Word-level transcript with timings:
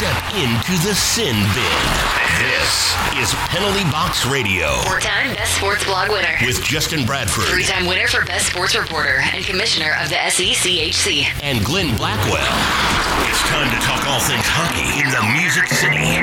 Step 0.00 0.32
into 0.32 0.72
the 0.88 0.94
sin 0.94 1.36
bin. 1.52 1.82
This 2.40 2.96
is 3.20 3.34
Penalty 3.52 3.84
Box 3.92 4.24
Radio 4.24 4.80
Four-time 4.88 5.34
Best 5.34 5.58
Sports 5.58 5.84
Blog 5.84 6.08
winner. 6.08 6.38
with 6.46 6.62
Justin 6.64 7.04
Bradford 7.04 7.44
Three-time 7.44 7.84
winner 7.84 8.06
for 8.08 8.24
Best 8.24 8.46
Sports 8.46 8.74
Reporter 8.74 9.20
and 9.34 9.44
Commissioner 9.44 9.92
of 10.02 10.08
the 10.08 10.14
SECHC. 10.14 11.26
and 11.42 11.62
Glenn 11.62 11.94
Blackwell. 11.98 12.40
It's 13.28 13.42
time 13.52 13.68
to 13.68 13.76
talk 13.84 14.06
all 14.08 14.20
things 14.20 14.46
hockey 14.48 15.04
in 15.04 15.10
the 15.12 15.20
Music 15.36 15.68
City. 15.68 16.16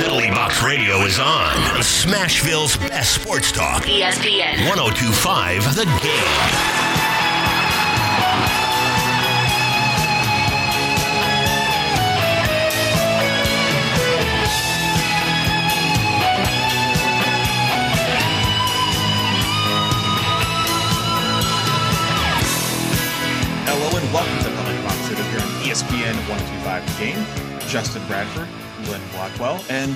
Penalty 0.00 0.30
Box 0.30 0.62
Radio 0.62 0.96
is 1.04 1.18
on 1.18 1.52
on 1.76 1.80
Smashville's 1.84 2.78
best 2.78 3.20
sports 3.20 3.52
talk. 3.52 3.82
ESPN. 3.82 4.64
1025 4.66 5.74
The 5.76 5.84
Game. 6.00 6.87
ESPN 25.78 26.16
125 26.28 26.98
The 26.98 27.04
Game. 27.04 27.60
Justin 27.68 28.04
Bradford, 28.08 28.48
Glenn 28.84 29.00
Blackwell, 29.12 29.64
and 29.70 29.94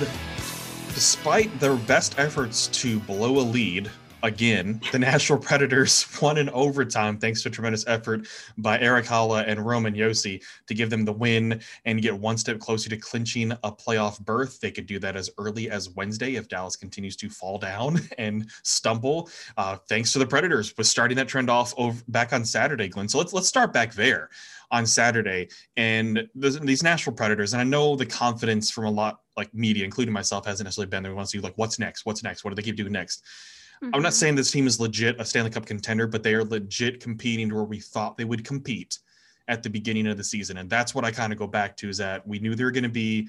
despite 0.93 1.59
their 1.59 1.75
best 1.75 2.17
efforts 2.17 2.67
to 2.67 3.01
blow 3.01 3.39
a 3.39 3.43
lead, 3.43 3.91
again, 4.21 4.79
the 4.93 4.99
Nashville 4.99 5.39
Predators 5.39 6.07
won 6.21 6.37
in 6.37 6.49
overtime 6.51 7.17
thanks 7.17 7.43
to 7.43 7.49
tremendous 7.49 7.85
effort 7.85 8.27
by 8.57 8.79
Erik 8.79 9.03
Haula 9.03 9.45
and 9.45 9.65
Roman 9.65 9.93
Josi 9.93 10.41
to 10.67 10.73
give 10.73 10.89
them 10.89 11.03
the 11.03 11.11
win 11.11 11.59
and 11.83 12.01
get 12.01 12.17
one 12.17 12.37
step 12.37 12.59
closer 12.59 12.89
to 12.89 12.95
clinching 12.95 13.51
a 13.51 13.69
playoff 13.69 14.21
berth. 14.21 14.61
They 14.61 14.71
could 14.71 14.85
do 14.85 14.99
that 14.99 15.17
as 15.17 15.29
early 15.37 15.69
as 15.69 15.89
Wednesday 15.89 16.35
if 16.35 16.47
Dallas 16.47 16.77
continues 16.77 17.17
to 17.17 17.29
fall 17.29 17.57
down 17.57 17.99
and 18.17 18.49
stumble. 18.63 19.29
Uh, 19.57 19.75
thanks 19.89 20.13
to 20.13 20.19
the 20.19 20.27
Predators 20.27 20.73
with 20.77 20.87
starting 20.87 21.17
that 21.17 21.27
trend 21.27 21.49
off 21.49 21.73
over, 21.75 22.01
back 22.07 22.31
on 22.31 22.45
Saturday, 22.45 22.87
Glenn. 22.87 23.09
So 23.09 23.17
let's 23.17 23.33
let's 23.33 23.49
start 23.49 23.73
back 23.73 23.93
there 23.93 24.29
on 24.73 24.87
Saturday 24.87 25.47
and 25.77 26.27
these 26.35 26.81
Nashville 26.81 27.13
Predators. 27.13 27.53
And 27.53 27.61
I 27.61 27.63
know 27.63 27.95
the 27.95 28.07
confidence 28.07 28.71
from 28.71 28.85
a 28.85 28.91
lot 28.91 29.19
like 29.37 29.53
media, 29.53 29.85
including 29.85 30.11
myself, 30.11 30.47
hasn't 30.47 30.65
necessarily 30.65 30.89
been 30.89 31.03
there. 31.03 31.11
We 31.11 31.15
want 31.15 31.29
to 31.29 31.37
see 31.37 31.39
like 31.39 31.53
what's 31.57 31.77
next, 31.77 32.07
what's 32.07 32.23
next, 32.23 32.43
what 32.43 32.49
do 32.49 32.55
they 32.55 32.63
keep 32.63 32.75
doing 32.75 32.91
next? 32.91 33.23
I'm 33.83 33.91
not 33.91 33.99
mm-hmm. 34.01 34.09
saying 34.11 34.35
this 34.35 34.51
team 34.51 34.65
is 34.65 34.79
legit 34.79 35.19
a 35.19 35.25
Stanley 35.25 35.51
Cup 35.51 35.67
contender, 35.67 36.07
but 36.07 36.23
they 36.23 36.33
are 36.33 36.43
legit 36.43 36.99
competing 37.01 37.49
to 37.49 37.55
where 37.55 37.63
we 37.65 37.79
thought 37.79 38.17
they 38.17 38.25
would 38.25 38.43
compete 38.43 38.97
at 39.47 39.61
the 39.61 39.69
beginning 39.69 40.07
of 40.07 40.17
the 40.17 40.23
season. 40.23 40.57
And 40.57 40.69
that's 40.69 40.95
what 40.95 41.05
I 41.05 41.11
kind 41.11 41.31
of 41.31 41.37
go 41.37 41.47
back 41.47 41.77
to 41.77 41.89
is 41.89 41.97
that 41.97 42.27
we 42.27 42.39
knew 42.39 42.55
they 42.55 42.63
were 42.63 42.71
going 42.71 42.83
to 42.83 42.89
be 42.89 43.27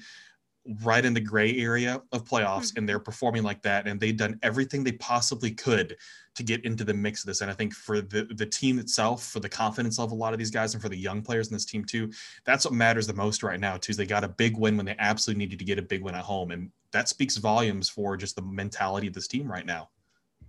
right 0.81 1.05
in 1.05 1.13
the 1.13 1.21
gray 1.21 1.57
area 1.57 2.01
of 2.11 2.25
playoffs 2.25 2.69
mm-hmm. 2.69 2.79
and 2.79 2.89
they're 2.89 2.99
performing 2.99 3.43
like 3.43 3.61
that. 3.61 3.87
And 3.87 3.99
they've 3.99 4.17
done 4.17 4.39
everything 4.41 4.83
they 4.83 4.93
possibly 4.93 5.51
could 5.51 5.95
to 6.35 6.43
get 6.43 6.65
into 6.65 6.83
the 6.83 6.93
mix 6.93 7.23
of 7.23 7.27
this. 7.27 7.41
And 7.41 7.51
I 7.51 7.53
think 7.53 7.73
for 7.73 8.01
the, 8.01 8.27
the 8.35 8.45
team 8.45 8.79
itself, 8.79 9.27
for 9.27 9.39
the 9.39 9.49
confidence 9.49 9.99
of 9.99 10.11
a 10.11 10.15
lot 10.15 10.33
of 10.33 10.39
these 10.39 10.51
guys 10.51 10.73
and 10.73 10.81
for 10.81 10.89
the 10.89 10.97
young 10.97 11.21
players 11.21 11.47
in 11.47 11.53
this 11.53 11.65
team 11.65 11.85
too, 11.85 12.11
that's 12.45 12.65
what 12.65 12.73
matters 12.73 13.07
the 13.07 13.13
most 13.13 13.43
right 13.43 13.59
now 13.59 13.77
too, 13.77 13.91
is 13.91 13.97
they 13.97 14.05
got 14.05 14.23
a 14.23 14.29
big 14.29 14.57
win 14.57 14.75
when 14.75 14.85
they 14.85 14.95
absolutely 14.99 15.45
needed 15.45 15.59
to 15.59 15.65
get 15.65 15.79
a 15.79 15.83
big 15.83 16.01
win 16.01 16.15
at 16.15 16.23
home. 16.23 16.51
And 16.51 16.71
that 16.91 17.09
speaks 17.09 17.37
volumes 17.37 17.87
for 17.87 18.17
just 18.17 18.35
the 18.35 18.41
mentality 18.41 19.07
of 19.07 19.13
this 19.13 19.27
team 19.27 19.49
right 19.49 19.65
now. 19.65 19.89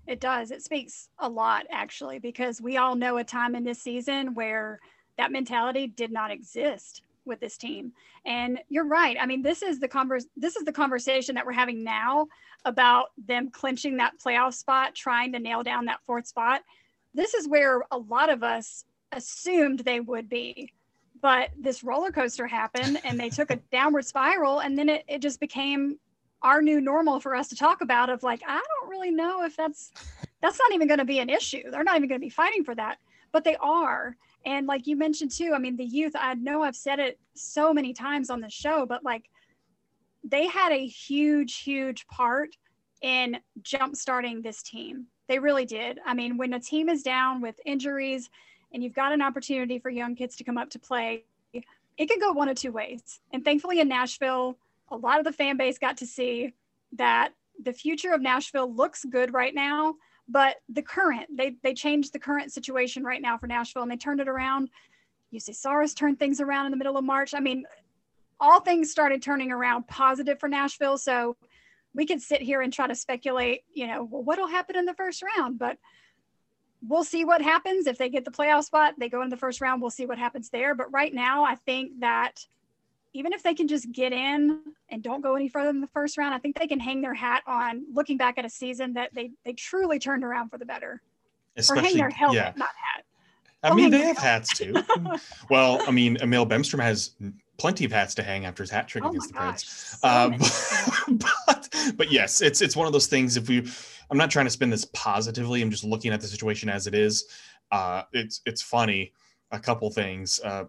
It 0.06 0.20
does. 0.20 0.50
It 0.50 0.62
speaks 0.62 1.09
a 1.19 1.28
lot, 1.28 1.67
actually, 1.70 2.20
because 2.20 2.62
we 2.62 2.77
all 2.77 2.94
know 2.94 3.19
a 3.19 3.25
time 3.25 3.55
in 3.55 3.64
this 3.64 3.83
season 3.83 4.34
where 4.34 4.81
that 5.19 5.33
mentality 5.33 5.89
did 5.89 6.12
not 6.12 6.31
exist 6.31 7.03
with 7.27 7.41
this 7.41 7.56
team. 7.56 7.92
And 8.24 8.60
you're 8.69 8.86
right. 8.86 9.16
I 9.20 9.27
mean, 9.27 9.42
this 9.42 9.62
is 9.62 9.80
the 9.80 9.88
converse. 9.88 10.27
This 10.36 10.56
is 10.56 10.64
the 10.64 10.72
conversation 10.72 11.34
that 11.34 11.46
we're 11.46 11.52
having 11.52 11.84
now 11.84 12.28
about 12.64 13.08
them 13.19 13.50
clinching 13.50 13.96
that 13.96 14.19
playoff 14.19 14.54
spot, 14.54 14.94
trying 14.94 15.32
to 15.32 15.38
nail 15.38 15.62
down 15.62 15.86
that 15.86 16.03
fourth 16.06 16.26
spot. 16.26 16.62
This 17.15 17.34
is 17.34 17.48
where 17.48 17.82
a 17.91 17.98
lot 17.98 18.31
of 18.31 18.42
us 18.42 18.84
assumed 19.12 19.81
they 19.81 20.00
would 20.00 20.28
be. 20.28 20.72
But 21.20 21.50
this 21.59 21.82
roller 21.82 22.10
coaster 22.10 22.47
happened 22.47 23.00
and 23.04 23.19
they 23.19 23.31
took 23.31 23.50
a 23.50 23.56
downward 23.72 24.04
spiral, 24.04 24.60
and 24.60 24.78
then 24.78 24.88
it, 24.88 25.04
it 25.09 25.22
just 25.22 25.41
became 25.41 25.98
our 26.42 26.62
new 26.62 26.81
normal 26.81 27.19
for 27.19 27.34
us 27.34 27.48
to 27.48 27.56
talk 27.56 27.81
about 27.81 28.10
of 28.10 28.22
like 28.22 28.42
i 28.47 28.60
don't 28.60 28.91
really 28.91 29.10
know 29.10 29.42
if 29.44 29.56
that's 29.56 29.91
that's 30.41 30.59
not 30.59 30.72
even 30.72 30.86
going 30.86 30.98
to 30.98 31.04
be 31.04 31.19
an 31.19 31.31
issue 31.31 31.70
they're 31.70 31.82
not 31.82 31.97
even 31.97 32.09
going 32.09 32.20
to 32.20 32.25
be 32.25 32.31
fighting 32.31 32.62
for 32.62 32.75
that 32.75 32.98
but 33.32 33.42
they 33.42 33.56
are 33.56 34.16
and 34.47 34.67
like 34.67 34.87
you 34.87 34.97
mentioned 34.97 35.31
too 35.31 35.53
i 35.55 35.59
mean 35.59 35.77
the 35.77 35.84
youth 35.84 36.12
i 36.19 36.33
know 36.34 36.62
i've 36.62 36.77
said 36.77 36.99
it 36.99 37.19
so 37.34 37.75
many 37.75 37.93
times 37.93 38.31
on 38.31 38.41
the 38.41 38.49
show 38.49 38.87
but 38.87 39.05
like 39.05 39.29
they 40.25 40.47
had 40.47 40.73
a 40.73 40.87
huge 40.87 41.59
huge 41.59 42.07
part 42.07 42.57
in 43.03 43.39
jump 43.62 43.95
starting 43.95 44.41
this 44.41 44.62
team. 44.62 45.07
They 45.29 45.39
really 45.39 45.65
did. 45.65 46.01
I 46.07 46.15
mean 46.15 46.37
when 46.37 46.55
a 46.55 46.61
team 46.61 46.89
is 46.89 47.03
down 47.03 47.41
with 47.41 47.61
injuries 47.67 48.31
and 48.73 48.83
you've 48.83 48.95
got 48.95 49.12
an 49.12 49.23
opportunity 49.23 49.79
for 49.79 49.91
young 49.91 50.15
kids 50.15 50.37
to 50.37 50.45
come 50.45 50.59
up 50.59 50.71
to 50.71 50.78
play 50.78 51.25
it 51.53 52.11
can 52.11 52.19
go 52.19 52.33
one 52.33 52.49
of 52.49 52.57
two 52.57 52.73
ways. 52.73 53.21
And 53.33 53.45
thankfully 53.45 53.81
in 53.81 53.89
nashville 53.89 54.57
a 54.89 54.97
lot 54.97 55.19
of 55.19 55.25
the 55.25 55.33
fan 55.33 55.57
base 55.57 55.78
got 55.78 55.97
to 55.99 56.07
see 56.07 56.55
that 56.93 57.33
the 57.63 57.73
future 57.73 58.13
of 58.13 58.21
Nashville 58.21 58.73
looks 58.73 59.05
good 59.05 59.33
right 59.33 59.55
now, 59.55 59.95
but 60.28 60.56
the 60.69 60.82
current, 60.82 61.26
they 61.37 61.56
they 61.62 61.75
changed 61.75 62.12
the 62.12 62.19
current 62.19 62.53
situation 62.53 63.04
right 63.04 63.22
now 63.22 63.38
for 63.38 63.47
Nashville 63.47 63.82
and 63.82 63.91
they 63.91 63.97
turned 63.97 64.20
it 64.20 64.28
around. 64.28 64.70
Juuse 65.32 65.54
Saros 65.54 65.94
turned 65.94 66.19
things 66.19 66.41
around 66.41 66.66
in 66.66 66.70
the 66.70 66.76
middle 66.76 66.97
of 66.97 67.04
March. 67.04 67.34
I 67.34 67.41
mean, 67.41 67.64
all 68.41 68.60
things 68.60 68.91
started 68.91 69.22
turning 69.22 69.50
around 69.50 69.88
positive 69.88 70.38
for 70.38 70.48
Nashville. 70.48 70.98
So 70.98 71.36
we 71.94 72.06
could 72.06 72.20
sit 72.20 72.42
here 72.42 72.60
and 72.60 72.72
try 72.72 72.86
to 72.86 72.94
speculate, 72.94 73.62
you 73.72 73.86
know, 73.86 74.04
well, 74.04 74.22
what'll 74.22 74.47
happen 74.47 74.76
in 74.76 74.84
the 74.84 74.94
first 74.94 75.22
round, 75.22 75.59
but 75.59 75.78
we'll 76.86 77.04
see 77.04 77.25
what 77.25 77.41
happens. 77.41 77.86
If 77.86 77.98
they 77.98 78.09
get 78.09 78.25
the 78.25 78.31
playoff 78.31 78.65
spot, 78.65 78.94
they 78.98 79.09
go 79.09 79.22
in 79.22 79.31
the 79.31 79.36
first 79.36 79.60
round, 79.60 79.81
we'll 79.81 79.91
see 79.91 80.06
what 80.06 80.19
happens 80.19 80.50
there. 80.50 80.75
But 80.75 80.92
right 80.92 81.12
now, 81.12 81.44
I 81.44 81.54
think 81.54 82.00
that 82.00 82.47
even 83.16 83.32
if 83.32 83.43
they 83.43 83.54
can 83.54 83.66
just 83.66 83.91
get 83.93 84.12
in 84.12 84.60
and 84.91 85.03
don't 85.03 85.22
go 85.22 85.34
any 85.37 85.49
further 85.49 85.72
than 85.72 85.81
the 85.81 85.87
first 85.88 86.19
round, 86.19 86.34
I 86.34 86.38
think 86.38 86.59
they 86.59 86.66
can 86.66 86.78
hang 86.78 87.00
their 87.00 87.15
hat 87.15 87.43
on 87.47 87.87
looking 87.93 88.19
back 88.19 88.37
at 88.37 88.44
a 88.44 88.50
season 88.50 88.93
that 88.93 89.15
they 89.15 89.31
they 89.44 89.54
truly 89.54 89.99
turned 89.99 90.22
around 90.22 90.50
for 90.50 90.59
the 90.59 90.66
better. 90.66 91.00
or 91.71 91.77
hang 91.77 91.97
their 91.97 92.10
helmet, 92.10 92.37
yeah. 92.37 92.53
not 92.56 92.69
hat. 92.69 93.04
I 93.62 93.75
mean, 93.75 93.91
they 93.91 94.03
have 94.03 94.19
hats 94.19 94.56
too. 94.56 94.75
well, 95.50 95.82
I 95.88 95.91
mean, 95.91 96.19
Emil 96.21 96.47
Bemstrom 96.47 96.82
has 96.82 97.12
plenty 97.56 97.87
of 97.87 97.91
hats 97.91 98.15
to 98.16 98.22
hang 98.22 98.44
after 98.44 98.62
his 98.62 98.71
hat 98.71 98.87
trick 98.87 99.03
Oh 99.03 99.09
against 99.09 99.33
the. 99.33 99.38
Preds. 99.38 99.98
so 99.98 100.09
Um, 101.09 101.19
but 101.47 101.97
but 101.97 102.12
yes, 102.12 102.43
it's 102.43 102.60
it's 102.60 102.77
one 102.77 102.87
of 102.87 102.93
those 102.93 103.06
things. 103.06 103.38
If 103.38 103.48
we, 103.48 103.66
I'm 104.10 104.19
not 104.19 104.31
trying 104.31 104.47
to 104.47 104.50
spin 104.50 104.69
this 104.69 104.84
positively. 104.93 105.62
I'm 105.62 105.71
just 105.71 105.84
looking 105.84 106.12
at 106.12 106.21
the 106.21 106.27
situation 106.27 106.69
as 106.69 106.87
it 106.87 106.94
is. 106.94 107.25
Uh, 107.72 108.03
it's 108.12 108.43
it's 108.44 108.60
funny. 108.60 109.12
A 109.53 109.59
couple 109.59 109.88
things. 109.91 110.38
Uh, 110.44 110.65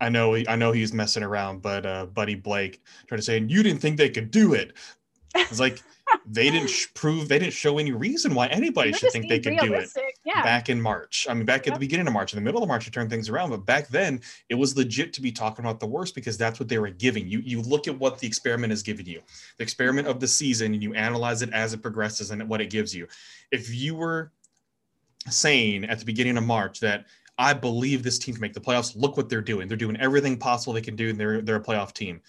I 0.00 0.08
know 0.08 0.36
I 0.36 0.56
know 0.56 0.72
he's 0.72 0.92
messing 0.92 1.22
around, 1.22 1.62
but 1.62 1.86
uh, 1.86 2.06
Buddy 2.06 2.34
Blake 2.34 2.82
tried 3.06 3.18
to 3.18 3.22
say, 3.22 3.38
you 3.38 3.62
didn't 3.62 3.80
think 3.80 3.96
they 3.96 4.10
could 4.10 4.30
do 4.30 4.54
it." 4.54 4.72
It's 5.34 5.60
like 5.60 5.80
they 6.26 6.50
didn't 6.50 6.70
sh- 6.70 6.86
prove 6.94 7.28
they 7.28 7.38
didn't 7.38 7.52
show 7.52 7.78
any 7.78 7.92
reason 7.92 8.34
why 8.34 8.46
anybody 8.48 8.90
They're 8.90 9.00
should 9.00 9.12
think 9.12 9.28
they 9.28 9.38
could 9.38 9.58
do 9.58 9.74
it. 9.74 9.90
Yeah. 10.24 10.42
back 10.42 10.68
in 10.68 10.80
March. 10.80 11.26
I 11.30 11.34
mean, 11.34 11.46
back 11.46 11.66
at 11.66 11.74
the 11.74 11.80
beginning 11.80 12.06
of 12.06 12.12
March, 12.12 12.32
in 12.32 12.36
the 12.36 12.42
middle 12.42 12.62
of 12.62 12.68
March, 12.68 12.84
to 12.84 12.90
turn 12.90 13.08
things 13.08 13.28
around. 13.28 13.50
But 13.50 13.64
back 13.64 13.88
then, 13.88 14.20
it 14.48 14.54
was 14.54 14.76
legit 14.76 15.12
to 15.14 15.22
be 15.22 15.32
talking 15.32 15.64
about 15.64 15.80
the 15.80 15.86
worst 15.86 16.14
because 16.14 16.36
that's 16.36 16.60
what 16.60 16.68
they 16.68 16.78
were 16.78 16.90
giving 16.90 17.28
you. 17.28 17.40
You 17.40 17.62
look 17.62 17.88
at 17.88 17.98
what 17.98 18.18
the 18.18 18.26
experiment 18.26 18.70
has 18.70 18.82
given 18.82 19.06
you, 19.06 19.22
the 19.56 19.62
experiment 19.62 20.08
of 20.08 20.20
the 20.20 20.28
season, 20.28 20.74
and 20.74 20.82
you 20.82 20.94
analyze 20.94 21.42
it 21.42 21.52
as 21.52 21.72
it 21.72 21.82
progresses 21.82 22.30
and 22.30 22.48
what 22.48 22.60
it 22.60 22.70
gives 22.70 22.94
you. 22.94 23.06
If 23.50 23.74
you 23.74 23.94
were 23.94 24.32
saying 25.28 25.84
at 25.84 25.98
the 25.98 26.04
beginning 26.04 26.36
of 26.36 26.44
March 26.44 26.80
that 26.80 27.06
I 27.40 27.54
believe 27.54 28.02
this 28.02 28.18
team 28.18 28.34
can 28.34 28.42
make 28.42 28.52
the 28.52 28.60
playoffs, 28.60 28.94
look 28.94 29.16
what 29.16 29.30
they're 29.30 29.40
doing. 29.40 29.66
They're 29.66 29.76
doing 29.78 29.96
everything 29.96 30.36
possible 30.36 30.74
they 30.74 30.82
can 30.82 30.94
do, 30.94 31.08
and 31.08 31.18
they're 31.18 31.40
they're 31.40 31.56
a 31.56 31.62
playoff 31.62 31.94
team. 31.94 32.20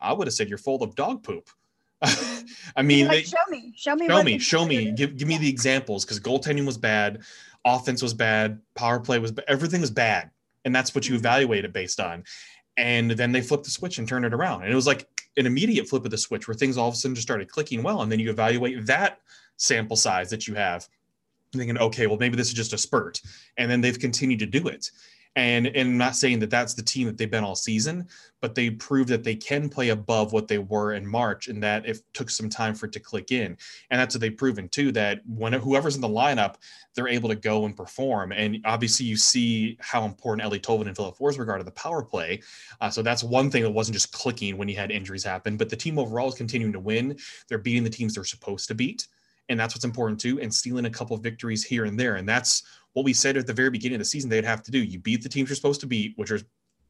I 0.00 0.12
would 0.12 0.28
have 0.28 0.34
said 0.34 0.48
you're 0.48 0.58
full 0.58 0.82
of 0.84 0.94
dog 0.94 1.24
poop. 1.24 1.50
I 2.76 2.82
mean, 2.82 3.08
like, 3.08 3.18
they, 3.18 3.22
show 3.24 3.36
me, 3.50 3.72
show 3.76 3.96
me, 3.96 4.06
show 4.06 4.22
me, 4.22 4.38
show 4.38 4.64
me, 4.64 4.92
give 4.92 5.16
give 5.16 5.26
me 5.26 5.38
the 5.38 5.48
examples 5.48 6.04
because 6.04 6.20
goaltending 6.20 6.64
was 6.64 6.78
bad, 6.78 7.22
offense 7.64 8.00
was 8.00 8.14
bad, 8.14 8.60
power 8.76 9.00
play 9.00 9.18
was 9.18 9.32
everything 9.48 9.80
was 9.80 9.90
bad, 9.90 10.30
and 10.64 10.72
that's 10.74 10.94
what 10.94 11.08
you 11.08 11.16
Mhm. 11.16 11.18
evaluate 11.18 11.64
it 11.64 11.72
based 11.72 11.98
on. 11.98 12.22
And 12.76 13.10
then 13.10 13.32
they 13.32 13.42
flipped 13.42 13.64
the 13.64 13.70
switch 13.70 13.98
and 13.98 14.06
turned 14.08 14.24
it 14.24 14.32
around, 14.32 14.62
and 14.62 14.72
it 14.72 14.76
was 14.76 14.86
like 14.86 15.08
an 15.36 15.46
immediate 15.46 15.88
flip 15.88 16.04
of 16.04 16.12
the 16.12 16.18
switch 16.18 16.46
where 16.46 16.54
things 16.54 16.78
all 16.78 16.88
of 16.88 16.94
a 16.94 16.96
sudden 16.96 17.16
just 17.16 17.26
started 17.26 17.50
clicking 17.50 17.82
well, 17.82 18.02
and 18.02 18.10
then 18.10 18.20
you 18.20 18.30
evaluate 18.30 18.86
that 18.86 19.20
sample 19.56 19.96
size 19.96 20.30
that 20.30 20.46
you 20.46 20.54
have, 20.54 20.88
thinking, 21.52 21.78
okay, 21.78 22.06
well 22.06 22.18
maybe 22.18 22.36
this 22.36 22.48
is 22.48 22.54
just 22.54 22.72
a 22.72 22.78
spurt, 22.78 23.20
and 23.56 23.70
then 23.70 23.80
they've 23.80 23.98
continued 23.98 24.40
to 24.40 24.46
do 24.46 24.68
it. 24.68 24.90
And, 25.36 25.68
and 25.68 25.90
I'm 25.90 25.96
not 25.96 26.16
saying 26.16 26.40
that 26.40 26.50
that's 26.50 26.74
the 26.74 26.82
team 26.82 27.06
that 27.06 27.16
they've 27.16 27.30
been 27.30 27.44
all 27.44 27.54
season, 27.54 28.08
but 28.40 28.56
they 28.56 28.68
proved 28.70 29.08
that 29.10 29.22
they 29.22 29.36
can 29.36 29.68
play 29.68 29.90
above 29.90 30.32
what 30.32 30.48
they 30.48 30.58
were 30.58 30.94
in 30.94 31.06
March 31.06 31.46
and 31.46 31.62
that 31.62 31.86
it 31.86 32.00
took 32.14 32.30
some 32.30 32.48
time 32.48 32.74
for 32.74 32.86
it 32.86 32.92
to 32.92 33.00
click 33.00 33.30
in. 33.30 33.56
And 33.90 34.00
that's 34.00 34.14
what 34.14 34.20
they've 34.20 34.36
proven 34.36 34.68
too, 34.68 34.90
that 34.92 35.20
when 35.28 35.52
whoever's 35.52 35.94
in 35.94 36.00
the 36.00 36.08
lineup, 36.08 36.56
they're 36.96 37.06
able 37.06 37.28
to 37.28 37.36
go 37.36 37.64
and 37.64 37.76
perform. 37.76 38.32
And 38.32 38.58
obviously 38.64 39.06
you 39.06 39.16
see 39.16 39.78
how 39.80 40.04
important 40.04 40.48
Eeli 40.48 40.60
Tolvanen 40.60 40.88
and 40.88 40.96
Filip 40.96 41.16
Forsberg 41.16 41.48
are 41.48 41.58
to 41.58 41.64
the 41.64 41.70
power 41.70 42.02
play. 42.02 42.42
Uh, 42.80 42.90
so 42.90 43.00
that's 43.00 43.22
one 43.22 43.52
thing 43.52 43.62
that 43.62 43.70
wasn't 43.70 43.94
just 43.94 44.12
clicking 44.12 44.56
when 44.56 44.68
you 44.68 44.74
had 44.74 44.90
injuries 44.90 45.22
happen, 45.22 45.56
but 45.56 45.68
the 45.68 45.76
team 45.76 45.96
overall 45.96 46.28
is 46.28 46.34
continuing 46.34 46.72
to 46.72 46.80
win. 46.80 47.16
They're 47.46 47.58
beating 47.58 47.84
the 47.84 47.90
teams 47.90 48.14
they're 48.14 48.24
supposed 48.24 48.66
to 48.66 48.74
beat. 48.74 49.06
And 49.50 49.60
that's 49.60 49.74
what's 49.74 49.84
important 49.84 50.18
too, 50.18 50.40
and 50.40 50.52
stealing 50.52 50.86
a 50.86 50.90
couple 50.90 51.14
of 51.14 51.22
victories 51.22 51.62
here 51.62 51.84
and 51.84 52.00
there. 52.00 52.14
And 52.16 52.26
that's 52.26 52.62
what 52.94 53.04
we 53.04 53.12
said 53.12 53.36
at 53.36 53.46
the 53.46 53.52
very 53.52 53.68
beginning 53.68 53.96
of 53.96 54.00
the 54.00 54.06
season 54.06 54.30
they'd 54.30 54.44
have 54.44 54.62
to 54.62 54.70
do. 54.70 54.78
You 54.78 54.98
beat 54.98 55.22
the 55.22 55.28
teams 55.28 55.50
you're 55.50 55.56
supposed 55.56 55.80
to 55.82 55.86
beat, 55.86 56.14
which 56.16 56.30
are 56.30 56.40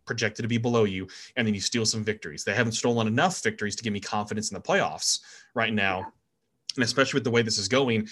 projected 0.06 0.42
to 0.44 0.48
be 0.48 0.58
below 0.58 0.84
you, 0.84 1.08
and 1.36 1.46
then 1.46 1.54
you 1.54 1.60
steal 1.60 1.86
some 1.86 2.04
victories. 2.04 2.44
They 2.44 2.54
haven't 2.54 2.72
stolen 2.72 3.06
enough 3.06 3.42
victories 3.42 3.74
to 3.76 3.82
give 3.82 3.92
me 3.92 4.00
confidence 4.00 4.50
in 4.50 4.54
the 4.54 4.60
playoffs 4.60 5.20
right 5.54 5.72
now. 5.72 5.98
Yeah. 5.98 6.04
And 6.76 6.84
especially 6.84 7.18
with 7.18 7.24
the 7.24 7.30
way 7.30 7.42
this 7.42 7.58
is 7.58 7.66
going, 7.66 8.08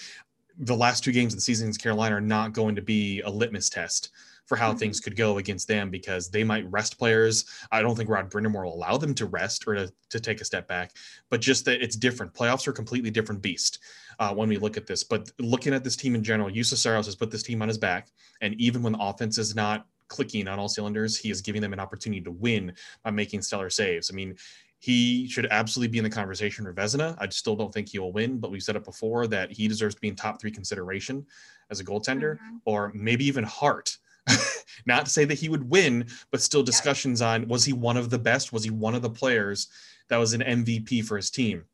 the 0.59 0.77
last 0.77 1.05
two 1.05 1.13
games 1.13 1.33
of 1.33 1.39
the 1.39 1.43
season 1.43 1.67
against 1.67 1.83
Carolina 1.83 2.17
are 2.17 2.21
not 2.21 2.53
going 2.53 2.75
to 2.75 2.83
be 2.83 3.21
a 3.21 3.31
litmus 3.31 3.71
test 3.71 4.11
for 4.49 4.57
how 4.57 4.71
mm-hmm. 4.71 4.79
things 4.79 4.99
could 4.99 5.15
go 5.15 5.39
against 5.39 5.69
them 5.69 5.91
because 5.91 6.31
they 6.31 6.43
might 6.43 6.69
rest 6.71 6.99
players. 6.99 7.45
I 7.71 7.83
don't 7.83 7.95
think 7.95 8.09
Rod 8.09 8.31
Brind'Amour 8.31 8.65
will 8.65 8.75
allow 8.75 8.97
them 8.97 9.15
to 9.15 9.27
rest 9.27 9.69
or 9.69 9.75
to, 9.75 9.93
to 10.11 10.19
take 10.19 10.41
a 10.41 10.45
step 10.45 10.67
back, 10.67 10.93
but 11.31 11.41
just 11.41 11.67
that 11.67 11.83
it's 11.83 11.97
different. 11.97 12.33
Playoffs 12.33 12.67
are 12.67 12.73
a 12.73 12.75
completely 12.75 13.11
different 13.11 13.43
beast 13.43 13.79
uh, 14.19 14.35
when 14.35 14.49
we 14.49 14.57
look 14.57 14.77
at 14.77 14.87
this. 14.87 15.05
But 15.05 15.31
looking 15.39 15.75
at 15.75 15.85
this 15.85 15.97
team 15.97 16.15
in 16.15 16.25
general, 16.25 16.51
Juuse 16.51 16.77
Saros 16.77 17.07
has 17.07 17.15
put 17.15 17.31
this 17.31 17.43
team 17.43 17.61
on 17.63 17.69
his 17.69 17.79
back. 17.79 18.09
And 18.41 18.55
even 18.55 18.83
when 18.83 18.95
the 18.95 19.01
offense 19.01 19.37
is 19.37 19.55
not 19.55 19.87
clicking 20.09 20.49
on 20.49 20.59
all 20.59 20.69
cylinders, 20.69 21.19
he 21.19 21.31
is 21.31 21.43
giving 21.43 21.61
them 21.61 21.75
an 21.75 21.81
opportunity 21.81 22.23
to 22.23 22.31
win 22.31 22.73
by 23.05 23.11
making 23.11 23.43
stellar 23.43 23.69
saves. 23.69 24.11
I 24.11 24.15
mean, 24.15 24.35
he 24.81 25.29
should 25.29 25.47
absolutely 25.51 25.91
be 25.91 25.99
in 25.99 26.05
the 26.05 26.11
conversation 26.11 26.65
for 26.65 26.73
Vezina. 26.73 27.17
I 27.19 27.29
still 27.29 27.57
don't 27.57 27.75
think 27.75 27.89
he 27.89 27.99
will 27.99 28.13
win, 28.13 28.39
but 28.39 28.51
we've 28.51 28.63
said 28.63 28.77
it 28.77 28.85
before 28.85 29.27
that 29.27 29.51
he 29.51 29.69
deserves 29.69 29.97
to 29.97 30.01
be 30.01 30.09
in 30.09 30.17
top 30.17 30.41
three 30.41 30.53
consideration 30.53 31.27
as 31.71 31.81
a 31.81 31.85
goaltender, 31.85 32.37
mm-hmm. 32.37 32.57
or 32.65 32.93
maybe 32.95 33.25
even 33.27 33.45
Hart. 33.45 33.99
Not 34.87 35.07
to 35.07 35.11
say 35.11 35.25
that 35.25 35.39
he 35.39 35.49
would 35.49 35.69
win, 35.69 36.07
but 36.31 36.41
still 36.41 36.63
discussions 36.63 37.21
yeah. 37.21 37.31
on 37.31 37.49
was 37.49 37.65
he 37.65 37.73
one 37.73 37.97
of 37.97 38.11
the 38.11 38.19
best? 38.19 38.53
Was 38.53 38.65
he 38.65 38.71
one 38.71 38.95
of 38.95 39.03
the 39.03 39.11
players 39.11 39.69
that 40.09 40.17
was 40.17 40.33
an 40.33 40.41
MVP 40.41 41.05
for 41.05 41.17
his 41.17 41.31
team? 41.31 41.65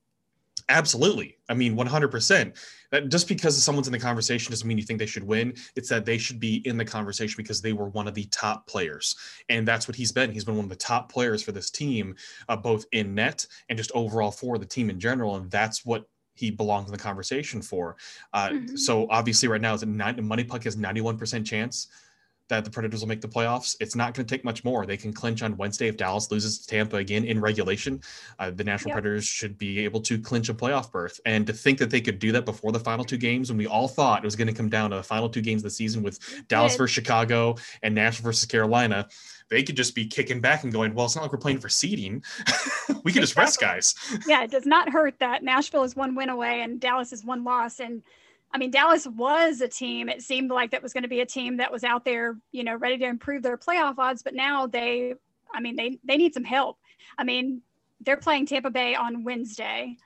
Absolutely. 0.68 1.36
I 1.48 1.54
mean, 1.54 1.76
100%. 1.76 2.56
That 2.90 3.08
just 3.10 3.28
because 3.28 3.62
someone's 3.62 3.86
in 3.86 3.92
the 3.92 3.98
conversation 3.98 4.50
doesn't 4.50 4.66
mean 4.66 4.78
you 4.78 4.84
think 4.84 4.98
they 4.98 5.06
should 5.06 5.24
win. 5.24 5.54
It's 5.76 5.88
that 5.90 6.06
they 6.06 6.16
should 6.16 6.40
be 6.40 6.66
in 6.66 6.78
the 6.78 6.84
conversation 6.84 7.36
because 7.36 7.60
they 7.60 7.72
were 7.72 7.88
one 7.88 8.08
of 8.08 8.14
the 8.14 8.24
top 8.26 8.66
players. 8.66 9.16
And 9.48 9.68
that's 9.68 9.86
what 9.86 9.96
he's 9.96 10.12
been. 10.12 10.30
He's 10.30 10.44
been 10.44 10.56
one 10.56 10.64
of 10.64 10.70
the 10.70 10.76
top 10.76 11.12
players 11.12 11.42
for 11.42 11.52
this 11.52 11.70
team, 11.70 12.16
uh, 12.48 12.56
both 12.56 12.86
in 12.92 13.14
net 13.14 13.46
and 13.68 13.76
just 13.76 13.92
overall 13.94 14.30
for 14.30 14.56
the 14.56 14.66
team 14.66 14.88
in 14.88 14.98
general. 14.98 15.36
And 15.36 15.50
that's 15.50 15.84
what 15.84 16.08
he 16.34 16.50
belongs 16.50 16.86
in 16.86 16.92
the 16.92 16.98
conversation 16.98 17.60
for. 17.60 17.96
Uh, 18.32 18.48
mm-hmm. 18.48 18.76
So 18.76 19.06
obviously, 19.10 19.48
right 19.48 19.60
now, 19.60 19.74
it's 19.74 19.82
a 19.82 19.86
nine, 19.86 20.16
MoneyPuck 20.16 20.64
has 20.64 20.76
91% 20.76 21.44
chance 21.44 21.88
that 22.48 22.64
the 22.64 22.70
Predators 22.70 23.00
will 23.00 23.08
make 23.08 23.20
the 23.20 23.28
playoffs. 23.28 23.76
It's 23.80 23.94
not 23.94 24.14
going 24.14 24.26
to 24.26 24.34
take 24.34 24.44
much 24.44 24.64
more. 24.64 24.84
They 24.84 24.96
can 24.96 25.12
clinch 25.12 25.42
on 25.42 25.56
Wednesday 25.56 25.88
if 25.88 25.96
Dallas 25.96 26.30
loses 26.30 26.58
to 26.58 26.66
Tampa 26.66 26.96
again 26.96 27.24
in 27.24 27.40
regulation. 27.40 28.02
Uh, 28.38 28.50
the 28.50 28.64
Nashville 28.64 28.90
yep. 28.90 28.96
Predators 28.96 29.24
should 29.24 29.56
be 29.56 29.80
able 29.80 30.00
to 30.02 30.18
clinch 30.18 30.48
a 30.48 30.54
playoff 30.54 30.90
berth. 30.92 31.18
And 31.24 31.46
to 31.46 31.52
think 31.52 31.78
that 31.78 31.90
they 31.90 32.00
could 32.00 32.18
do 32.18 32.32
that 32.32 32.44
before 32.44 32.72
the 32.72 32.80
final 32.80 33.04
two 33.04 33.16
games, 33.16 33.50
when 33.50 33.56
we 33.56 33.66
all 33.66 33.88
thought 33.88 34.22
it 34.22 34.26
was 34.26 34.36
going 34.36 34.48
to 34.48 34.54
come 34.54 34.68
down 34.68 34.90
to 34.90 34.96
the 34.96 35.02
final 35.02 35.28
two 35.28 35.40
games 35.40 35.60
of 35.60 35.64
the 35.64 35.70
season 35.70 36.02
with 36.02 36.18
Dallas 36.48 36.76
versus 36.76 36.94
Chicago 36.94 37.56
and 37.82 37.94
Nashville 37.94 38.24
versus 38.24 38.46
Carolina, 38.46 39.08
they 39.48 39.62
could 39.62 39.76
just 39.76 39.94
be 39.94 40.06
kicking 40.06 40.40
back 40.40 40.64
and 40.64 40.72
going, 40.72 40.94
well, 40.94 41.06
it's 41.06 41.16
not 41.16 41.22
like 41.22 41.32
we're 41.32 41.38
playing 41.38 41.60
for 41.60 41.68
seeding. 41.68 42.22
we 43.04 43.12
can 43.12 43.20
just 43.20 43.36
rest 43.36 43.60
guys. 43.60 43.94
yeah, 44.26 44.42
it 44.42 44.50
does 44.50 44.66
not 44.66 44.90
hurt 44.90 45.18
that 45.20 45.42
Nashville 45.42 45.84
is 45.84 45.96
one 45.96 46.14
win 46.14 46.28
away 46.28 46.62
and 46.62 46.80
Dallas 46.80 47.12
is 47.12 47.24
one 47.24 47.44
loss. 47.44 47.80
And 47.80 48.02
I 48.54 48.58
mean, 48.58 48.70
Dallas 48.70 49.04
was 49.08 49.60
a 49.60 49.68
team. 49.68 50.08
It 50.08 50.22
seemed 50.22 50.50
like 50.50 50.70
that 50.70 50.82
was 50.82 50.92
going 50.92 51.02
to 51.02 51.08
be 51.08 51.20
a 51.20 51.26
team 51.26 51.56
that 51.56 51.72
was 51.72 51.82
out 51.82 52.04
there, 52.04 52.38
you 52.52 52.62
know, 52.62 52.76
ready 52.76 52.96
to 52.98 53.04
improve 53.04 53.42
their 53.42 53.58
playoff 53.58 53.98
odds. 53.98 54.22
But 54.22 54.34
now 54.34 54.68
they, 54.68 55.14
I 55.52 55.60
mean, 55.60 55.74
they 55.74 55.98
they 56.04 56.16
need 56.16 56.34
some 56.34 56.44
help. 56.44 56.78
I 57.18 57.24
mean, 57.24 57.62
they're 58.00 58.16
playing 58.16 58.46
Tampa 58.46 58.70
Bay 58.70 58.94
on 58.94 59.24
Wednesday. 59.24 59.96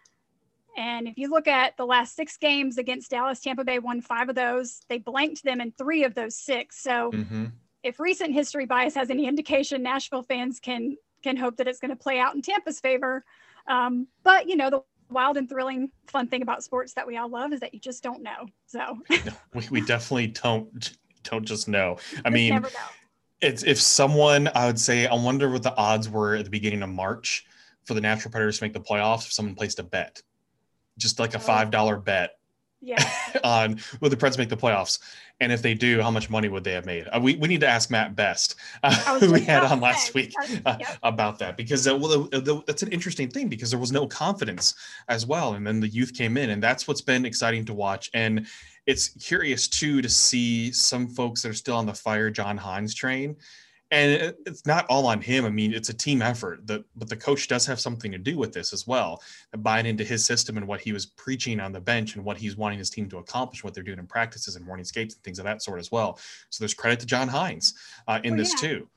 And 0.79 1.09
if 1.09 1.19
you 1.19 1.29
look 1.29 1.47
at 1.47 1.77
the 1.77 1.85
last 1.85 2.17
six 2.17 2.39
games 2.39 2.79
against 2.79 3.11
Dallas, 3.11 3.41
Tampa 3.41 3.65
Bay 3.65 3.81
won 3.81 4.01
five 4.01 4.31
of 4.31 4.35
those. 4.35 4.81
They 4.89 4.99
blanked 4.99 5.45
them 5.45 5.61
in 5.61 5.73
three 5.73 6.05
of 6.05 6.15
those 6.15 6.35
six. 6.35 6.83
So 6.83 7.11
mm-hmm. 7.11 7.47
if 7.83 8.01
recent 8.01 8.33
history 8.33 8.65
bias 8.65 8.95
has 8.95 9.11
any 9.11 9.27
indication, 9.27 9.83
Nashville 9.83 10.23
fans 10.23 10.59
can 10.59 10.97
can 11.23 11.37
hope 11.37 11.59
that 11.59 11.69
it's 11.69 11.81
going 11.81 11.91
to 11.91 11.97
play 11.97 12.19
out 12.19 12.35
in 12.35 12.41
Tampa's 12.41 12.81
favor. 12.81 13.25
Um, 13.67 14.07
but 14.23 14.49
you 14.49 14.57
know, 14.57 14.71
the 14.71 14.83
wild 15.11 15.37
and 15.37 15.49
thrilling 15.49 15.91
fun 16.07 16.29
thing 16.29 16.43
about 16.43 16.63
sports 16.63 16.95
that 16.95 17.07
we 17.07 17.17
all 17.17 17.29
love 17.29 17.53
is 17.53 17.61
that 17.61 17.75
you 17.75 17.81
just 17.81 18.03
don't 18.03 18.23
know. 18.23 18.47
So 18.67 18.99
we, 19.55 19.69
we 19.71 19.81
definitely 19.81 20.29
don't 20.29 20.97
don't 21.25 21.45
just 21.45 21.69
know. 21.69 21.99
I 22.25 22.31
mean, 22.31 22.65
it's 23.41 23.63
if 23.65 23.81
someone 23.81 24.49
I 24.55 24.67
would 24.67 24.79
say 24.79 25.07
I 25.07 25.15
wonder 25.15 25.51
what 25.51 25.63
the 25.63 25.77
odds 25.77 26.09
were 26.09 26.37
at 26.37 26.45
the 26.45 26.51
beginning 26.51 26.83
of 26.83 26.91
March 26.91 27.47
for 27.85 27.95
the 27.95 28.01
Natural 28.01 28.31
Predators 28.31 28.59
to 28.59 28.65
make 28.65 28.73
the 28.73 28.81
playoffs 28.81 29.27
if 29.27 29.33
someone 29.33 29.55
placed 29.55 29.79
a 29.79 29.83
bet, 29.83 30.23
just 30.99 31.19
like 31.19 31.35
a 31.35 31.39
oh. 31.39 31.41
five 31.41 31.71
dollar 31.71 31.97
bet 31.97 32.38
yeah. 32.81 33.03
on 33.45 33.81
will 34.01 34.11
the 34.11 34.17
Preds 34.17 34.39
make 34.39 34.49
the 34.49 34.57
playoffs? 34.57 34.99
And 35.41 35.53
if 35.53 35.63
they 35.63 35.75
do, 35.75 36.01
how 36.01 36.11
much 36.11 36.31
money 36.31 36.49
would 36.49 36.65
they 36.65 36.73
have 36.73 36.87
made? 36.87 37.07
Uh, 37.13 37.21
we, 37.21 37.37
we 37.37 37.49
need 37.49 37.61
to 37.61 37.69
ask 37.69 37.91
Matt 37.91 38.17
Best, 38.17 38.57
uh, 38.83 39.19
who 39.19 39.33
we 39.33 39.41
had 39.41 39.63
on 39.63 39.81
last 39.81 40.15
week, 40.15 40.33
uh, 40.67 40.77
yep. 40.81 40.99
about 41.03 41.39
that 41.39 41.57
because 41.57 41.87
uh, 41.87 41.97
well, 41.97 42.29
that's 42.67 42.83
an 42.83 42.93
interesting 42.93 43.29
thing 43.29 43.49
because 43.49 43.71
there 43.71 43.79
was 43.79 43.93
no 43.93 44.07
confidence 44.07 44.75
as 45.09 45.27
well, 45.27 45.55
and 45.55 45.67
then 45.67 45.81
the 45.81 45.89
youth 45.89 46.15
came 46.15 46.37
in, 46.37 46.51
and 46.51 46.63
that's 46.63 46.89
what's 46.89 47.01
been 47.01 47.25
exciting 47.25 47.65
to 47.67 47.75
watch. 47.75 48.11
And 48.15 48.47
it's 48.87 49.09
curious 49.09 49.69
too 49.69 50.01
to 50.01 50.09
see 50.09 50.73
some 50.73 51.09
folks 51.09 51.43
that 51.43 51.51
are 51.51 51.55
still 51.55 51.77
on 51.77 51.87
the 51.87 51.95
fire 51.95 52.31
John 52.31 52.59
Hynes 52.59 52.95
train 52.95 53.37
and 53.91 54.35
it's 54.45 54.67
not 54.67 54.87
all 54.89 55.07
on 55.07 55.21
him. 55.21 55.45
I 55.45 55.51
mean, 55.51 55.73
it's 55.73 55.89
a 55.89 55.95
team 55.95 56.21
effort. 56.21 56.67
The, 56.67 56.85
but 56.97 57.09
the 57.09 57.17
coach 57.17 57.49
does 57.49 57.65
have 57.67 57.81
something 57.81 58.13
to 58.13 58.19
do 58.19 58.37
with 58.37 58.53
this 58.53 58.73
as 58.73 58.87
well, 58.87 59.23
buying 59.59 59.87
into 59.87 60.05
his 60.05 60.25
system 60.25 60.57
and 60.57 60.67
what 60.67 60.81
he 60.81 60.93
was 60.93 61.07
preaching 61.07 61.59
on 61.59 61.73
the 61.73 61.81
bench 61.81 62.15
and 62.15 62.25
what 62.25 62.37
he's 62.37 62.57
wanting 62.57 62.79
his 62.79 62.91
team 62.91 63.09
to 63.09 63.19
accomplish, 63.19 63.65
what 63.65 63.73
they're 63.73 63.83
doing 63.83 63.99
in 63.99 64.07
practices 64.07 64.57
and 64.57 64.67
morning 64.67 64.85
skates 64.85 65.15
and 65.15 65.25
things 65.25 65.39
of 65.39 65.47
that 65.47 65.63
sort 65.63 65.79
as 65.79 65.91
well. 65.91 66.19
So 66.51 66.63
there's 66.63 66.75
credit 66.75 67.01
to 67.01 67.07
John 67.07 67.29
Hynes 67.29 67.75
uh, 68.07 68.21
in 68.25 68.37
this 68.37 68.53
yeah. 68.63 68.69
too 68.69 68.89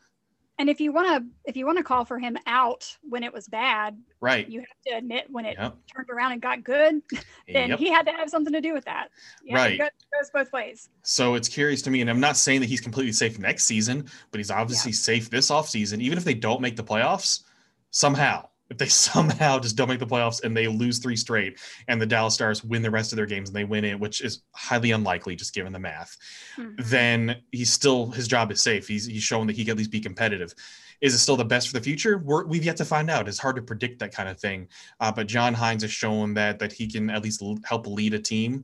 and 0.62 0.70
if 0.70 0.80
you 0.80 0.92
want 0.94 1.08
to 1.08 1.50
if 1.50 1.58
you 1.58 1.66
want 1.66 1.80
to 1.80 1.84
call 1.84 2.06
for 2.06 2.20
him 2.20 2.38
out 2.46 2.96
when 3.02 3.24
it 3.24 3.34
was 3.34 3.48
bad 3.48 3.98
right 4.22 4.48
you 4.48 4.60
have 4.60 4.68
to 4.86 4.92
admit 4.96 5.26
when 5.30 5.44
it 5.44 5.58
yep. 5.60 5.76
turned 5.94 6.08
around 6.10 6.34
and 6.34 6.42
got 6.42 6.64
good 6.64 7.02
then 7.52 7.70
yep. 7.70 7.80
he 7.80 7.90
had 7.90 8.06
to 8.06 8.12
have 8.12 8.30
something 8.30 8.54
to 8.54 8.62
do 8.62 8.72
with 8.72 8.86
that 8.86 9.10
yeah, 9.44 9.56
right 9.56 9.74
it 9.74 9.80
goes 9.80 10.30
both 10.32 10.54
ways 10.54 10.90
so 11.02 11.34
it's 11.34 11.50
curious 11.50 11.82
to 11.82 11.90
me 11.90 12.02
and 12.02 12.10
i'm 12.10 12.20
not 12.20 12.38
saying 12.38 12.60
that 12.60 12.70
he's 12.70 12.80
completely 12.80 13.12
safe 13.12 13.40
next 13.40 13.64
season 13.64 14.06
but 14.30 14.38
he's 14.38 14.52
obviously 14.52 14.92
yeah. 14.92 14.98
safe 14.98 15.30
this 15.30 15.50
offseason 15.50 16.00
even 16.00 16.18
if 16.18 16.24
they 16.24 16.36
don't 16.36 16.62
make 16.62 16.76
the 16.76 16.84
playoffs 16.84 17.42
somehow 17.90 18.48
if 18.72 18.78
they 18.78 18.86
somehow 18.88 19.60
just 19.60 19.76
don't 19.76 19.90
make 19.90 20.00
the 20.00 20.08
playoffs 20.08 20.44
and 20.44 20.58
they 20.58 20.68
lose 20.68 20.98
three 20.98 21.16
straight 21.16 21.60
and 21.88 22.02
the 22.02 22.06
Dallas 22.06 22.34
Stars 22.34 22.64
win 22.64 22.82
the 22.82 22.90
rest 22.90 23.12
of 23.12 23.18
their 23.18 23.28
games 23.28 23.50
and 23.50 23.56
they 23.56 23.66
win 23.66 23.86
it, 23.86 24.00
which 24.00 24.22
is 24.22 24.42
highly 24.56 24.92
unlikely 24.92 25.36
just 25.36 25.54
given 25.54 25.74
the 25.74 25.80
math, 25.80 26.18
mm-hmm. 26.58 26.74
then 26.80 27.36
he's 27.52 27.72
still 27.72 28.08
his 28.08 28.28
job 28.28 28.52
is 28.52 28.64
safe. 28.64 28.88
He's 28.88 29.06
he's 29.06 29.24
showing 29.24 29.46
that 29.48 29.56
he 29.56 29.64
can 29.64 29.72
at 29.72 29.78
least 29.78 29.92
be 29.92 30.00
competitive. 30.00 30.56
Is 31.02 31.16
it 31.16 31.18
still 31.18 31.36
the 31.36 31.44
best 31.44 31.68
for 31.68 31.74
the 31.74 31.82
future? 31.82 32.18
we 32.20 32.58
have 32.58 32.66
yet 32.66 32.78
to 32.78 32.86
find 32.86 33.10
out. 33.10 33.28
It's 33.28 33.40
hard 33.40 33.56
to 33.56 33.62
predict 33.62 34.00
that 34.00 34.14
kind 34.14 34.30
of 34.30 34.40
thing. 34.40 34.68
Uh, 35.00 35.12
but 35.12 35.28
John 35.28 35.56
Hynes 35.56 35.82
has 35.82 35.92
shown 35.92 36.34
that 36.36 36.60
that 36.60 36.72
he 36.72 36.88
can 36.88 37.10
at 37.10 37.24
least 37.24 37.42
l- 37.42 37.58
help 37.66 37.88
lead 37.88 38.14
a 38.14 38.20
team 38.20 38.64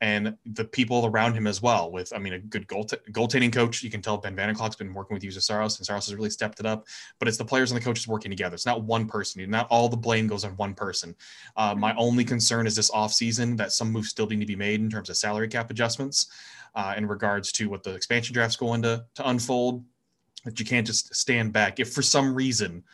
and 0.00 0.36
the 0.46 0.64
people 0.64 1.06
around 1.06 1.34
him 1.34 1.46
as 1.46 1.60
well. 1.60 1.90
With, 1.90 2.12
I 2.14 2.18
mean, 2.18 2.34
a 2.34 2.38
good 2.38 2.66
goal 2.68 2.84
goaltending 2.84 3.52
coach. 3.52 3.82
You 3.82 3.90
can 3.90 4.00
tell 4.00 4.16
Ben 4.16 4.36
Vanderklok's 4.36 4.76
been 4.76 4.94
working 4.94 5.14
with 5.14 5.22
Juuse 5.22 5.42
Saros, 5.42 5.78
and 5.78 5.86
Saros 5.86 6.06
has 6.06 6.14
really 6.14 6.30
stepped 6.30 6.60
it 6.60 6.66
up. 6.66 6.86
But 7.18 7.28
it's 7.28 7.36
the 7.36 7.44
players 7.44 7.70
and 7.70 7.80
the 7.80 7.84
coaches 7.84 8.06
working 8.06 8.30
together. 8.30 8.54
It's 8.54 8.66
not 8.66 8.82
one 8.82 9.06
person. 9.06 9.48
Not 9.50 9.66
all 9.70 9.88
the 9.88 9.96
blame 9.96 10.28
goes 10.28 10.44
on 10.44 10.52
one 10.52 10.74
person. 10.74 11.16
Uh, 11.56 11.74
my 11.76 11.90
mm-hmm. 11.90 12.00
only 12.00 12.24
concern 12.24 12.66
is 12.66 12.76
this 12.76 12.90
offseason 12.90 13.56
that 13.56 13.72
some 13.72 13.90
moves 13.90 14.08
still 14.08 14.26
need 14.26 14.40
to 14.40 14.46
be 14.46 14.56
made 14.56 14.80
in 14.80 14.88
terms 14.88 15.10
of 15.10 15.16
salary 15.16 15.48
cap 15.48 15.70
adjustments 15.70 16.28
uh, 16.74 16.94
in 16.96 17.06
regards 17.06 17.50
to 17.52 17.68
what 17.68 17.82
the 17.82 17.94
expansion 17.94 18.34
draft's 18.34 18.56
going 18.56 18.82
to, 18.82 19.04
to 19.14 19.28
unfold. 19.28 19.84
That 20.44 20.60
you 20.60 20.64
can't 20.64 20.86
just 20.86 21.14
stand 21.14 21.52
back. 21.52 21.80
If 21.80 21.92
for 21.92 22.02
some 22.02 22.32
reason, 22.32 22.84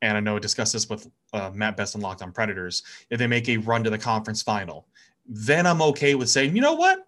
and 0.00 0.16
I 0.16 0.20
know 0.20 0.36
I 0.36 0.38
discussed 0.38 0.72
this 0.72 0.88
with 0.88 1.06
uh, 1.34 1.50
Matt 1.52 1.76
Best 1.76 1.94
and 1.94 2.02
Locked 2.02 2.22
on 2.22 2.32
Predators, 2.32 2.82
if 3.10 3.18
they 3.18 3.26
make 3.26 3.48
a 3.50 3.58
run 3.58 3.84
to 3.84 3.90
the 3.90 3.98
conference 3.98 4.42
final, 4.42 4.86
then 5.26 5.66
I'm 5.66 5.82
okay 5.82 6.14
with 6.14 6.28
saying, 6.28 6.54
you 6.54 6.62
know 6.62 6.74
what? 6.74 7.04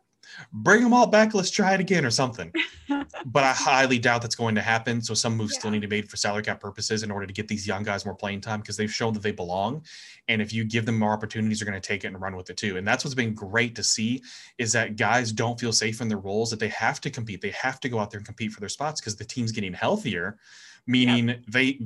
bring 0.53 0.83
them 0.83 0.93
all 0.93 1.07
back. 1.07 1.35
Let's 1.35 1.51
try 1.51 1.75
it 1.75 1.81
again 1.81 2.05
or 2.05 2.11
something. 2.11 2.53
but 3.27 3.45
I 3.45 3.53
highly 3.53 3.99
doubt 3.99 4.23
that's 4.23 4.35
going 4.35 4.55
to 4.55 4.63
happen. 4.63 5.01
So 5.01 5.15
some 5.15 5.37
moves 5.37 5.55
yeah. 5.55 5.59
still 5.61 5.71
need 5.71 5.83
to 5.83 5.89
be 5.89 5.97
made 5.97 6.09
for 6.09 6.17
salary 6.17 6.43
cap 6.43 6.61
purposes 6.61 7.03
in 7.03 7.11
order 7.11 7.27
to 7.27 7.33
get 7.33 7.49
these 7.49 7.67
young 7.67 7.83
guys 7.83 8.05
more 8.05 8.15
playing 8.15 8.41
time 8.41 8.61
because 8.61 8.77
they've 8.77 8.93
shown 8.93 9.13
that 9.15 9.23
they 9.23 9.33
belong. 9.33 9.85
And 10.29 10.43
if 10.43 10.53
you 10.53 10.65
give 10.65 10.87
them 10.87 10.99
more 10.99 11.13
opportunities, 11.13 11.61
they're 11.61 11.71
going 11.71 11.81
to 11.81 11.87
take 11.87 12.05
it 12.05 12.09
and 12.09 12.21
run 12.21 12.37
with 12.37 12.51
it 12.51 12.57
too. 12.57 12.77
And 12.77 12.87
that's 12.87 13.05
what's 13.05 13.15
been 13.15 13.35
great 13.35 13.75
to 13.77 13.83
see 13.83 14.23
is 14.59 14.73
that 14.73 14.97
guys 14.97 15.33
don't 15.33 15.59
feel 15.59 15.73
safe 15.73 16.01
in 16.01 16.09
their 16.09 16.19
roles, 16.19 16.51
that 16.51 16.61
they 16.61 16.69
have 16.69 17.01
to 17.03 17.11
compete. 17.11 17.41
They 17.41 17.51
have 17.51 17.81
to 17.81 17.89
go 17.89 17.99
out 17.99 18.11
there 18.11 18.19
and 18.19 18.27
compete 18.27 18.53
for 18.53 18.61
their 18.61 18.69
spots 18.69 19.01
because 19.01 19.17
the 19.17 19.25
team's 19.25 19.53
getting 19.53 19.73
healthier 19.73 20.39
meaning 20.87 21.29
yep. 21.29 21.41
they 21.49 21.81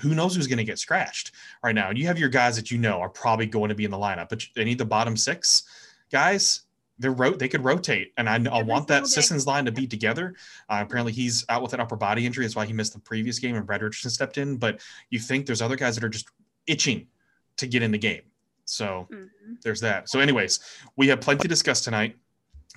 who 0.00 0.14
knows 0.14 0.34
who's 0.36 0.46
going 0.46 0.58
to 0.58 0.64
get 0.64 0.78
scratched 0.78 1.32
right 1.62 1.74
now. 1.74 1.88
And 1.88 1.98
You 1.98 2.06
have 2.06 2.18
your 2.18 2.28
guys 2.28 2.56
that 2.56 2.70
you 2.70 2.78
know 2.78 3.00
are 3.00 3.08
probably 3.08 3.46
going 3.46 3.68
to 3.68 3.74
be 3.74 3.84
in 3.84 3.90
the 3.90 3.98
lineup, 3.98 4.28
but 4.28 4.44
they 4.54 4.64
need 4.64 4.78
the 4.78 4.84
bottom 4.84 5.16
six 5.16 5.64
guys 6.10 6.66
they're 6.98 7.12
ro- 7.12 7.34
they 7.34 7.48
could 7.48 7.64
rotate, 7.64 8.12
and 8.16 8.28
I, 8.28 8.42
I 8.50 8.62
want 8.62 8.88
that 8.88 9.06
Sissons 9.06 9.46
line 9.46 9.66
to 9.66 9.72
be 9.72 9.86
together. 9.86 10.34
Uh, 10.68 10.82
apparently, 10.82 11.12
he's 11.12 11.44
out 11.48 11.62
with 11.62 11.74
an 11.74 11.80
upper 11.80 11.96
body 11.96 12.24
injury. 12.24 12.44
That's 12.44 12.56
why 12.56 12.64
he 12.64 12.72
missed 12.72 12.94
the 12.94 13.00
previous 13.00 13.38
game, 13.38 13.54
and 13.54 13.66
Brad 13.66 13.82
Richardson 13.82 14.10
stepped 14.10 14.38
in. 14.38 14.56
But 14.56 14.80
you 15.10 15.18
think 15.18 15.46
there's 15.46 15.62
other 15.62 15.76
guys 15.76 15.94
that 15.96 16.04
are 16.04 16.08
just 16.08 16.28
itching 16.66 17.06
to 17.58 17.66
get 17.66 17.82
in 17.82 17.90
the 17.90 17.98
game. 17.98 18.22
So 18.64 19.08
mm-hmm. 19.12 19.54
there's 19.62 19.80
that. 19.82 20.08
So, 20.08 20.20
anyways, 20.20 20.60
we 20.96 21.08
have 21.08 21.20
plenty 21.20 21.42
to 21.42 21.48
discuss 21.48 21.82
tonight. 21.82 22.16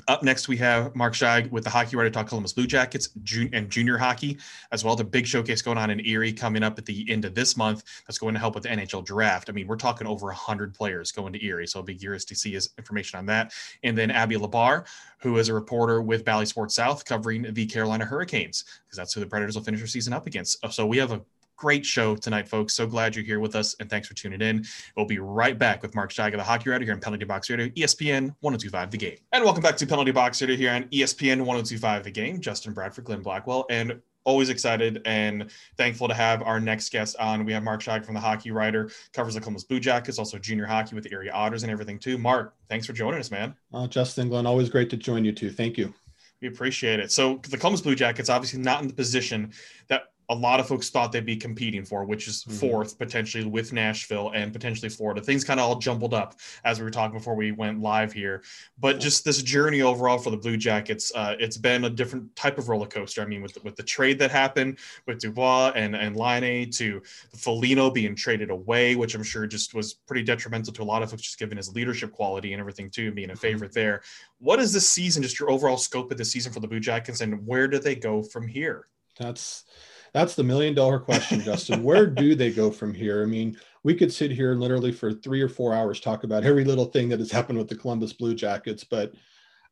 Up 0.08 0.24
next, 0.24 0.48
we 0.48 0.58
have 0.58 0.96
Mark 0.96 1.14
Scheig 1.14 1.52
with 1.52 1.64
the 1.64 1.70
Hockey 1.70 1.96
Writer 1.96 2.10
Talk 2.10 2.28
Columbus 2.28 2.54
Blue 2.54 2.66
Jackets 2.66 3.10
and 3.54 3.70
junior 3.70 3.98
hockey 3.98 4.38
as 4.72 4.84
well. 4.84 4.96
The 4.96 5.04
big 5.04 5.28
showcase 5.28 5.62
going 5.62 5.78
on 5.78 5.90
in 5.90 6.04
Erie 6.06 6.34
coming 6.34 6.64
up 6.64 6.80
at 6.80 6.86
the 6.86 7.06
end 7.10 7.26
of 7.26 7.36
this 7.36 7.56
month. 7.56 7.84
That's 8.08 8.18
going 8.18 8.34
to 8.34 8.40
help 8.40 8.56
with 8.56 8.64
the 8.64 8.70
NHL 8.70 9.06
draft. 9.06 9.50
I 9.50 9.54
mean, 9.54 9.68
we're 9.68 9.76
talking 9.76 10.08
over 10.08 10.28
100 10.28 10.74
players 10.74 11.12
going 11.12 11.34
to 11.34 11.46
Erie, 11.46 11.68
so 11.68 11.80
I'll 11.80 11.86
be 11.86 11.96
curious 11.96 12.26
to 12.26 12.36
see 12.36 12.54
his 12.54 12.70
information 12.78 13.20
on 13.20 13.26
that. 13.28 13.54
And 13.84 13.98
then 13.98 14.10
Abby 14.10 14.36
Labar, 14.36 14.88
who 15.20 15.38
is 15.38 15.50
a 15.50 15.54
reporter 15.54 16.02
with 16.02 16.26
Bally 16.26 16.46
Sports 16.46 16.76
South 16.76 17.06
covering 17.06 17.54
the 17.54 17.66
Carolina 17.66 18.06
Hurricanes, 18.06 18.64
because 18.86 18.98
that's 18.98 19.14
who 19.14 19.20
the 19.20 19.28
Predators 19.28 19.56
will 19.56 19.64
finish 19.64 19.80
their 19.80 19.88
season 19.88 20.14
up 20.14 20.28
against. 20.28 20.58
So 20.74 20.86
we 20.86 20.98
have 20.98 21.12
a 21.12 21.22
great 21.60 21.86
show 21.86 22.16
tonight, 22.16 22.48
folks. 22.48 22.74
So 22.74 22.88
glad 22.88 23.16
you're 23.16 23.26
here 23.26 23.42
with 23.42 23.54
us, 23.54 23.76
and 23.82 23.90
thanks 23.90 24.08
for 24.08 24.14
tuning 24.14 24.42
in. 24.42 24.66
We'll 24.96 25.06
be 25.06 25.20
right 25.20 25.60
back 25.60 25.82
with 25.82 25.94
Mark 25.94 26.12
Scheig, 26.12 26.32
the 26.32 26.42
hockey 26.42 26.70
writer 26.70 26.86
here 26.86 26.94
on 26.94 27.02
Penalty 27.02 27.26
Box 27.26 27.50
Radio, 27.50 27.68
ESPN 27.68 28.34
1025 28.40 28.92
The 28.92 28.98
Game. 28.98 29.18
And 29.34 29.44
welcome 29.44 29.62
back 29.62 29.76
to 29.78 29.86
Penalty 29.86 30.12
Box 30.12 30.42
Radio 30.42 30.56
here 30.56 30.72
on 30.72 30.86
ESPN 30.86 31.40
1025 31.40 32.06
The 32.06 32.12
Game. 32.12 32.40
Justin 32.40 32.74
Bradford, 32.74 33.04
Glenn 33.04 33.22
Blackwell, 33.22 33.66
and 33.70 34.02
always 34.24 34.48
excited 34.48 35.02
and 35.04 35.52
thankful 35.76 36.08
to 36.08 36.14
have 36.14 36.42
our 36.44 36.62
next 36.62 36.94
guest 36.94 37.18
on. 37.20 37.44
We 37.44 37.52
have 37.52 37.64
Mark 37.64 37.82
Scheig 37.82 38.06
from 38.06 38.14
the 38.14 38.22
Hockey 38.22 38.52
Writer, 38.52 38.90
covers 39.12 39.34
the 39.34 39.42
Columbus 39.42 39.66
Blue 39.66 39.82
Jackets, 39.82 40.18
also 40.18 40.38
junior 40.38 40.66
hockey 40.66 40.96
with 40.96 41.04
the 41.04 41.12
Erie 41.12 41.30
Otters 41.30 41.64
and 41.64 41.72
everything 41.72 42.00
too. 42.00 42.18
Mark, 42.18 42.54
thanks 42.70 42.86
for 42.86 42.94
joining 42.94 43.20
us, 43.20 43.32
man. 43.32 43.54
Uh, 43.74 43.86
Justin, 43.86 44.30
Glenn, 44.30 44.46
always 44.46 44.70
great 44.70 44.90
to 44.92 44.98
join 44.98 45.26
you 45.26 45.34
too. 45.34 45.52
Thank 45.52 45.78
you. 45.78 45.94
We 46.42 46.48
appreciate 46.48 47.02
it. 47.02 47.12
So 47.12 47.42
the 47.50 47.58
Columbus 47.58 47.82
Blue 47.82 47.96
Jackets 47.96 48.30
obviously 48.30 48.62
not 48.62 48.82
in 48.82 48.88
the 48.88 48.94
position 48.94 49.52
that 49.90 50.04
a 50.30 50.36
lot 50.36 50.60
of 50.60 50.68
folks 50.68 50.90
thought 50.90 51.12
they'd 51.12 51.26
be 51.26 51.36
competing 51.36 51.84
for, 51.84 52.06
which 52.06 52.28
is 52.28 52.44
mm-hmm. 52.44 52.58
fourth 52.58 52.98
potentially 53.00 53.46
with 53.46 53.74
Nashville 53.74 54.32
and 54.36 54.54
potentially 54.54 54.90
Florida. 54.90 55.22
Things 55.22 55.44
kind 55.44 55.60
of 55.60 55.68
all 55.68 55.80
jumbled 55.80 56.14
up 56.14 56.36
as 56.64 56.80
we 56.80 56.86
were 56.86 56.92
talking 56.92 57.18
before 57.18 57.36
we 57.36 57.52
went 57.52 57.82
live 57.82 58.14
here. 58.14 58.44
But 58.78 59.00
just 59.00 59.26
this 59.26 59.42
journey 59.42 59.82
overall 59.82 60.20
for 60.20 60.30
the 60.30 60.38
Blue 60.38 60.56
Jackets, 60.56 61.12
uh, 61.16 61.36
it's 61.40 61.58
been 61.58 61.86
a 61.86 61.90
different 61.90 62.36
type 62.36 62.60
of 62.60 62.70
roller 62.70 62.86
coaster. 62.86 63.22
I 63.22 63.26
mean, 63.26 63.42
with 63.42 63.56
the, 63.56 63.62
with 63.62 63.76
the 63.76 63.84
trade 63.84 64.20
that 64.20 64.30
happened 64.30 64.78
with 65.08 65.20
Dubois 65.20 65.72
and 65.76 65.96
and 65.96 66.16
Laine 66.16 66.70
to 66.72 67.02
Foligno 67.36 67.90
being 67.90 68.16
traded 68.16 68.52
away, 68.52 68.96
which 68.96 69.16
I'm 69.16 69.24
sure 69.24 69.48
just 69.48 69.74
was 69.74 69.94
pretty 69.94 70.24
detrimental 70.24 70.74
to 70.74 70.84
a 70.84 70.86
lot 70.86 71.02
of 71.02 71.10
folks, 71.10 71.24
just 71.24 71.40
given 71.40 71.58
his 71.58 71.74
leadership 71.74 72.12
quality 72.12 72.54
and 72.54 72.60
everything 72.60 72.92
too, 72.92 73.12
being 73.12 73.32
a 73.32 73.34
mm-hmm. 73.34 73.40
favorite 73.40 73.72
mm-hmm. 73.72 73.80
there. 73.80 74.02
What 74.38 74.60
is 74.60 74.72
this 74.72 74.88
season? 74.88 75.24
Just 75.24 75.40
your 75.40 75.50
overall 75.50 75.78
scope 75.78 76.12
of 76.12 76.18
the 76.18 76.26
season 76.26 76.54
for 76.54 76.60
the 76.60 76.68
Blue 76.68 76.80
Jackets, 76.80 77.22
and 77.22 77.46
where 77.48 77.68
do 77.68 77.80
they 77.80 77.96
go 77.96 78.22
from 78.22 78.48
here? 78.48 78.88
That's 79.18 79.66
that's 80.14 80.36
the 80.36 80.44
million 80.44 80.74
dollar 80.74 81.00
question, 81.00 81.42
Justin. 81.42 81.84
Where 81.84 82.08
do 82.08 82.36
they 82.36 82.52
go 82.52 82.72
from 82.72 82.94
here? 82.94 83.24
I 83.24 83.26
mean, 83.26 83.58
we 83.84 83.96
could 83.96 84.12
sit 84.12 84.32
here 84.32 84.52
and 84.52 84.62
literally 84.62 84.92
for 84.92 85.14
three 85.14 85.42
or 85.42 85.50
four 85.50 85.74
hours 85.74 86.00
talk 86.00 86.24
about 86.24 86.44
every 86.44 86.66
little 86.66 86.86
thing 86.86 87.10
that 87.10 87.20
has 87.20 87.32
happened 87.32 87.58
with 87.58 87.70
the 87.70 87.76
Columbus 87.76 88.14
Blue 88.14 88.36
Jackets, 88.36 88.84
but 88.84 89.14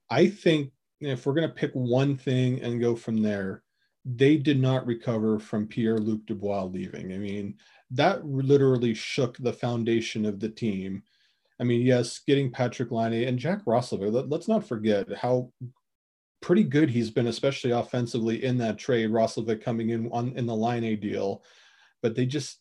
I 0.09 0.27
think 0.27 0.71
if 1.01 1.25
we're 1.25 1.33
going 1.33 1.47
to 1.47 1.53
pick 1.53 1.71
one 1.73 2.15
thing 2.17 2.61
and 2.61 2.81
go 2.81 2.95
from 2.95 3.21
there, 3.21 3.63
they 4.05 4.37
did 4.37 4.59
not 4.59 4.85
recover 4.85 5.37
from 5.37 5.67
Pierre 5.67 5.97
Luc 5.97 6.25
Dubois 6.25 6.63
leaving. 6.63 7.13
I 7.13 7.17
mean, 7.17 7.55
that 7.91 8.25
literally 8.25 8.93
shook 8.93 9.37
the 9.37 9.53
foundation 9.53 10.25
of 10.25 10.39
the 10.39 10.49
team. 10.49 11.03
I 11.59 11.63
mean, 11.63 11.81
yes, 11.81 12.19
getting 12.19 12.51
Patrik 12.51 12.91
Laine 12.91 13.27
and 13.27 13.39
Jack 13.39 13.65
Roslovic, 13.65 14.29
let, 14.29 14.39
us 14.39 14.47
not 14.47 14.67
forget 14.67 15.07
how 15.17 15.51
pretty 16.41 16.63
good 16.63 16.89
he's 16.89 17.09
been, 17.09 17.27
especially 17.27 17.71
offensively 17.71 18.43
in 18.43 18.57
that 18.59 18.77
trade. 18.77 19.09
Roslovic 19.09 19.63
coming 19.63 19.89
in 19.89 20.09
on 20.11 20.33
in 20.35 20.45
the 20.45 20.55
Laine 20.55 20.99
deal, 20.99 21.43
but 22.01 22.15
they 22.15 22.25
just 22.25 22.59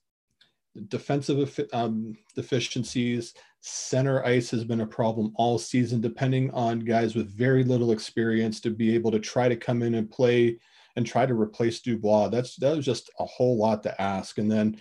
defensive 0.89 1.59
um, 1.73 2.15
deficiencies. 2.35 3.35
Center 3.61 4.25
ice 4.25 4.51
has 4.51 4.65
been 4.65 4.83
a 4.83 4.87
problem 4.87 5.33
all 5.37 5.59
season, 5.59 6.01
depending 6.01 6.51
on 6.53 6.81
guys 6.81 7.15
with 7.15 7.37
very 7.37 7.65
little 7.65 7.93
experience 7.93 8.61
to 8.61 8.71
be 8.71 8.95
able 8.95 9.11
to 9.11 9.19
try 9.19 9.49
to 9.49 9.57
come 9.57 9.83
in 9.83 9.97
and 9.97 10.11
play 10.11 10.59
and 10.97 11.07
try 11.07 11.27
to 11.27 11.35
replace 11.35 11.81
Dubois. 11.81 12.29
That's 12.29 12.57
that 12.57 12.77
was 12.77 12.85
just 12.85 13.11
a 13.19 13.25
whole 13.25 13.59
lot 13.59 13.83
to 13.83 14.01
ask. 14.01 14.39
And 14.39 14.51
then, 14.51 14.81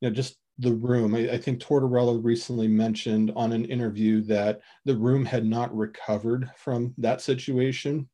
you 0.00 0.08
know, 0.08 0.14
just 0.14 0.36
the 0.58 0.72
room. 0.72 1.14
I, 1.14 1.32
I, 1.32 1.38
think 1.38 1.60
Tortorella 1.60 2.22
recently 2.22 2.66
mentioned 2.66 3.30
on 3.36 3.52
an 3.52 3.66
interview 3.66 4.22
that 4.22 4.60
the 4.84 4.96
room 4.96 5.24
had 5.24 5.44
not 5.44 5.76
recovered 5.76 6.50
from 6.56 6.94
that 6.98 7.20
situation, 7.20 8.08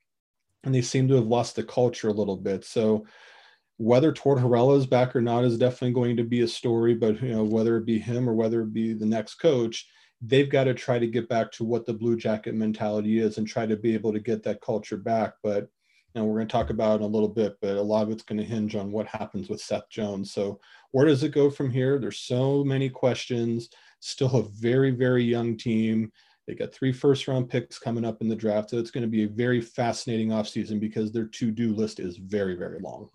and 0.65 0.75
they 0.75 0.83
seem 0.83 1.07
to 1.09 1.15
have 1.15 1.27
lost 1.27 1.55
the 1.55 1.63
culture 1.63 2.09
a 2.09 2.13
little 2.13 2.37
bit. 2.37 2.65
So 2.65 3.07
whether 3.77 4.13
Tortorella 4.13 4.79
is 4.79 4.87
back 4.87 5.15
or 5.17 5.21
not 5.21 5.45
is 5.45 5.59
definitely 5.59 5.93
going 5.93 6.17
to 6.17 6.25
be 6.25 6.43
a 6.43 6.49
story. 6.49 6.95
But 6.95 7.21
you 7.23 7.31
know 7.31 7.45
whether 7.45 7.77
it 7.77 7.87
be 7.87 7.99
him 7.99 8.29
or 8.29 8.35
whether 8.35 8.63
it 8.63 8.73
be 8.73 8.93
the 8.93 9.07
next 9.07 9.35
coach, 9.35 9.89
they've 10.21 10.51
got 10.51 10.65
to 10.65 10.75
try 10.75 10.99
to 10.99 11.07
get 11.07 11.29
back 11.29 11.51
to 11.53 11.65
what 11.65 11.87
the 11.87 11.95
Blue 11.95 12.17
Jacket 12.17 12.55
mentality 12.55 13.19
is 13.19 13.39
and 13.39 13.47
try 13.47 13.67
to 13.67 13.77
be 13.77 13.95
able 13.95 14.13
to 14.13 14.21
get 14.21 14.43
that 14.45 14.61
culture 14.61 14.97
back. 14.97 15.35
But 15.43 15.69
and 16.15 16.27
we're 16.27 16.35
going 16.35 16.49
to 16.49 16.53
talk 16.53 16.71
about 16.71 17.01
in 17.01 17.05
a 17.05 17.09
little 17.09 17.29
bit, 17.29 17.57
but 17.61 17.77
a 17.77 17.83
lot 17.83 18.03
of 18.03 18.11
it's 18.11 18.23
going 18.23 18.39
to 18.39 18.45
hinge 18.45 18.77
on 18.77 18.93
what 18.93 19.07
happens 19.07 19.49
with 19.49 19.61
Seth 19.61 19.89
Jones. 19.89 20.33
So 20.33 20.61
where 20.91 21.07
does 21.07 21.23
it 21.23 21.31
go 21.31 21.51
from 21.51 21.71
here? 21.71 21.99
There's 21.99 22.21
so 22.21 22.63
many 22.65 22.91
questions. 22.91 23.71
Still 24.01 24.37
a 24.37 24.43
very, 24.43 24.91
very 24.91 25.25
young 25.25 25.57
team. 25.57 26.13
They 26.47 26.55
got 26.55 26.73
three 26.73 26.93
first 26.93 27.29
round 27.29 27.49
picks 27.49 27.79
coming 27.79 28.05
up 28.05 28.21
in 28.21 28.29
the 28.29 28.37
draft. 28.37 28.71
So 28.71 28.79
it's 28.79 28.91
going 28.91 29.03
to 29.03 29.09
be 29.09 29.25
a 29.25 29.29
very 29.29 29.61
fascinating 29.61 30.29
offseason 30.29 30.81
because 30.81 31.13
their 31.13 31.27
to 31.27 31.51
do 31.51 31.73
list 31.73 32.01
is 32.01 32.17
very, 32.17 32.57
very 32.57 32.81
long. 32.81 33.09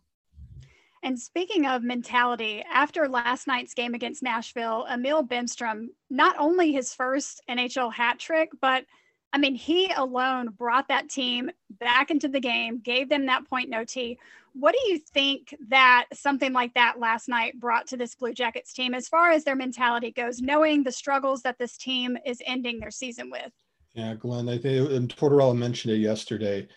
And 1.03 1.19
speaking 1.19 1.67
of 1.67 1.83
mentality, 1.83 2.63
after 2.71 3.07
last 3.07 3.47
night's 3.47 3.73
game 3.73 3.93
against 3.93 4.23
Nashville, 4.23 4.87
Emil 4.91 5.25
Bemstrom, 5.25 5.87
not 6.09 6.35
only 6.39 6.71
his 6.71 6.93
first 6.93 7.41
NHL 7.49 7.93
hat 7.93 8.17
trick, 8.17 8.49
but 8.59 8.85
I 9.33 9.37
mean, 9.37 9.55
he 9.55 9.91
alone 9.95 10.49
brought 10.57 10.87
that 10.87 11.09
team 11.09 11.51
back 11.79 12.11
into 12.11 12.27
the 12.27 12.39
game, 12.39 12.79
gave 12.79 13.09
them 13.09 13.25
that 13.25 13.47
point 13.47 13.69
no 13.69 13.83
T. 13.83 14.17
What 14.53 14.73
do 14.73 14.91
you 14.91 14.97
think 14.97 15.53
that 15.67 16.07
something 16.13 16.53
like 16.53 16.73
that 16.73 16.99
last 16.99 17.27
night 17.29 17.59
brought 17.59 17.87
to 17.87 17.97
this 17.97 18.15
Blue 18.15 18.33
Jackets 18.33 18.73
team 18.73 18.95
as 18.95 19.07
far 19.07 19.29
as 19.29 19.43
their 19.43 19.55
mentality 19.55 20.11
goes, 20.11 20.41
knowing 20.41 20.83
the 20.83 20.91
struggles 20.91 21.43
that 21.43 21.59
this 21.59 21.77
team 21.77 22.17
is 22.25 22.41
ending 22.45 22.79
their 22.79 22.89
season 22.89 23.29
with? 23.29 23.51
Yeah, 23.93 24.15
Glenn, 24.15 24.49
I 24.49 24.57
think 24.57 24.89
and 24.91 25.15
Tortorella 25.15 25.55
mentioned 25.55 25.93
it 25.93 25.99
yesterday. 25.99 26.67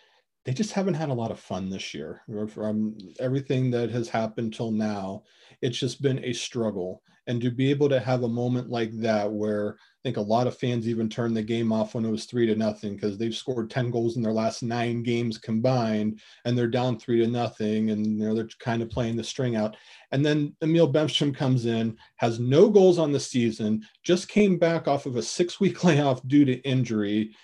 They 0.45 0.52
just 0.52 0.73
haven't 0.73 0.95
had 0.95 1.11
a 1.11 1.14
lot 1.14 1.30
of 1.30 1.38
fun 1.38 1.71
this 1.71 1.95
year. 1.95 2.23
From 2.49 2.97
everything 3.19 3.71
that 3.71 3.90
has 3.90 4.09
happened 4.09 4.54
till 4.54 4.71
now, 4.73 5.23
it's 5.62 5.78
just 5.78 6.02
been 6.02 6.23
a 6.25 6.33
struggle. 6.33 7.02
And 7.26 7.40
to 7.42 7.50
be 7.50 7.71
able 7.71 7.88
to 7.90 8.00
have 8.00 8.23
a 8.23 8.28
moment 8.28 8.71
like 8.71 8.90
that 9.00 9.30
where 9.30 9.76
think 10.02 10.16
a 10.16 10.23
lot 10.23 10.47
of 10.47 10.57
fans 10.57 10.88
even 10.88 11.09
turned 11.09 11.37
the 11.37 11.42
game 11.42 11.73
off 11.73 11.95
when 11.95 12.04
it 12.04 12.11
was 12.11 12.25
three 12.25 12.47
to 12.47 12.54
nothing 12.54 12.95
because 12.95 13.19
they've 13.19 13.35
scored 13.35 13.71
10 13.71 13.90
goals 13.90 14.16
in 14.16 14.23
their 14.23 14.33
last 14.33 14.62
nine 14.62 15.02
games 15.02 15.37
combined 15.37 16.21
and 16.45 16.57
they're 16.57 16.66
down 16.66 16.99
three 16.99 17.21
to 17.21 17.26
nothing 17.26 17.90
and 17.90 18.19
you 18.19 18.26
know, 18.26 18.35
they're 18.35 18.49
kind 18.59 18.83
of 18.83 18.88
playing 18.88 19.16
the 19.16 19.25
string 19.25 19.57
out. 19.57 19.76
And 20.12 20.25
then 20.25 20.57
Emil 20.62 20.90
Bemstrom 20.90 21.35
comes 21.35 21.66
in, 21.66 21.99
has 22.16 22.40
no 22.40 22.71
goals 22.71 22.99
on 22.99 23.12
the 23.12 23.21
season, 23.21 23.87
just 24.02 24.28
came 24.28 24.59
back 24.59 24.88
off 24.88 25.07
of 25.07 25.16
a 25.16 25.23
six 25.23 25.61
week 25.61 25.85
layoff 25.85 26.26
due 26.26 26.45
to 26.47 26.61
injury, 26.61 27.35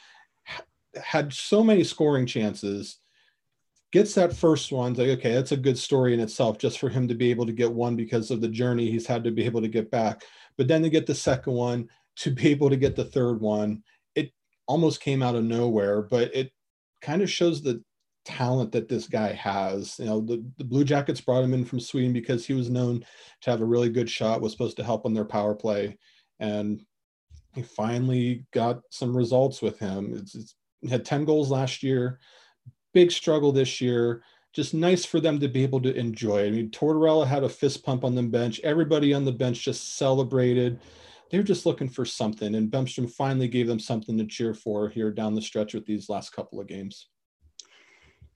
had 0.97 1.33
so 1.33 1.63
many 1.63 1.85
scoring 1.85 2.25
chances 2.25 2.99
gets 3.93 4.15
that 4.15 4.35
first 4.35 4.73
one 4.73 4.95
like 4.95 5.09
okay 5.09 5.33
that's 5.33 5.53
a 5.53 5.57
good 5.57 5.79
story 5.79 6.13
in 6.13 6.21
itself 6.21 6.59
just 6.59 6.79
for 6.79 6.89
him 6.89 7.07
to 7.07 7.15
be 7.15 7.31
able 7.31 7.47
to 7.47 7.53
get 7.53 7.73
one 7.73 7.95
because 7.97 8.31
of 8.31 8.41
the 8.41 8.49
journey 8.49 8.91
he's 8.91 9.07
had 9.07 9.23
to 9.23 9.31
be 9.31 9.45
able 9.45 9.61
to 9.61 9.69
get 9.69 9.91
back 9.91 10.23
but 10.59 10.67
then 10.67 10.83
to 10.83 10.91
get 10.91 11.07
the 11.07 11.15
second 11.15 11.53
one 11.53 11.89
to 12.17 12.31
be 12.31 12.49
able 12.49 12.71
to 12.71 12.77
get 12.77 12.97
the 12.97 13.05
third 13.05 13.41
one. 13.41 13.83
It 14.15 14.33
almost 14.67 15.01
came 15.01 15.23
out 15.23 15.37
of 15.37 15.45
nowhere, 15.45 16.03
but 16.03 16.35
it 16.35 16.51
kind 17.03 17.23
of 17.23 17.31
shows 17.31 17.63
the 17.63 17.83
talent 18.25 18.73
that 18.73 18.89
this 18.89 19.07
guy 19.07 19.33
has. 19.33 19.99
You 19.99 20.07
know, 20.07 20.21
the, 20.21 20.45
the 20.59 20.65
Blue 20.65 20.85
Jackets 20.85 21.21
brought 21.21 21.45
him 21.45 21.55
in 21.55 21.65
from 21.65 21.81
Sweden 21.81 22.13
because 22.13 22.45
he 22.45 22.53
was 22.53 22.69
known 22.69 23.05
to 23.43 23.51
have 23.51 23.61
a 23.61 23.67
really 23.67 23.89
good 23.89 24.11
shot, 24.11 24.41
was 24.41 24.53
supposed 24.53 24.77
to 24.79 24.85
help 24.85 25.07
on 25.07 25.15
their 25.15 25.25
power 25.25 25.55
play. 25.55 25.97
And 26.41 26.85
he 27.55 27.63
finally 27.63 28.45
got 28.53 28.81
some 28.91 29.17
results 29.17 29.63
with 29.63 29.79
him. 29.79 30.15
It's, 30.15 30.35
it's 30.35 30.57
had 30.91 31.05
10 31.05 31.25
goals 31.25 31.51
last 31.51 31.83
year, 31.83 32.19
big 32.93 33.11
struggle 33.11 33.53
this 33.53 33.81
year. 33.81 34.23
Just 34.53 34.75
nice 34.75 35.05
for 35.05 35.21
them 35.21 35.39
to 35.41 35.49
be 35.49 35.63
able 35.63 35.81
to 35.83 35.95
enjoy. 35.95 36.47
I 36.47 36.51
mean, 36.51 36.71
Tortorella 36.71 37.27
had 37.27 37.45
a 37.45 37.49
fist 37.49 37.85
pump 37.85 38.05
on 38.05 38.15
the 38.15 38.23
bench. 38.23 38.59
Everybody 38.65 39.13
on 39.13 39.25
the 39.25 39.33
bench 39.33 39.63
just 39.63 39.97
celebrated. 39.97 40.81
They're 41.31 41.43
just 41.43 41.67
looking 41.67 41.89
for 41.89 42.05
something, 42.05 42.55
and 42.55 42.71
Bemstrom 42.71 43.11
finally 43.11 43.49
gave 43.49 43.67
them 43.67 43.81
something 43.81 44.17
to 44.19 44.27
cheer 44.27 44.55
for 44.55 44.89
here 44.89 45.11
down 45.11 45.35
the 45.35 45.43
stretch 45.43 45.75
with 45.75 45.87
these 45.87 46.09
last 46.09 46.31
couple 46.31 46.61
of 46.61 46.67
games. 46.67 47.09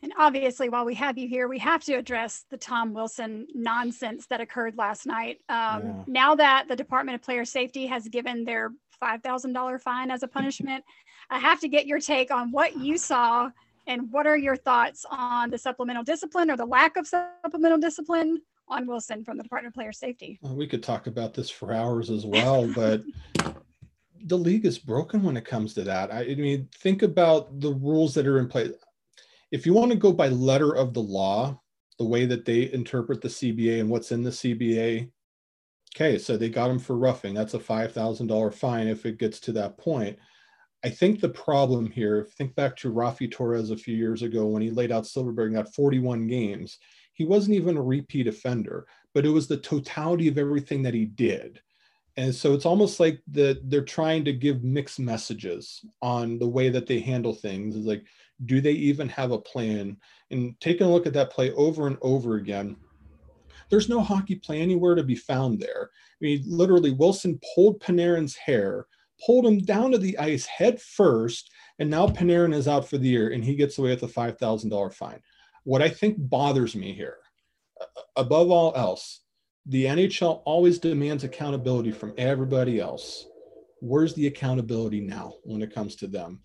And 0.03 0.13
obviously, 0.19 0.69
while 0.69 0.85
we 0.85 0.95
have 0.95 1.19
you 1.19 1.29
here, 1.29 1.47
we 1.47 1.59
have 1.59 1.85
to 1.85 1.95
address 1.95 2.47
the 2.51 2.57
Tom 2.57 2.95
Wilson 2.95 3.47
nonsense 3.55 4.27
that 4.29 4.41
occurred 4.41 4.79
last 4.79 5.07
night. 5.07 5.41
Um, 5.49 5.83
yeah. 5.83 6.05
Now 6.07 6.35
that 6.37 6.69
the 6.69 6.77
Department 6.77 7.17
of 7.17 7.23
Player 7.23 7.45
Safety 7.45 7.87
has 7.87 8.09
given 8.09 8.45
their 8.45 8.73
$5,000 9.03 9.81
fine 9.81 10.11
as 10.11 10.23
a 10.23 10.29
punishment, 10.29 10.85
I 11.29 11.39
have 11.39 11.61
to 11.61 11.69
get 11.69 11.87
your 11.87 12.01
take 12.01 12.31
on 12.31 12.51
what 12.51 12.79
you 12.79 12.97
saw 12.97 13.51
and 13.87 14.11
what 14.11 14.27
are 14.27 14.39
your 14.39 14.57
thoughts 14.57 15.05
on 15.11 15.51
the 15.51 15.59
supplemental 15.59 16.03
discipline 16.03 16.51
or 16.51 16.57
the 16.57 16.67
lack 16.67 16.97
of 16.97 17.07
supplemental 17.07 17.79
discipline 17.79 18.41
on 18.71 18.87
Wilson 18.87 19.25
from 19.25 19.37
the 19.37 19.43
Department 19.43 19.73
of 19.73 19.75
Player 19.75 19.93
Safety? 19.93 20.39
Well, 20.43 20.57
we 20.57 20.67
could 20.67 20.83
talk 20.83 21.07
about 21.07 21.35
this 21.35 21.51
for 21.51 21.73
hours 21.73 22.11
as 22.11 22.25
well, 22.25 22.71
but 22.75 23.03
the 24.25 24.39
league 24.39 24.67
is 24.67 24.79
broken 24.79 25.23
when 25.23 25.37
it 25.37 25.45
comes 25.45 25.75
to 25.75 25.83
that. 25.85 26.13
I, 26.13 26.23
I 26.23 26.35
mean, 26.35 26.69
think 26.79 27.03
about 27.03 27.61
the 27.61 27.73
rules 27.75 28.15
that 28.15 28.27
are 28.27 28.39
in 28.39 28.49
place 28.49 28.73
if 29.51 29.67
you 29.67 29.75
want 29.75 29.91
to 29.91 29.99
go 29.99 30.13
by 30.13 30.29
letter 30.29 30.75
of 30.75 30.95
the 30.95 31.03
law, 31.03 31.61
the 31.99 32.05
way 32.05 32.25
that 32.27 32.45
they 32.45 32.73
interpret 32.73 33.21
the 33.21 33.29
CBA 33.29 33.81
and 33.81 33.91
what's 33.91 34.13
in 34.13 34.23
the 34.23 34.31
CBA, 34.31 35.11
okay, 35.95 36.19
so 36.19 36.37
they 36.37 36.49
got 36.49 36.71
him 36.71 36.79
for 36.79 36.97
roughing. 36.97 37.35
That's 37.35 37.55
a 37.55 37.59
$5,000 37.59 38.55
fine 38.55 38.87
if 38.87 39.07
it 39.07 39.19
gets 39.19 39.41
to 39.41 39.53
that 39.53 39.77
point. 39.77 40.19
I 40.83 40.89
think 40.89 41.21
the 41.21 41.29
problem 41.29 41.91
here, 41.91 42.27
think 42.39 42.55
back 42.55 42.77
to 42.77 42.93
Raffi 42.93 43.31
Torres 43.31 43.71
a 43.71 43.77
few 43.77 43.95
years 43.95 44.23
ago 44.23 44.47
when 44.47 44.63
he 44.63 44.71
laid 44.71 44.93
out 44.93 45.05
Silfverberg 45.05 45.47
and 45.47 45.57
got 45.57 45.75
41 45.75 46.27
games. 46.27 46.79
He 47.13 47.25
wasn't 47.25 47.57
even 47.57 47.77
a 47.77 47.83
repeat 47.83 48.27
offender, 48.27 48.87
but 49.15 49.27
it 49.27 49.31
was 49.31 49.49
the 49.49 49.57
totality 49.57 50.29
of 50.29 50.39
everything 50.39 50.83
that 50.83 50.95
he 50.95 51.05
did. 51.05 51.61
And 52.17 52.35
so 52.35 52.55
it's 52.55 52.67
almost 52.67 53.01
like 53.01 53.21
that 53.29 53.71
they're 53.71 53.85
trying 53.85 54.25
to 54.25 54.33
give 54.33 54.65
mixed 54.65 55.01
messages 55.01 55.85
on 56.03 56.39
the 56.39 56.49
way 56.49 56.69
that 56.69 56.87
they 56.87 57.01
handle 57.01 57.35
things. 57.35 57.77
It's 57.77 57.87
like, 57.87 58.05
do 58.47 58.61
they 58.61 58.73
even 58.73 59.09
have 59.09 59.33
a 59.33 59.39
plan? 59.39 59.97
And 60.31 60.59
taking 60.61 60.87
a 60.87 60.91
look 60.91 61.07
at 61.07 61.13
that 61.15 61.31
play 61.31 61.53
over 61.53 61.87
and 61.87 61.97
over 62.03 62.37
again, 62.37 62.77
there's 63.71 63.89
no 63.89 64.01
hockey 64.01 64.35
play 64.35 64.61
anywhere 64.61 64.95
to 64.95 65.03
be 65.03 65.15
found 65.15 65.61
there. 65.61 65.91
I 65.93 66.19
mean, 66.21 66.43
literally, 66.47 66.91
Wilson 66.91 67.41
pulled 67.55 67.81
Panarin's 67.81 68.37
hair, 68.37 68.87
pulled 69.25 69.47
him 69.47 69.61
down 69.61 69.93
to 69.93 69.99
the 69.99 70.19
ice 70.19 70.47
head 70.47 70.81
first, 70.81 71.51
and 71.79 71.89
now 71.89 72.07
Panarin 72.07 72.55
is 72.55 72.69
out 72.69 72.89
for 72.89 72.99
the 72.99 73.09
year 73.09 73.31
and 73.31 73.45
he 73.45 73.55
gets 73.55 73.79
away 73.79 73.91
with 73.91 74.03
a 74.03 74.09
$5,000 74.09 74.95
fine. 74.95 75.21
What 75.65 75.83
I 75.83 75.89
think 75.89 76.17
bothers 76.19 76.75
me 76.75 76.93
here, 76.93 77.17
above 78.17 78.51
all 78.51 78.75
else, 78.75 79.21
the 79.67 79.85
NHL 79.85 80.43
always 80.45 80.79
demands 80.79 81.25
accountability 81.25 81.93
from 81.93 82.15
everybody 82.17 82.81
else. 82.81 83.27
Where's 83.81 84.15
the 84.15 84.27
accountability 84.27 85.01
now 85.01 85.35
when 85.45 85.63
it 85.63 85.75
comes 85.75 85.97
to 85.97 86.07
them? 86.07 86.41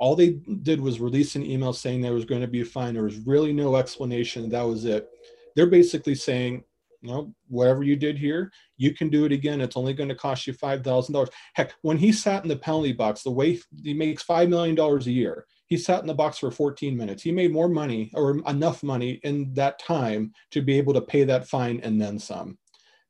all 0.00 0.16
they 0.16 0.40
did 0.62 0.80
was 0.80 0.98
release 0.98 1.36
an 1.36 1.44
email 1.44 1.74
saying 1.74 2.00
there 2.00 2.14
was 2.14 2.24
going 2.24 2.40
to 2.40 2.48
be 2.48 2.62
a 2.62 2.64
fine. 2.64 2.94
There 2.94 3.04
was 3.04 3.18
really 3.18 3.52
no 3.52 3.76
explanation. 3.76 4.48
That 4.48 4.62
was 4.62 4.86
it. 4.86 5.08
They're 5.54 5.66
basically 5.66 6.14
saying, 6.14 6.64
you 7.02 7.10
know, 7.10 7.34
whatever 7.48 7.82
you 7.82 7.96
did 7.96 8.18
here, 8.18 8.50
you 8.78 8.94
can 8.94 9.10
do 9.10 9.26
it 9.26 9.32
again. 9.32 9.60
It's 9.60 9.76
only 9.76 9.92
going 9.92 10.08
to 10.08 10.14
cost 10.14 10.46
you 10.46 10.54
five 10.54 10.82
thousand 10.82 11.12
dollars. 11.12 11.28
Heck, 11.54 11.74
when 11.82 11.98
he 11.98 12.12
sat 12.12 12.42
in 12.42 12.48
the 12.48 12.56
penalty 12.56 12.92
box, 12.92 13.22
the 13.22 13.30
way 13.30 13.60
he 13.82 13.92
makes 13.92 14.22
five 14.22 14.48
million 14.48 14.74
dollars 14.74 15.06
a 15.06 15.12
year, 15.12 15.46
he 15.70 15.76
sat 15.76 16.00
in 16.00 16.08
the 16.08 16.14
box 16.14 16.38
for 16.38 16.50
14 16.50 16.96
minutes. 16.96 17.22
He 17.22 17.30
made 17.30 17.52
more 17.52 17.68
money 17.68 18.10
or 18.14 18.38
enough 18.48 18.82
money 18.82 19.20
in 19.22 19.54
that 19.54 19.78
time 19.78 20.32
to 20.50 20.62
be 20.62 20.76
able 20.76 20.92
to 20.94 21.00
pay 21.00 21.22
that 21.24 21.48
fine 21.48 21.80
and 21.84 21.98
then 22.02 22.18
some. 22.18 22.58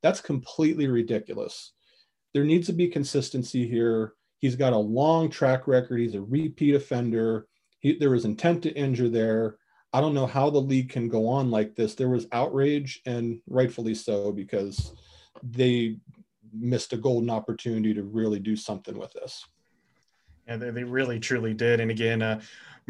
That's 0.03 0.21
completely 0.21 0.87
ridiculous. 0.87 1.73
There 2.35 2.45
needs 2.45 2.67
to 2.67 2.75
be 2.75 2.87
consistency 2.87 3.67
here. 3.67 4.13
He's 4.41 4.57
got 4.57 4.75
a 4.75 4.79
long 4.79 5.31
track 5.31 5.67
record. 5.67 6.01
He's 6.01 6.15
a 6.15 6.21
repeat 6.21 6.75
offender. 6.75 7.47
He, 7.79 7.99
there 7.99 8.11
was 8.11 8.27
intent 8.27 8.63
to 8.65 8.75
injure 8.75 9.09
there. 9.09 9.57
I 9.95 10.03
don't 10.03 10.15
know 10.15 10.27
how 10.27 10.51
the 10.51 10.61
league 10.61 10.91
can 10.91 11.09
go 11.09 11.27
on 11.29 11.51
like 11.51 11.75
this. 11.75 11.95
There 11.95 12.11
was 12.11 12.27
outrage, 12.31 13.01
and 13.07 13.41
rightfully 13.49 13.95
so, 13.95 14.33
because 14.33 14.93
they 15.43 15.97
missed 16.53 16.93
a 16.93 16.99
golden 16.99 17.31
opportunity 17.31 17.95
to 17.95 18.03
really 18.03 18.39
do 18.39 18.55
something 18.55 18.99
with 18.99 19.13
this. 19.15 19.45
And 20.51 20.61
they, 20.61 20.71
they 20.71 20.85
really 20.85 21.19
truly 21.19 21.55
did. 21.55 21.81
And 21.81 21.91
again, 21.91 22.21
uh, 22.21 22.41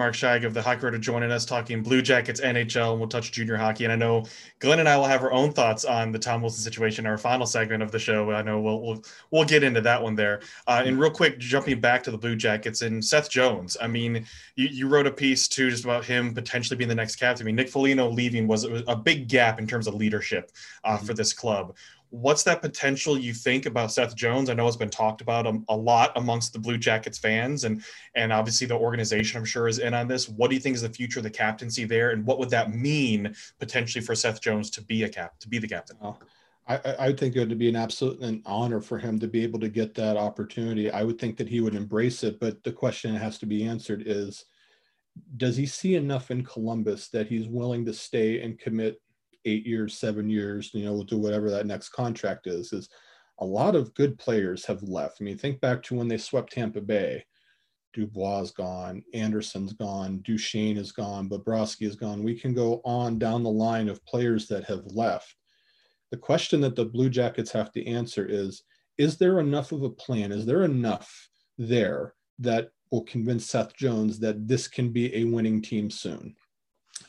Mark 0.00 0.14
Scheig 0.14 0.46
of 0.46 0.54
the 0.54 0.62
Hockey 0.62 0.86
Writer 0.86 0.96
joining 0.96 1.30
us 1.30 1.44
talking 1.44 1.82
Blue 1.82 2.00
Jackets, 2.00 2.40
NHL, 2.40 2.92
and 2.92 3.00
we'll 3.00 3.08
touch 3.08 3.32
junior 3.32 3.58
hockey. 3.58 3.84
And 3.84 3.92
I 3.92 3.96
know 3.96 4.24
Glenn 4.58 4.78
and 4.78 4.88
I 4.88 4.96
will 4.96 5.04
have 5.04 5.22
our 5.22 5.30
own 5.30 5.52
thoughts 5.52 5.84
on 5.84 6.10
the 6.10 6.18
Tom 6.18 6.40
Wilson 6.40 6.62
situation, 6.62 7.04
our 7.04 7.18
final 7.18 7.46
segment 7.46 7.82
of 7.82 7.92
the 7.92 7.98
show. 7.98 8.30
I 8.30 8.40
know 8.40 8.60
we'll 8.60 8.80
we'll, 8.80 9.04
we'll 9.30 9.44
get 9.44 9.62
into 9.62 9.82
that 9.82 10.02
one 10.02 10.14
there. 10.14 10.40
Uh, 10.66 10.82
and 10.86 10.98
real 10.98 11.10
quick, 11.10 11.38
jumping 11.38 11.82
back 11.82 12.02
to 12.04 12.10
the 12.10 12.16
Blue 12.16 12.34
Jackets 12.34 12.80
and 12.80 13.04
Seth 13.04 13.28
Jones. 13.28 13.76
I 13.78 13.88
mean, 13.88 14.24
you, 14.54 14.68
you 14.68 14.88
wrote 14.88 15.06
a 15.06 15.12
piece 15.12 15.46
too 15.48 15.68
just 15.68 15.84
about 15.84 16.06
him 16.06 16.32
potentially 16.32 16.78
being 16.78 16.88
the 16.88 16.94
next 16.94 17.16
captain. 17.16 17.44
I 17.44 17.46
mean, 17.46 17.56
Nick 17.56 17.68
Foligno 17.68 18.08
leaving 18.08 18.46
was, 18.46 18.66
was 18.66 18.82
a 18.88 18.96
big 18.96 19.28
gap 19.28 19.58
in 19.58 19.66
terms 19.66 19.86
of 19.86 19.94
leadership 19.94 20.50
uh, 20.84 20.96
mm-hmm. 20.96 21.04
for 21.04 21.12
this 21.12 21.34
club 21.34 21.76
what's 22.10 22.42
that 22.42 22.60
potential 22.60 23.18
you 23.18 23.32
think 23.32 23.66
about 23.66 23.92
Seth 23.92 24.14
Jones? 24.14 24.50
I 24.50 24.54
know 24.54 24.66
it's 24.66 24.76
been 24.76 24.90
talked 24.90 25.20
about 25.20 25.46
a, 25.46 25.58
a, 25.68 25.76
lot 25.76 26.12
amongst 26.16 26.52
the 26.52 26.58
Blue 26.58 26.76
Jackets 26.76 27.18
fans, 27.18 27.64
and 27.64 27.82
and 28.14 28.32
obviously 28.32 28.66
the 28.66 28.76
organization 28.76 29.38
I'm 29.38 29.44
sure 29.44 29.68
is 29.68 29.78
in 29.78 29.94
on 29.94 30.08
this. 30.08 30.28
What 30.28 30.50
do 30.50 30.56
you 30.56 30.60
think 30.60 30.74
is 30.74 30.82
the 30.82 30.88
future 30.88 31.20
of 31.20 31.24
the 31.24 31.30
captaincy 31.30 31.84
there, 31.84 32.10
and 32.10 32.26
what 32.26 32.38
would 32.38 32.50
that 32.50 32.74
mean 32.74 33.34
potentially 33.58 34.04
for 34.04 34.14
Seth 34.14 34.40
Jones 34.40 34.70
to 34.70 34.82
be 34.82 35.04
a 35.04 35.08
cap 35.08 35.38
to 35.40 35.48
be 35.48 35.58
the 35.58 35.68
captain? 35.68 35.96
Oh, 36.02 36.16
I, 36.66 36.80
I 36.98 37.12
think 37.12 37.36
it 37.36 37.48
would 37.48 37.58
be 37.58 37.68
an 37.68 37.76
absolute 37.76 38.20
an 38.20 38.42
honor 38.44 38.80
for 38.80 38.98
him 38.98 39.18
to 39.20 39.28
be 39.28 39.42
able 39.42 39.60
to 39.60 39.68
get 39.68 39.94
that 39.94 40.16
opportunity. 40.16 40.90
I 40.90 41.04
would 41.04 41.18
think 41.18 41.36
that 41.38 41.48
he 41.48 41.60
would 41.60 41.74
embrace 41.74 42.24
it, 42.24 42.40
but 42.40 42.62
the 42.64 42.72
question 42.72 43.12
that 43.12 43.20
has 43.20 43.38
to 43.38 43.46
be 43.46 43.64
answered 43.64 44.02
is. 44.06 44.44
Does 45.36 45.56
he 45.56 45.66
see 45.66 45.96
enough 45.96 46.30
in 46.30 46.44
Columbus 46.44 47.08
that 47.08 47.26
he's 47.26 47.48
willing 47.48 47.84
to 47.84 47.92
stay 47.92 48.40
and 48.42 48.58
commit 48.58 49.02
eight 49.44 49.66
years, 49.66 49.98
seven 49.98 50.28
years, 50.28 50.70
you 50.74 50.84
know, 50.84 50.92
we'll 50.92 51.04
do 51.04 51.18
whatever 51.18 51.50
that 51.50 51.66
next 51.66 51.90
contract 51.90 52.46
is, 52.46 52.72
is 52.72 52.88
a 53.40 53.44
lot 53.44 53.74
of 53.74 53.94
good 53.94 54.18
players 54.18 54.66
have 54.66 54.82
left. 54.82 55.18
I 55.20 55.24
mean, 55.24 55.38
think 55.38 55.60
back 55.60 55.82
to 55.84 55.94
when 55.94 56.08
they 56.08 56.18
swept 56.18 56.52
Tampa 56.52 56.80
Bay. 56.80 57.24
Dubois 57.92 58.42
is 58.42 58.50
gone, 58.52 59.02
Anderson's 59.14 59.72
gone, 59.72 60.20
Duchene 60.22 60.76
is 60.76 60.92
gone, 60.92 61.28
Bobrovsky 61.28 61.86
is 61.86 61.96
gone. 61.96 62.22
We 62.22 62.38
can 62.38 62.54
go 62.54 62.80
on 62.84 63.18
down 63.18 63.42
the 63.42 63.50
line 63.50 63.88
of 63.88 64.04
players 64.04 64.46
that 64.48 64.64
have 64.64 64.84
left. 64.86 65.34
The 66.10 66.16
question 66.16 66.60
that 66.60 66.76
the 66.76 66.84
Blue 66.84 67.08
Jackets 67.08 67.50
have 67.52 67.72
to 67.72 67.86
answer 67.86 68.26
is 68.26 68.62
Is 68.98 69.16
there 69.16 69.40
enough 69.40 69.72
of 69.72 69.82
a 69.82 69.90
plan? 69.90 70.30
Is 70.30 70.46
there 70.46 70.62
enough 70.62 71.28
there 71.58 72.14
that 72.38 72.70
will 72.90 73.04
convince 73.04 73.46
Seth 73.46 73.74
Jones 73.76 74.18
that 74.20 74.46
this 74.46 74.68
can 74.68 74.90
be 74.92 75.14
a 75.16 75.24
winning 75.24 75.62
team 75.62 75.90
soon? 75.90 76.36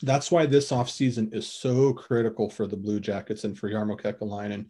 That's 0.02 0.30
why 0.30 0.46
this 0.46 0.70
offseason 0.70 1.34
is 1.34 1.46
so 1.46 1.92
critical 1.92 2.48
for 2.48 2.66
the 2.66 2.76
Blue 2.76 3.00
Jackets 3.00 3.44
and 3.44 3.58
for 3.58 3.70
Jarmo 3.70 4.00
Kekalainen 4.00 4.66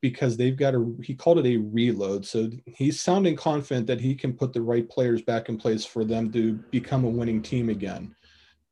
because 0.00 0.36
they've 0.36 0.56
got 0.56 0.74
a 0.74 0.94
he 1.02 1.14
called 1.14 1.38
it 1.38 1.46
a 1.46 1.56
reload. 1.56 2.26
So 2.26 2.50
he's 2.66 3.00
sounding 3.00 3.36
confident 3.36 3.86
that 3.86 4.02
he 4.02 4.14
can 4.14 4.34
put 4.34 4.52
the 4.52 4.60
right 4.60 4.86
players 4.88 5.22
back 5.22 5.48
in 5.48 5.56
place 5.56 5.84
for 5.86 6.04
them 6.04 6.30
to 6.32 6.54
become 6.70 7.04
a 7.04 7.08
winning 7.08 7.40
team 7.40 7.70
again. 7.70 8.14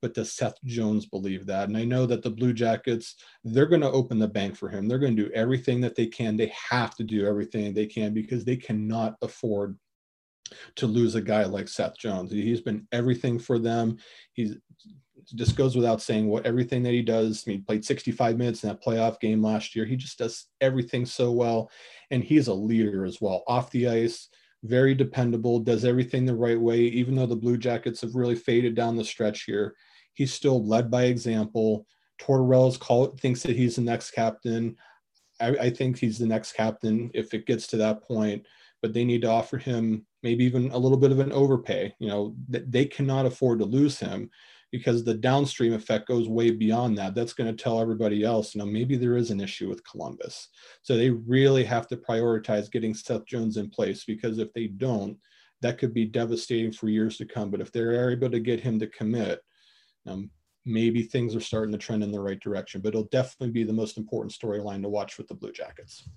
But 0.03 0.15
does 0.15 0.33
Seth 0.33 0.63
Jones 0.65 1.07
believe 1.07 1.47
that? 1.47 1.69
And 1.69 1.77
I 1.79 1.85
know 1.85 2.05
that 2.07 2.23
the 2.23 2.29
Blue 2.29 2.53
Jackets, 2.53 3.17
they're 3.45 3.65
going 3.65 3.81
to 3.81 3.91
open 3.91 4.19
the 4.19 4.29
bank 4.29 4.57
for 4.57 4.69
him. 4.69 4.89
They're 4.89 4.99
going 4.99 5.17
to 5.17 5.25
do 5.25 5.33
everything 5.33 5.81
that 5.81 5.95
they 5.95 6.07
can. 6.07 6.37
They 6.37 6.53
have 6.71 6.97
to 6.97 7.05
do 7.05 7.27
everything 7.27 7.73
they 7.73 7.87
can 7.87 8.13
because 8.13 8.45
they 8.45 8.57
cannot 8.57 9.15
afford 9.23 9.79
to 10.77 10.87
lose 10.87 11.15
a 11.15 11.23
guy 11.23 11.45
like 11.45 11.69
Seth 11.69 11.97
Jones. 11.97 12.31
He's 12.31 12.61
been 12.61 12.87
everything 12.93 13.39
for 13.39 13.59
them. 13.59 13.97
He's 14.35 14.57
just 15.35 15.57
goes 15.57 15.77
without 15.77 16.03
saying 16.03 16.29
what 16.29 16.47
everything 16.47 16.83
that 16.83 16.93
he 16.93 17.03
does. 17.03 17.45
I 17.47 17.51
mean, 17.51 17.59
he 17.59 17.65
played 17.65 17.85
65 17.85 18.37
minutes 18.37 18.63
in 18.63 18.69
that 18.69 18.83
playoff 18.83 19.21
game 19.21 19.43
last 19.43 19.75
year. 19.75 19.85
He 19.85 19.97
just 19.97 20.19
does 20.19 20.47
everything 20.61 21.07
so 21.07 21.31
well. 21.33 21.71
And 22.11 22.23
he's 22.23 22.49
a 22.49 22.55
leader 22.55 23.05
as 23.05 23.21
well. 23.21 23.43
Off 23.47 23.71
the 23.71 23.89
ice, 23.89 24.29
very 24.65 24.95
dependable, 24.95 25.59
does 25.59 25.85
everything 25.85 26.25
the 26.25 26.35
right 26.35 26.61
way. 26.61 26.81
Even 26.81 27.15
though 27.15 27.27
the 27.27 27.37
Blue 27.37 27.57
Jackets 27.57 28.01
have 28.03 28.15
really 28.15 28.35
faded 28.35 28.75
down 28.75 28.97
the 28.97 29.05
stretch 29.05 29.45
here, 29.45 29.75
he's 30.15 30.33
still 30.33 30.65
led 30.65 30.91
by 30.91 31.05
example. 31.05 31.87
Tortorella's 32.19 32.77
call 32.77 33.07
thinks 33.07 33.43
that 33.43 33.57
he's 33.57 33.77
the 33.77 33.83
next 33.83 34.13
captain. 34.13 34.77
I, 35.41 35.49
I 35.49 35.71
think 35.71 35.99
he's 35.99 36.19
the 36.19 36.27
next 36.27 36.53
captain 36.53 37.11
if 37.15 37.35
it 37.35 37.47
gets 37.47 37.67
to 37.69 37.77
that 37.79 38.03
point. 38.03 38.47
But 38.81 38.93
they 38.93 39.05
need 39.05 39.23
to 39.23 39.31
offer 39.31 39.59
him 39.59 40.07
maybe 40.23 40.45
even 40.45 40.71
a 40.73 40.79
little 40.79 40.99
bit 40.99 41.13
of 41.13 41.21
an 41.21 41.33
overpay. 41.33 41.95
You 41.99 42.09
know, 42.09 42.35
they 42.49 42.85
cannot 42.85 43.27
afford 43.27 43.61
to 43.61 43.65
lose 43.65 43.99
him 43.99 44.31
because 44.73 45.05
the 45.05 45.15
downstream 45.15 45.75
effect 45.75 46.09
goes 46.09 46.29
way 46.29 46.51
beyond 46.51 46.97
that. 46.97 47.15
That's 47.15 47.35
going 47.35 47.55
to 47.55 47.63
tell 47.63 47.79
everybody 47.79 48.25
else, 48.25 48.55
you 48.55 48.59
know, 48.59 48.67
maybe 48.67 48.97
there 48.97 49.19
is 49.19 49.31
an 49.31 49.41
issue 49.41 49.69
with 49.69 49.85
Columbus. 49.85 50.49
So 50.81 50.97
they 50.97 51.11
really 51.11 51.63
have 51.65 51.87
to 51.89 51.97
prioritize 51.97 52.73
getting 52.73 52.95
Seth 52.95 53.27
Jones 53.27 53.59
in 53.59 53.69
place 53.69 54.05
because 54.05 54.39
if 54.39 54.53
they 54.55 54.69
don't, 54.69 55.19
that 55.61 55.79
could 55.79 55.93
be 55.93 56.07
devastating 56.07 56.73
for 56.73 56.89
years 56.89 57.19
to 57.19 57.27
come. 57.27 57.51
But 57.51 57.61
if 57.61 57.71
they're 57.71 58.11
able 58.11 58.31
to 58.31 58.41
get 58.41 58.61
him 58.61 58.81
to 58.81 58.87
commit, 58.87 59.41
um, 60.07 60.31
maybe 60.65 61.03
things 61.03 61.37
are 61.37 61.41
starting 61.41 61.73
to 61.73 61.79
trend 61.79 62.03
in 62.03 62.11
the 62.11 62.21
right 62.21 62.41
direction. 62.41 62.81
But 62.81 62.89
it'll 62.91 63.05
definitely 63.05 63.51
be 63.51 63.65
the 63.65 63.73
most 63.75 63.99
important 63.99 64.33
storyline 64.33 64.83
to 64.83 64.89
watch 64.89 65.19
with 65.19 65.29
the 65.29 65.35
Blue 65.35 65.53
Jackets. 65.53 66.09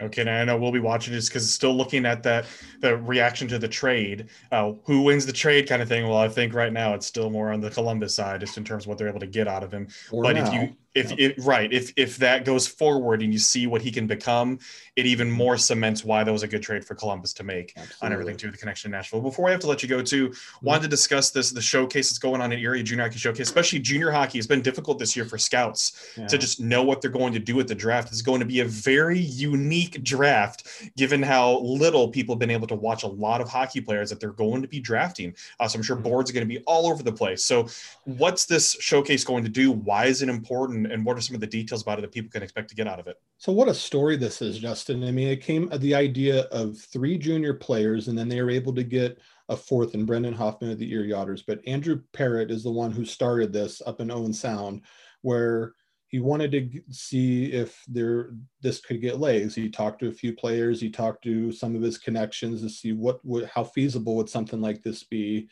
Okay, 0.00 0.24
now 0.24 0.40
I 0.40 0.44
know 0.44 0.56
we'll 0.56 0.72
be 0.72 0.80
watching 0.80 1.12
this 1.12 1.28
because 1.28 1.52
still 1.52 1.74
looking 1.74 2.06
at 2.06 2.22
that 2.22 2.46
the 2.80 2.96
reaction 2.96 3.48
to 3.48 3.58
the 3.58 3.68
trade, 3.68 4.28
uh, 4.50 4.72
who 4.84 5.02
wins 5.02 5.26
the 5.26 5.32
trade 5.32 5.68
kind 5.68 5.82
of 5.82 5.88
thing. 5.88 6.06
Well, 6.08 6.18
I 6.18 6.28
think 6.28 6.54
right 6.54 6.72
now 6.72 6.94
it's 6.94 7.06
still 7.06 7.30
more 7.30 7.52
on 7.52 7.60
the 7.60 7.70
Columbus 7.70 8.14
side, 8.14 8.40
just 8.40 8.56
in 8.56 8.64
terms 8.64 8.84
of 8.84 8.88
what 8.88 8.98
they're 8.98 9.08
able 9.08 9.20
to 9.20 9.26
get 9.26 9.46
out 9.46 9.62
of 9.62 9.72
him. 9.72 9.88
Or 10.10 10.22
but 10.22 10.36
now. 10.36 10.46
if 10.46 10.52
you 10.52 10.76
if 10.94 11.10
Yeah. 11.10 11.16
it 11.18 11.34
right 11.38 11.72
if 11.72 11.92
if 11.96 12.16
that 12.16 12.44
goes 12.44 12.66
forward 12.66 13.22
and 13.22 13.32
you 13.32 13.38
see 13.38 13.66
what 13.66 13.80
he 13.82 13.90
can 13.90 14.06
become, 14.06 14.58
it 14.96 15.06
even 15.06 15.28
mm-hmm. 15.28 15.36
more 15.36 15.56
cements 15.56 16.04
why 16.04 16.24
that 16.24 16.32
was 16.32 16.42
a 16.42 16.48
good 16.48 16.62
trade 16.62 16.84
for 16.84 16.94
Columbus 16.94 17.32
to 17.34 17.44
make 17.44 17.76
on 18.02 18.12
everything 18.12 18.36
to 18.38 18.50
the 18.50 18.56
connection 18.56 18.90
to 18.90 18.96
Nashville. 18.96 19.20
Before 19.20 19.48
I 19.48 19.52
have 19.52 19.60
to 19.60 19.66
let 19.68 19.82
you 19.82 19.88
go 19.88 20.02
to, 20.02 20.28
mm-hmm. 20.28 20.66
wanted 20.66 20.82
to 20.82 20.88
discuss 20.88 21.30
this 21.30 21.50
the 21.50 21.60
showcase 21.62 22.10
that's 22.10 22.18
going 22.18 22.40
on 22.40 22.52
in 22.52 22.58
Erie 22.58 22.82
Junior 22.82 23.04
Hockey 23.04 23.18
Showcase, 23.18 23.46
especially 23.48 23.78
junior 23.78 24.10
hockey 24.10 24.38
has 24.38 24.46
been 24.46 24.62
difficult 24.62 24.98
this 24.98 25.14
year 25.14 25.24
for 25.24 25.38
scouts 25.38 26.12
Yeah. 26.16 26.26
to 26.26 26.38
just 26.38 26.60
know 26.60 26.82
what 26.82 27.00
they're 27.00 27.10
going 27.10 27.32
to 27.34 27.38
do 27.38 27.60
at 27.60 27.68
the 27.68 27.74
draft. 27.74 28.08
It's 28.08 28.22
going 28.22 28.40
to 28.40 28.46
be 28.46 28.60
a 28.60 28.64
very 28.64 29.18
unique 29.18 30.02
draft, 30.02 30.66
given 30.96 31.22
how 31.22 31.60
little 31.60 32.08
people 32.08 32.34
have 32.34 32.40
been 32.40 32.50
able 32.50 32.66
to 32.66 32.74
watch 32.74 33.04
a 33.04 33.08
lot 33.08 33.40
of 33.40 33.48
hockey 33.48 33.80
players 33.80 34.10
that 34.10 34.18
they're 34.18 34.30
going 34.32 34.62
to 34.62 34.68
be 34.68 34.80
drafting. 34.80 35.34
Uh, 35.58 35.68
so 35.68 35.78
I'm 35.78 35.82
sure 35.82 35.96
mm-hmm. 35.96 36.02
boards 36.02 36.30
are 36.30 36.32
going 36.32 36.48
to 36.48 36.52
be 36.52 36.62
all 36.64 36.86
over 36.90 37.02
the 37.02 37.12
place. 37.12 37.44
So, 37.44 37.68
what's 38.04 38.44
this 38.46 38.76
showcase 38.80 39.24
going 39.24 39.44
to 39.44 39.50
do? 39.50 39.70
Why 39.70 40.06
is 40.06 40.22
it 40.22 40.28
important? 40.28 40.79
And 40.86 41.04
what 41.04 41.16
are 41.16 41.20
some 41.20 41.34
of 41.34 41.40
the 41.40 41.46
details 41.46 41.82
about 41.82 41.98
it 41.98 42.02
that 42.02 42.12
people 42.12 42.30
can 42.30 42.42
expect 42.42 42.68
to 42.70 42.74
get 42.74 42.86
out 42.86 43.00
of 43.00 43.06
it? 43.06 43.16
So 43.38 43.52
what 43.52 43.68
a 43.68 43.74
story 43.74 44.16
this 44.16 44.42
is, 44.42 44.58
Justin. 44.58 45.04
I 45.04 45.10
mean, 45.10 45.28
it 45.28 45.42
came 45.42 45.68
the 45.68 45.94
idea 45.94 46.42
of 46.44 46.78
three 46.78 47.18
junior 47.18 47.54
players, 47.54 48.08
and 48.08 48.18
then 48.18 48.28
they 48.28 48.42
were 48.42 48.50
able 48.50 48.74
to 48.74 48.84
get 48.84 49.18
a 49.48 49.56
fourth 49.56 49.94
and 49.94 50.06
Brendan 50.06 50.34
Hoffman 50.34 50.70
of 50.70 50.78
the 50.78 50.90
Erie 50.92 51.12
Otters. 51.12 51.42
But 51.42 51.66
Andrew 51.66 52.02
Parrott 52.12 52.50
is 52.50 52.62
the 52.62 52.70
one 52.70 52.92
who 52.92 53.04
started 53.04 53.52
this 53.52 53.82
up 53.84 54.00
in 54.00 54.10
Owen 54.10 54.32
Sound, 54.32 54.82
where 55.22 55.74
he 56.10 56.18
wanted 56.18 56.50
to 56.52 56.82
see 56.90 57.52
if 57.52 57.84
there 57.86 58.30
this 58.62 58.80
could 58.80 59.00
get 59.00 59.20
legs. 59.20 59.54
He 59.54 59.70
talked 59.70 60.00
to 60.00 60.08
a 60.08 60.12
few 60.12 60.34
players. 60.34 60.80
He 60.80 60.90
talked 60.90 61.22
to 61.24 61.52
some 61.52 61.76
of 61.76 61.82
his 61.82 61.98
connections 61.98 62.62
to 62.62 62.68
see 62.68 62.92
what 62.92 63.24
would 63.24 63.44
how 63.44 63.62
feasible 63.62 64.16
would 64.16 64.28
something 64.28 64.60
like 64.60 64.82
this 64.82 65.04
be. 65.04 65.48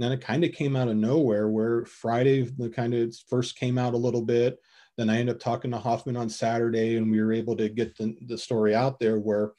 Then 0.00 0.12
it 0.12 0.22
kind 0.22 0.44
of 0.44 0.52
came 0.52 0.76
out 0.76 0.88
of 0.88 0.96
nowhere 0.96 1.48
where 1.48 1.84
Friday 1.84 2.42
the 2.42 2.70
kind 2.70 2.94
of 2.94 3.14
first 3.28 3.56
came 3.58 3.76
out 3.76 3.92
a 3.92 3.98
little 3.98 4.22
bit. 4.22 4.58
Then 4.96 5.10
I 5.10 5.18
ended 5.18 5.36
up 5.36 5.40
talking 5.40 5.70
to 5.70 5.78
Hoffman 5.78 6.16
on 6.16 6.28
Saturday, 6.30 6.96
and 6.96 7.10
we 7.10 7.20
were 7.20 7.32
able 7.32 7.54
to 7.56 7.68
get 7.68 7.96
the, 7.96 8.16
the 8.26 8.38
story 8.38 8.74
out 8.74 8.98
there 8.98 9.18
where, 9.18 9.52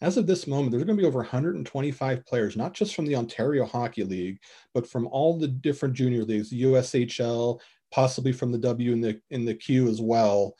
as 0.00 0.16
of 0.16 0.26
this 0.26 0.46
moment, 0.46 0.70
there's 0.70 0.84
going 0.84 0.96
to 0.96 1.02
be 1.02 1.06
over 1.06 1.18
125 1.18 2.26
players, 2.26 2.56
not 2.56 2.72
just 2.72 2.94
from 2.94 3.06
the 3.06 3.16
Ontario 3.16 3.66
Hockey 3.66 4.02
League, 4.02 4.38
but 4.72 4.88
from 4.88 5.06
all 5.08 5.38
the 5.38 5.48
different 5.48 5.94
junior 5.94 6.24
leagues, 6.24 6.50
the 6.50 6.62
USHL, 6.62 7.60
possibly 7.90 8.32
from 8.32 8.50
the 8.50 8.58
W 8.58 8.92
and 8.92 9.04
the 9.04 9.20
in 9.30 9.44
the 9.44 9.54
Q 9.54 9.88
as 9.88 10.00
well, 10.00 10.54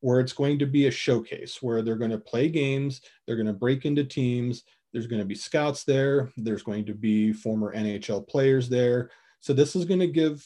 where 0.00 0.20
it's 0.20 0.32
going 0.32 0.58
to 0.60 0.66
be 0.66 0.86
a 0.86 0.90
showcase 0.92 1.58
where 1.60 1.82
they're 1.82 1.96
going 1.96 2.12
to 2.12 2.18
play 2.18 2.48
games, 2.48 3.00
they're 3.26 3.36
going 3.36 3.46
to 3.46 3.52
break 3.52 3.84
into 3.84 4.04
teams. 4.04 4.62
There's 4.98 5.06
going 5.06 5.22
to 5.22 5.28
be 5.28 5.36
scouts 5.36 5.84
there. 5.84 6.32
There's 6.36 6.64
going 6.64 6.84
to 6.86 6.92
be 6.92 7.32
former 7.32 7.72
NHL 7.72 8.26
players 8.26 8.68
there. 8.68 9.10
So 9.38 9.52
this 9.52 9.76
is 9.76 9.84
going 9.84 10.00
to 10.00 10.08
give 10.08 10.44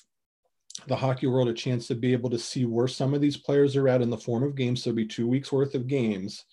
the 0.89 0.95
hockey 0.95 1.27
world 1.27 1.49
a 1.49 1.55
chance 1.55 1.87
to 1.87 1.95
be 1.95 2.13
able 2.13 2.29
to 2.29 2.39
see 2.39 2.67
where 2.67 2.87
some 2.87 3.15
of 3.15 3.23
these 3.23 3.39
players 3.39 3.77
are 3.77 3.89
at 3.89 4.03
in 4.03 4.11
the 4.11 4.19
form 4.19 4.43
of 4.43 4.55
games. 4.55 4.83
So 4.83 4.91
it'll 4.91 4.99
be 4.99 5.07
two 5.07 5.27
weeks 5.27 5.53
worth 5.53 5.75
of 5.75 5.87
games. 5.87 6.45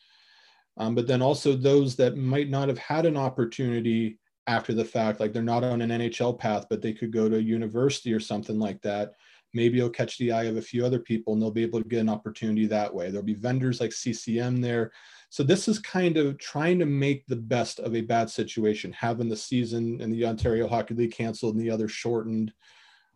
Um, 0.77 0.95
but 0.95 1.07
then 1.07 1.21
also 1.21 1.57
those 1.57 1.97
that 1.97 2.15
might 2.15 2.49
not 2.49 2.69
have 2.69 2.77
had 2.77 3.05
an 3.05 3.17
opportunity 3.17 4.17
after 4.47 4.73
the 4.73 4.85
fact, 4.85 5.19
like 5.19 5.33
they're 5.33 5.43
not 5.43 5.65
on 5.65 5.81
an 5.81 5.89
NHL 5.89 6.39
path, 6.39 6.67
but 6.69 6.81
they 6.81 6.93
could 6.93 7.11
go 7.11 7.27
to 7.27 7.35
a 7.35 7.41
university 7.41 8.13
or 8.13 8.21
something 8.21 8.59
like 8.59 8.81
that. 8.83 9.11
Maybe 9.53 9.79
it'll 9.79 9.89
catch 9.89 10.17
the 10.17 10.31
eye 10.31 10.43
of 10.43 10.55
a 10.55 10.61
few 10.61 10.85
other 10.85 10.99
people 10.99 11.33
and 11.33 11.41
they'll 11.41 11.51
be 11.51 11.63
able 11.63 11.81
to 11.81 11.89
get 11.89 11.99
an 11.99 12.07
opportunity 12.07 12.65
that 12.67 12.95
way. 12.95 13.11
There'll 13.11 13.25
be 13.25 13.33
vendors 13.33 13.81
like 13.81 13.91
CCM 13.91 14.61
there. 14.61 14.93
So 15.29 15.43
this 15.43 15.67
is 15.67 15.77
kind 15.79 16.17
of 16.17 16.37
trying 16.39 16.79
to 16.79 16.85
make 16.85 17.27
the 17.27 17.35
best 17.35 17.79
of 17.79 17.95
a 17.95 18.01
bad 18.01 18.29
situation, 18.29 18.91
having 18.91 19.29
the 19.29 19.37
season 19.37 20.01
and 20.01 20.11
the 20.11 20.25
Ontario 20.25 20.67
Hockey 20.67 20.95
League 20.95 21.13
canceled 21.13 21.55
and 21.55 21.63
the 21.63 21.71
other 21.71 21.87
shortened 21.87 22.51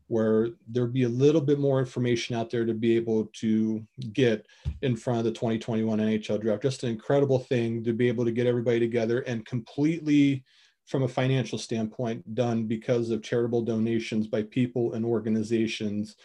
where 0.08 0.50
there'll 0.68 0.92
be 0.92 1.04
a 1.04 1.10
little 1.10 1.42
bit 1.42 1.58
more 1.58 1.80
information 1.80 2.36
out 2.36 2.50
there 2.52 2.66
to 2.66 2.74
be 2.74 2.96
able 2.96 3.26
to 3.34 3.84
get 4.12 4.46
in 4.82 4.96
front 4.96 5.20
of 5.20 5.26
the 5.26 5.32
2021 5.32 5.98
NHL 5.98 6.40
draft. 6.40 6.62
Just 6.62 6.84
an 6.84 6.90
incredible 6.90 7.40
thing 7.40 7.84
to 7.84 7.94
be 7.94 8.08
able 8.10 8.26
to 8.26 8.32
get 8.32 8.46
everybody 8.46 8.80
together 8.80 9.22
and 9.22 9.46
completely 9.46 10.44
from 10.86 11.04
a 11.04 11.08
financial 11.08 11.58
standpoint 11.58 12.36
done 12.36 12.66
because 12.66 13.10
of 13.10 13.24
charitable 13.24 13.62
donations 13.62 14.28
by 14.28 14.44
people 14.44 14.94
and 14.94 15.06
organizations. 15.06 16.16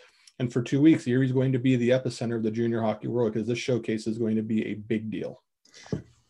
And 0.41 0.53
for 0.53 0.61
two 0.61 0.81
weeks, 0.81 1.07
Erie's 1.07 1.33
going 1.33 1.53
to 1.53 1.59
be 1.59 1.77
the 1.77 1.91
epicenter 1.91 2.37
of 2.37 2.43
the 2.43 2.51
junior 2.51 2.83
hockey 2.83 3.07
world 3.07 3.33
because 3.33 3.49
this 3.49 3.59
showcase 3.59 4.07
is 4.07 4.19
going 4.19 4.37
to 4.37 4.43
be 4.43 4.67
a 4.67 4.75
big 4.75 5.11
deal. 5.11 5.41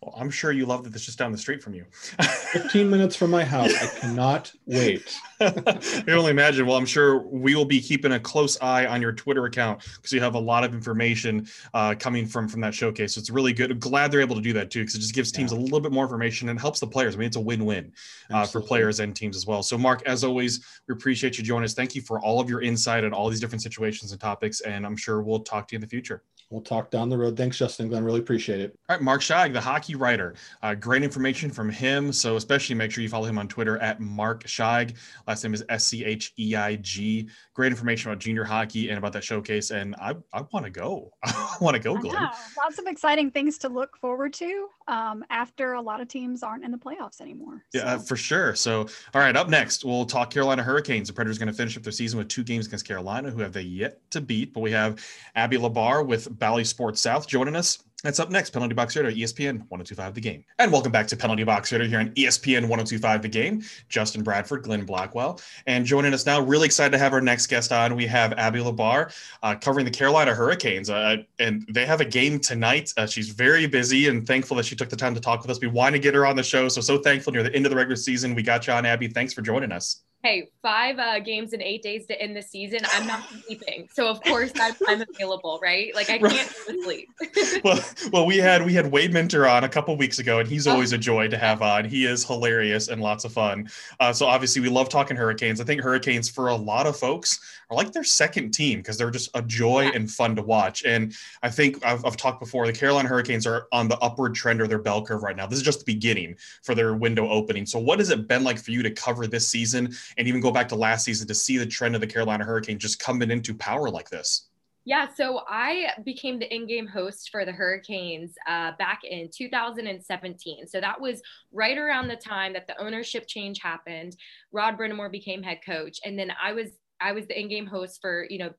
Well, 0.09 0.15
I'm 0.17 0.31
sure 0.31 0.53
you 0.53 0.65
love 0.65 0.85
that 0.85 0.91
this 0.91 1.03
is 1.03 1.07
just 1.07 1.19
down 1.19 1.33
the 1.33 1.39
street 1.39 1.61
from 1.61 1.75
you. 1.75 1.85
15 1.91 2.89
minutes 2.91 3.17
from 3.17 3.31
my 3.31 3.45
house. 3.45 3.75
I 3.75 3.99
cannot 3.99 4.53
wait. 4.65 5.19
I 5.41 5.51
can 5.51 6.11
only 6.11 6.31
imagine. 6.31 6.67
Well, 6.67 6.77
I'm 6.77 6.87
sure 6.87 7.19
we 7.19 7.57
will 7.57 7.65
be 7.65 7.81
keeping 7.81 8.13
a 8.13 8.21
close 8.21 8.57
eye 8.63 8.87
on 8.87 9.03
your 9.03 9.13
Twitter 9.13 9.45
account 9.47 9.83
because 9.97 10.13
you 10.13 10.21
have 10.21 10.35
a 10.35 10.39
lot 10.39 10.63
of 10.63 10.73
information 10.73 11.49
uh, 11.75 11.97
coming 11.99 12.27
from 12.27 12.49
from 12.49 12.61
that 12.61 12.75
showcase. 12.75 13.15
So 13.15 13.19
it's 13.19 13.29
really 13.29 13.53
good. 13.53 13.73
I'm 13.73 13.81
glad 13.81 14.13
they're 14.13 14.21
able 14.21 14.37
to 14.37 14.43
do 14.43 14.53
that 14.53 14.71
too 14.71 14.83
because 14.83 14.95
it 14.95 15.01
just 15.01 15.15
gives 15.15 15.33
teams 15.33 15.51
a 15.51 15.57
little 15.57 15.81
bit 15.81 15.91
more 15.91 16.05
information 16.05 16.49
and 16.49 16.61
helps 16.61 16.79
the 16.79 16.87
players. 16.87 17.17
I 17.17 17.19
mean, 17.19 17.27
it's 17.27 17.37
a 17.37 17.41
win-win 17.41 17.93
uh, 18.31 18.47
for 18.47 18.61
players 18.61 19.01
and 19.01 19.17
teams 19.17 19.37
as 19.37 19.47
well. 19.47 19.65
So, 19.65 19.77
Mark, 19.77 20.03
as 20.07 20.23
always, 20.23 20.65
we 20.87 20.93
appreciate 20.93 21.39
you 21.39 21.45
joining 21.45 21.65
us. 21.65 21.75
Thank 21.75 21.97
you 21.97 22.03
for 22.03 22.21
all 22.21 22.41
of 22.41 22.49
your 22.49 22.63
insight 22.63 23.03
and 23.03 23.13
all 23.13 23.29
these 23.29 23.41
different 23.41 23.63
situations 23.63 24.13
and 24.13 24.21
topics. 24.21 24.61
And 24.61 24.87
I'm 24.87 24.97
sure 24.97 25.21
we'll 25.23 25.41
talk 25.41 25.67
to 25.69 25.75
you 25.75 25.79
in 25.79 25.83
the 25.83 25.89
future. 25.89 26.23
We'll 26.51 26.63
talk 26.63 26.91
down 26.91 27.11
the 27.11 27.19
road. 27.19 27.37
Thanks, 27.37 27.59
Justin 27.59 27.89
Glenn. 27.89 28.03
Really 28.05 28.21
appreciate 28.21 28.61
it. 28.61 28.75
All 28.89 28.97
right, 28.97 29.03
Mark 29.03 29.21
Scheig, 29.21 29.53
the 29.53 29.61
hockey 29.61 29.97
writer. 29.97 30.35
Uh, 30.63 30.75
great 30.75 31.03
information 31.03 31.51
from 31.51 31.69
him. 31.69 32.11
So, 32.11 32.37
especially 32.37 32.75
make 32.75 32.91
sure 32.91 33.03
you 33.03 33.11
follow 33.11 33.27
him 33.27 33.37
on 33.37 33.49
Twitter 33.49 33.77
at 33.79 34.01
Mark 34.01 34.45
Scheig. 34.45 34.95
Last 35.27 35.45
name 35.45 35.53
is 35.53 35.63
S 35.69 35.85
C 35.85 36.07
H 36.07 36.33
E 36.39 36.57
I 36.57 36.77
G. 36.77 37.29
Great 37.53 37.71
information 37.71 38.11
about 38.11 38.21
junior 38.21 38.45
hockey 38.45 38.89
and 38.89 38.97
about 38.97 39.13
that 39.13 39.25
showcase. 39.25 39.71
And 39.71 39.95
I, 39.97 40.15
I 40.33 40.43
want 40.53 40.65
to 40.65 40.71
go. 40.71 41.13
I 41.23 41.57
want 41.61 41.75
to 41.75 41.83
go, 41.83 41.97
Glenn. 41.99 42.15
know. 42.15 42.31
Lots 42.65 42.79
of 42.79 42.87
exciting 42.87 43.31
things 43.31 43.59
to 43.59 43.69
look 43.69 43.99
forward 43.99 44.33
to 44.35 44.69
um, 44.87 45.25
after 45.29 45.75
a 45.75 45.83
lot 45.83 46.01
of 46.01 46.09
teams 46.09 46.43
aren't 46.43 46.65
in 46.65 46.71
the 46.71 46.79
playoffs 46.79 47.21
anymore. 47.21 47.63
Yeah, 47.75 47.83
uh, 47.83 47.99
for 47.99 48.17
sure. 48.17 48.55
So, 48.55 48.89
all 49.15 49.21
right, 49.21 49.37
up 49.37 49.51
next, 49.51 49.85
we'll 49.85 50.07
talk 50.07 50.31
Carolina 50.31 50.63
Hurricanes. 50.63 51.09
The 51.09 51.15
Predators 51.15 51.37
going 51.37 51.49
to 51.49 51.53
finish 51.53 51.77
up 51.77 51.83
their 51.83 51.93
season 51.93 52.19
with 52.19 52.29
two 52.29 52.43
games 52.43 52.67
against 52.67 52.89
Carolina, 52.89 53.31
who 53.31 53.41
have 53.43 53.53
they 53.53 53.63
yet 53.63 54.01
to 54.13 54.23
beat. 54.23 54.55
But 54.55 54.61
we 54.61 54.71
have 54.71 55.05
Abby 55.35 55.59
Labar 55.59 56.07
with 56.07 56.38
Bally 56.39 56.65
Sports 56.65 57.01
South 57.01 57.27
joining 57.27 57.57
us. 57.57 57.83
That's 58.05 58.21
up 58.21 58.31
next. 58.31 58.51
Penalty 58.51 58.75
Box 58.75 58.95
Radio, 58.95 59.11
ESPN 59.11 59.59
1025 59.71 60.15
The 60.15 60.21
Game. 60.21 60.45
And 60.61 60.71
welcome 60.71 60.93
back 60.93 61.09
to 61.09 61.17
Penalty 61.17 61.43
Box 61.43 61.73
Radio 61.73 61.89
here 61.89 61.99
on 61.99 62.11
ESPN 62.11 62.69
1025 62.69 63.23
The 63.23 63.29
Game. 63.29 63.65
Justin 63.89 64.23
Bradford, 64.23 64.63
Glenn 64.63 64.85
Blackwell. 64.85 65.41
And 65.67 65.85
joining 65.85 66.15
us 66.15 66.25
now, 66.25 66.41
really 66.41 66.67
excited 66.67 66.93
to 66.93 66.99
have 66.99 67.13
our 67.13 67.21
next 67.21 67.49
guest 67.49 67.73
on. 67.73 67.97
We 67.97 68.07
have 68.07 68.35
Abby 68.35 68.61
Labar 68.61 69.13
uh, 69.43 69.57
covering 69.57 69.85
the 69.85 69.91
Carolina 69.91 70.33
Hurricanes. 70.33 70.91
Uh, 70.91 71.17
and 71.41 71.67
they 71.73 71.85
have 71.87 72.01
a 72.01 72.05
game 72.05 72.39
tonight. 72.39 72.95
Uh, 72.97 73.05
she's 73.05 73.31
very 73.31 73.67
busy 73.67 74.07
and 74.07 74.25
thankful 74.25 74.57
that 74.59 74.67
she 74.67 74.77
took 74.77 74.91
the 74.91 74.97
time 74.97 75.17
to 75.17 75.21
talk 75.21 75.43
with 75.43 75.51
us. 75.51 75.61
We 75.61 75.67
want 75.67 75.95
to 75.95 75.99
get 75.99 76.15
her 76.15 76.25
on 76.25 76.37
the 76.37 76.45
show. 76.45 76.69
So, 76.69 76.81
so 76.81 76.99
thankful 76.99 77.33
near 77.33 77.43
the 77.43 77.53
end 77.53 77.67
of 77.67 77.71
the 77.71 77.77
regular 77.77 77.97
season. 77.97 78.33
We 78.37 78.45
got 78.45 78.69
you 78.69 78.75
on, 78.75 78.87
Abby. 78.87 79.09
Thanks 79.09 79.35
for 79.35 79.43
joining 79.43 79.73
us. 79.73 80.03
Hey, 80.25 80.49
five 80.63 80.99
uh, 80.99 81.21
games 81.21 81.53
in 81.53 81.63
eight 81.63 81.81
days 81.81 82.05
to 82.07 82.21
end 82.21 82.37
the 82.37 82.43
season. 82.43 82.81
I'm 82.93 83.07
not 83.07 83.23
sleeping, 83.47 83.89
so 83.93 84.09
of 84.09 84.21
course 84.25 84.51
I'm, 84.61 84.75
I'm 84.89 85.01
available, 85.15 85.61
right? 85.63 85.95
Like 85.95 86.11
I 86.11 86.19
can't 86.19 86.51
sleep. 86.51 87.09
well, 87.65 87.81
well, 88.13 88.27
we 88.27 88.37
had 88.39 88.67
we 88.67 88.75
had 88.75 88.91
Wade 88.91 89.13
Minter 89.13 89.47
on 89.47 89.63
a 89.63 89.69
couple 89.69 89.97
weeks 89.97 90.19
ago, 90.19 90.41
and 90.41 90.49
he's 90.49 90.67
Oh. 90.67 90.73
always 90.73 90.93
a 90.93 90.99
joy 90.99 91.29
to 91.29 91.39
have 91.39 91.63
on. 91.63 91.85
He 91.85 92.05
is 92.05 92.25
hilarious 92.25 92.89
and 92.89 93.01
lots 93.01 93.25
of 93.25 93.33
fun. 93.33 93.69
Uh, 94.01 94.13
so 94.13 94.27
obviously, 94.27 94.61
we 94.61 94.69
love 94.69 94.89
talking 94.89 95.17
Hurricanes. 95.17 95.61
I 95.61 95.65
think 95.65 95.83
Hurricanes 95.83 96.29
for 96.29 96.49
a 96.49 96.57
lot 96.57 96.89
of 96.89 96.97
folks 96.97 97.39
are 97.71 97.77
like 97.77 97.93
their 97.93 98.05
second 98.05 98.53
team 98.53 98.79
because 98.79 98.97
they're 98.97 99.11
just 99.11 99.31
a 99.35 99.43
joy 99.43 99.83
Yeah. 99.85 99.93
and 99.95 100.11
fun 100.11 100.35
to 100.37 100.43
watch. 100.43 100.85
And 100.85 101.15
I 101.43 101.51
think 101.51 101.85
I've, 101.85 102.05
I've 102.05 102.17
talked 102.17 102.41
before. 102.41 102.67
The 102.67 102.73
Carolina 102.73 103.09
Hurricanes 103.09 103.47
are 103.47 103.69
on 103.73 103.89
the 103.89 103.99
upward 103.99 104.35
trend 104.35 104.61
or 104.61 104.67
their 104.67 104.79
bell 104.79 105.05
curve 105.05 105.23
right 105.23 105.37
now. 105.37 105.47
This 105.47 105.59
is 105.59 105.65
just 105.65 105.81
the 105.81 105.93
beginning 105.93 106.37
for 106.63 106.75
their 106.75 106.95
window 106.95 107.29
opening. 107.29 107.67
So, 107.67 107.79
what 107.79 107.99
has 107.99 108.11
it 108.11 108.27
been 108.29 108.45
like 108.45 108.59
for 108.59 108.71
you 108.71 108.83
to 108.83 108.91
cover 108.91 109.27
this 109.27 109.49
season 109.49 109.95
and 110.17 110.27
even 110.29 110.41
go 110.41 110.51
back 110.51 110.69
to 110.69 110.77
last 110.77 111.05
season 111.05 111.29
to 111.29 111.35
see 111.35 111.59
the 111.59 111.67
trend 111.67 111.95
of 111.95 112.01
the 112.01 112.07
Carolina 112.07 112.45
Hurricanes 112.45 112.81
just 112.83 112.99
coming 113.01 113.31
into 113.31 113.55
power 113.55 113.91
like 113.91 114.09
this? 114.09 114.45
Yeah, 114.85 115.07
so 115.15 115.43
I 115.47 115.89
became 116.03 116.39
the 116.39 116.51
in-game 116.55 116.87
host 116.87 117.29
for 117.31 117.45
the 117.45 117.53
Hurricanes 117.53 118.33
uh, 118.47 118.73
back 118.79 119.01
in 119.05 119.29
2017. 119.31 120.67
So 120.67 120.81
that 120.81 120.99
was 120.99 121.21
right 121.53 121.77
around 121.77 122.09
the 122.09 122.17
time 122.17 122.55
that 122.55 122.67
the 122.67 122.81
ownership 122.81 123.27
change 123.27 123.61
happened. 123.61 124.17
Rod 124.51 124.79
Brind'Amour 124.79 125.11
became 125.13 125.43
head 125.43 125.59
coach, 125.67 126.01
and 126.07 126.19
then 126.19 126.33
I 126.43 126.53
was 126.55 126.69
I 127.01 127.13
was 127.13 127.27
the 127.27 127.39
in-game 127.39 127.67
host 127.67 127.99
for 128.01 128.27
you 128.29 128.39
know 128.39 128.51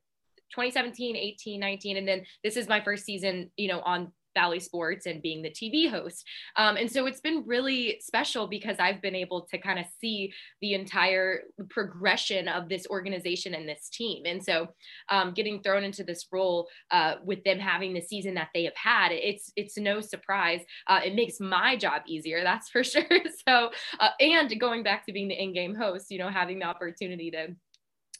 2017, 0.52 1.16
18, 1.16 1.60
19, 1.60 1.98
and 1.98 2.08
then 2.08 2.26
this 2.44 2.58
is 2.58 2.68
my 2.68 2.82
first 2.82 3.06
season, 3.06 3.52
you 3.56 3.68
know, 3.68 3.82
on 3.82 4.12
Bally 4.36 4.60
Sports 4.60 5.06
and 5.06 5.22
being 5.22 5.42
the 5.42 5.50
TV 5.50 5.90
host. 5.90 6.26
Um, 6.56 6.78
and 6.78 6.92
so 6.92 7.06
it's 7.06 7.20
been 7.20 7.44
really 7.46 8.00
special 8.00 8.48
because 8.48 8.78
I've 8.80 9.02
been 9.02 9.16
able 9.16 9.48
to 9.52 9.58
kind 9.58 9.80
of 9.80 9.86
see 10.00 10.34
the 10.62 10.74
entire 10.74 11.42
progression 11.70 12.48
of 12.48 12.70
this 12.70 12.86
organization 12.90 13.54
and 13.54 13.68
this 13.68 13.90
team. 13.90 14.24
And 14.26 14.44
so 14.44 14.68
um, 15.10 15.34
getting 15.34 15.62
thrown 15.62 15.84
into 15.84 16.04
this 16.04 16.28
role 16.32 16.68
uh, 16.92 17.16
with 17.24 17.44
them 17.44 17.60
having 17.60 17.94
the 17.94 18.02
season 18.02 18.36
that 18.36 18.50
they 18.54 18.64
have 18.64 18.78
had, 18.78 19.12
it's 19.12 19.52
it's 19.56 19.78
no 19.78 20.00
surprise. 20.02 20.62
Uh, 20.88 21.02
it 21.04 21.16
makes 21.16 21.40
my 21.40 21.76
job 21.76 22.04
easier, 22.08 22.44
that's 22.44 22.70
for 22.70 22.84
sure. 22.84 23.04
so 23.48 23.72
uh, 24.00 24.10
and 24.20 24.58
going 24.60 24.84
back 24.84 25.06
to 25.06 25.12
being 25.12 25.28
the 25.28 25.42
in-game 25.42 25.76
host, 25.76 26.08
you 26.10 26.18
know, 26.18 26.30
having 26.30 26.60
the 26.60 26.66
opportunity 26.66 27.32
to 27.32 27.48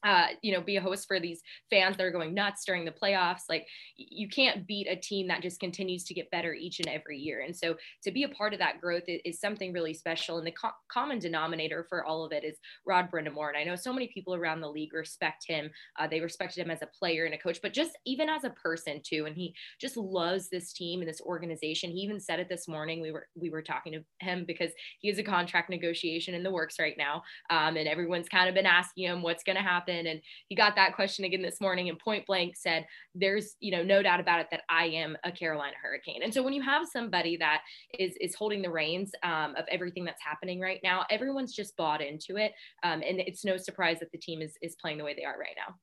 uh, 0.04 0.28
you 0.42 0.54
know, 0.54 0.62
be 0.62 0.78
a 0.78 0.82
host 0.82 1.08
for 1.08 1.20
these 1.20 1.42
fans 1.70 1.98
that 1.98 2.04
are 2.04 2.12
going 2.12 2.34
nuts 2.34 2.64
during 2.66 2.86
the 2.86 2.92
playoffs. 2.92 3.44
Like 3.50 3.68
you 3.98 4.30
can't 4.30 4.66
beat 4.66 4.88
a 4.88 4.96
team 4.96 5.28
that 5.28 5.42
just 5.42 5.60
continues 5.60 6.04
to 6.06 6.14
get 6.14 6.32
better 6.32 6.54
each 6.54 6.80
and 6.80 6.88
every 6.88 7.18
year. 7.18 7.44
And 7.46 7.56
so 7.56 7.76
to 8.04 8.12
be 8.12 8.24
a 8.24 8.30
part 8.30 8.54
of 8.54 8.60
that 8.60 8.80
growth 8.80 9.04
is, 9.08 9.20
is 9.26 9.40
something 9.40 9.74
really 9.74 9.94
special. 9.94 10.38
And 10.38 10.48
the 10.48 10.52
co- 10.52 10.70
common 10.92 11.20
denominator 11.20 11.86
for 11.90 12.06
all 12.06 12.24
of 12.24 12.32
it 12.32 12.44
is 12.46 12.58
Rod 12.86 13.12
Brind'Amour. 13.12 13.50
And 13.50 13.58
I 13.58 13.64
know 13.64 13.76
so 13.76 13.92
many 13.92 14.10
people 14.14 14.34
around 14.34 14.62
the 14.62 14.70
league 14.70 14.94
respect 14.94 15.46
him. 15.48 15.70
Uh, 16.00 16.08
they 16.08 16.22
respected 16.22 16.62
him 16.64 16.72
as 16.72 16.82
a 16.82 16.90
player 16.98 17.26
and 17.26 17.34
a 17.34 17.38
coach, 17.38 17.60
but 17.62 17.74
just 17.74 17.98
even 18.06 18.30
as 18.30 18.46
a 18.46 18.52
person 18.52 19.02
too. 19.04 19.26
And 19.26 19.36
he 19.36 19.54
just 19.82 19.98
loves 19.98 20.50
this 20.50 20.72
team 20.72 21.02
and 21.02 21.10
this 21.10 21.22
organization. 21.22 21.92
He 21.92 22.00
even 22.00 22.20
said 22.20 22.40
it 22.40 22.48
this 22.48 22.68
morning. 22.68 23.02
We 23.02 23.12
were 23.12 23.28
we 23.36 23.50
were 23.50 23.62
talking 23.62 23.94
to 23.94 24.26
him 24.26 24.46
because 24.48 24.72
he 25.00 25.10
has 25.10 25.18
a 25.18 25.24
contract 25.24 25.70
negotiation 25.70 26.34
in 26.34 26.44
the 26.44 26.52
works 26.52 26.80
right 26.80 26.96
now, 26.98 27.24
um, 27.50 27.76
and 27.76 27.88
everyone's 27.88 28.30
kind 28.30 28.48
of 28.48 28.56
been 28.56 28.66
asking 28.66 29.06
him 29.06 29.22
what's 29.22 29.44
going 29.44 29.56
to 29.56 29.62
happen 29.62 29.89
happen? 29.90 30.08
And 30.08 30.22
he 30.48 30.56
got 30.56 30.76
that 30.76 30.96
question 30.96 31.26
again 31.26 31.42
this 31.42 31.62
morning 31.62 31.90
and 31.90 32.00
point 32.00 32.26
blank 32.26 32.56
said, 32.56 32.86
there's, 33.16 33.56
you 33.60 33.72
know, 33.72 33.84
no 33.84 34.02
doubt 34.02 34.20
about 34.20 34.40
it 34.40 34.48
that 34.52 34.62
I 34.70 34.86
am 34.86 35.18
a 35.24 35.32
Carolina 35.32 35.74
Hurricane. 35.82 36.22
And 36.24 36.34
so 36.34 36.44
when 36.44 36.54
you 36.54 36.62
have 36.62 36.88
somebody 36.88 37.38
that 37.38 37.62
is, 37.98 38.16
is 38.20 38.36
holding 38.36 38.62
the 38.62 38.70
reins 38.70 39.12
um, 39.24 39.56
of 39.56 39.66
everything 39.70 40.06
that's 40.06 40.24
happening 40.24 40.60
right 40.60 40.80
now, 40.84 41.06
everyone's 41.10 41.54
just 41.54 41.76
bought 41.78 42.02
into 42.02 42.38
it. 42.38 42.54
Um, 42.84 43.02
and 43.06 43.20
it's 43.20 43.46
no 43.46 43.58
surprise 43.58 44.00
that 44.00 44.12
the 44.12 44.18
team 44.18 44.42
is, 44.42 44.56
is 44.62 44.76
playing 44.76 44.98
the 44.98 45.04
way 45.04 45.14
they 45.16 45.26
are 45.26 45.38
right 45.38 45.56
now. 45.56 45.76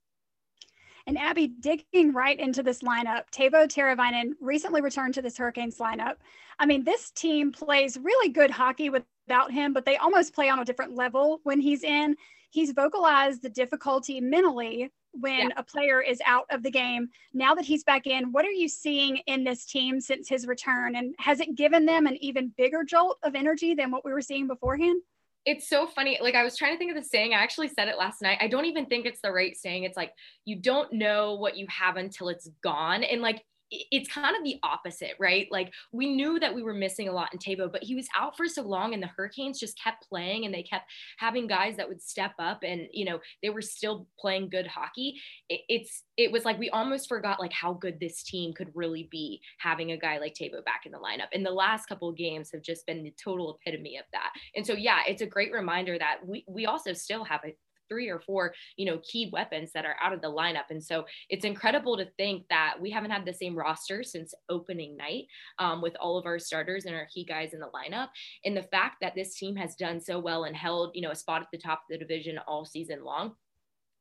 And 1.08 1.16
Abby, 1.18 1.46
digging 1.46 2.12
right 2.12 2.38
into 2.38 2.64
this 2.64 2.82
lineup, 2.82 3.30
Teuvo 3.30 3.68
Teravainen 3.68 4.32
recently 4.40 4.80
returned 4.80 5.14
to 5.14 5.22
this 5.22 5.38
Hurricanes 5.38 5.78
lineup. 5.78 6.16
I 6.58 6.66
mean, 6.66 6.82
this 6.82 7.12
team 7.12 7.52
plays 7.52 7.96
really 7.96 8.28
good 8.30 8.50
hockey 8.50 8.90
without 8.90 9.52
him, 9.52 9.72
but 9.72 9.84
they 9.84 9.98
almost 9.98 10.34
play 10.34 10.48
on 10.48 10.58
a 10.58 10.64
different 10.64 10.96
level 10.96 11.38
when 11.44 11.60
he's 11.60 11.84
in 11.84 12.16
he's 12.50 12.72
vocalized 12.72 13.42
the 13.42 13.48
difficulty 13.48 14.20
mentally 14.20 14.90
when 15.12 15.48
yeah. 15.48 15.54
a 15.56 15.62
player 15.62 16.00
is 16.00 16.20
out 16.26 16.46
of 16.50 16.62
the 16.62 16.70
game. 16.70 17.08
Now 17.32 17.54
that 17.54 17.64
he's 17.64 17.84
back 17.84 18.06
in, 18.06 18.32
what 18.32 18.44
are 18.44 18.50
you 18.50 18.68
seeing 18.68 19.18
in 19.26 19.44
this 19.44 19.64
team 19.64 20.00
since 20.00 20.28
his 20.28 20.46
return? 20.46 20.96
And 20.96 21.14
has 21.18 21.40
it 21.40 21.54
given 21.54 21.86
them 21.86 22.06
an 22.06 22.16
even 22.22 22.52
bigger 22.56 22.84
jolt 22.84 23.18
of 23.22 23.34
energy 23.34 23.74
than 23.74 23.90
what 23.90 24.04
we 24.04 24.12
were 24.12 24.20
seeing 24.20 24.46
beforehand? 24.46 25.00
It's 25.44 25.68
so 25.68 25.86
funny. 25.86 26.18
Like 26.20 26.34
I 26.34 26.42
was 26.42 26.56
trying 26.56 26.72
to 26.72 26.78
think 26.78 26.90
of 26.90 27.02
the 27.02 27.08
saying. 27.08 27.32
I 27.32 27.38
actually 27.38 27.68
said 27.68 27.86
it 27.88 27.98
last 27.98 28.20
night. 28.20 28.38
I 28.40 28.48
don't 28.48 28.64
even 28.64 28.86
think 28.86 29.06
it's 29.06 29.20
the 29.22 29.30
right 29.30 29.56
saying. 29.56 29.84
It's 29.84 29.96
like 29.96 30.12
you 30.44 30.56
don't 30.56 30.92
know 30.92 31.34
what 31.34 31.56
you 31.56 31.66
have 31.68 31.96
until 31.96 32.28
it's 32.28 32.50
gone. 32.62 33.04
And 33.04 33.22
like 33.22 33.44
it's 33.70 34.08
kind 34.08 34.36
of 34.36 34.44
the 34.44 34.58
opposite, 34.62 35.14
right? 35.18 35.48
Like 35.50 35.72
we 35.92 36.14
knew 36.14 36.38
that 36.38 36.54
we 36.54 36.62
were 36.62 36.74
missing 36.74 37.08
a 37.08 37.12
lot 37.12 37.32
in 37.32 37.38
Teuvo, 37.38 37.70
but 37.70 37.82
he 37.82 37.94
was 37.94 38.06
out 38.16 38.36
for 38.36 38.46
so 38.46 38.62
long 38.62 38.94
and 38.94 39.02
the 39.02 39.08
Hurricanes 39.08 39.58
just 39.58 39.80
kept 39.80 40.08
playing 40.08 40.44
and 40.44 40.54
they 40.54 40.62
kept 40.62 40.90
having 41.18 41.46
guys 41.46 41.76
that 41.76 41.88
would 41.88 42.00
step 42.00 42.32
up 42.38 42.60
and, 42.62 42.88
you 42.92 43.04
know, 43.04 43.18
they 43.42 43.50
were 43.50 43.62
still 43.62 44.06
playing 44.18 44.48
good 44.50 44.66
hockey. 44.66 45.20
It, 45.48 45.60
it's, 45.68 46.04
it 46.16 46.30
was 46.30 46.44
like 46.44 46.58
we 46.58 46.70
almost 46.70 47.08
forgot 47.08 47.40
like 47.40 47.52
how 47.52 47.72
good 47.72 47.98
this 47.98 48.22
team 48.22 48.52
could 48.52 48.70
really 48.74 49.08
be 49.10 49.40
having 49.58 49.92
a 49.92 49.98
guy 49.98 50.18
like 50.18 50.34
Teuvo 50.34 50.64
back 50.64 50.82
in 50.86 50.92
the 50.92 50.98
lineup. 50.98 51.28
And 51.32 51.44
the 51.44 51.50
last 51.50 51.86
couple 51.86 52.08
of 52.08 52.16
games 52.16 52.50
have 52.52 52.62
just 52.62 52.86
been 52.86 53.02
the 53.02 53.14
total 53.22 53.58
epitome 53.60 53.96
of 53.98 54.04
that. 54.12 54.30
And 54.54 54.66
so, 54.66 54.74
yeah, 54.74 55.00
it's 55.06 55.22
a 55.22 55.26
great 55.26 55.52
reminder 55.52 55.98
that 55.98 56.18
we, 56.24 56.44
we 56.48 56.66
also 56.66 56.92
still 56.92 57.24
have 57.24 57.40
a 57.44 57.54
three 57.88 58.08
or 58.08 58.20
four, 58.20 58.54
you 58.76 58.86
know, 58.86 59.00
key 59.02 59.30
weapons 59.32 59.72
that 59.72 59.84
are 59.84 59.96
out 60.02 60.12
of 60.12 60.20
the 60.20 60.30
lineup. 60.30 60.70
And 60.70 60.82
so 60.82 61.04
it's 61.28 61.44
incredible 61.44 61.96
to 61.96 62.06
think 62.16 62.44
that 62.48 62.76
we 62.80 62.90
haven't 62.90 63.10
had 63.10 63.24
the 63.24 63.32
same 63.32 63.56
roster 63.56 64.02
since 64.02 64.34
opening 64.48 64.96
night 64.96 65.24
um, 65.58 65.80
with 65.80 65.96
all 66.00 66.18
of 66.18 66.26
our 66.26 66.38
starters 66.38 66.84
and 66.84 66.94
our 66.94 67.06
key 67.06 67.24
guys 67.24 67.52
in 67.52 67.60
the 67.60 67.70
lineup. 67.74 68.08
And 68.44 68.56
the 68.56 68.62
fact 68.62 68.96
that 69.00 69.14
this 69.14 69.34
team 69.36 69.56
has 69.56 69.74
done 69.74 70.00
so 70.00 70.18
well 70.18 70.44
and 70.44 70.56
held, 70.56 70.92
you 70.94 71.02
know, 71.02 71.10
a 71.10 71.16
spot 71.16 71.42
at 71.42 71.48
the 71.52 71.58
top 71.58 71.80
of 71.80 71.86
the 71.90 71.98
division 71.98 72.38
all 72.46 72.64
season 72.64 73.04
long 73.04 73.34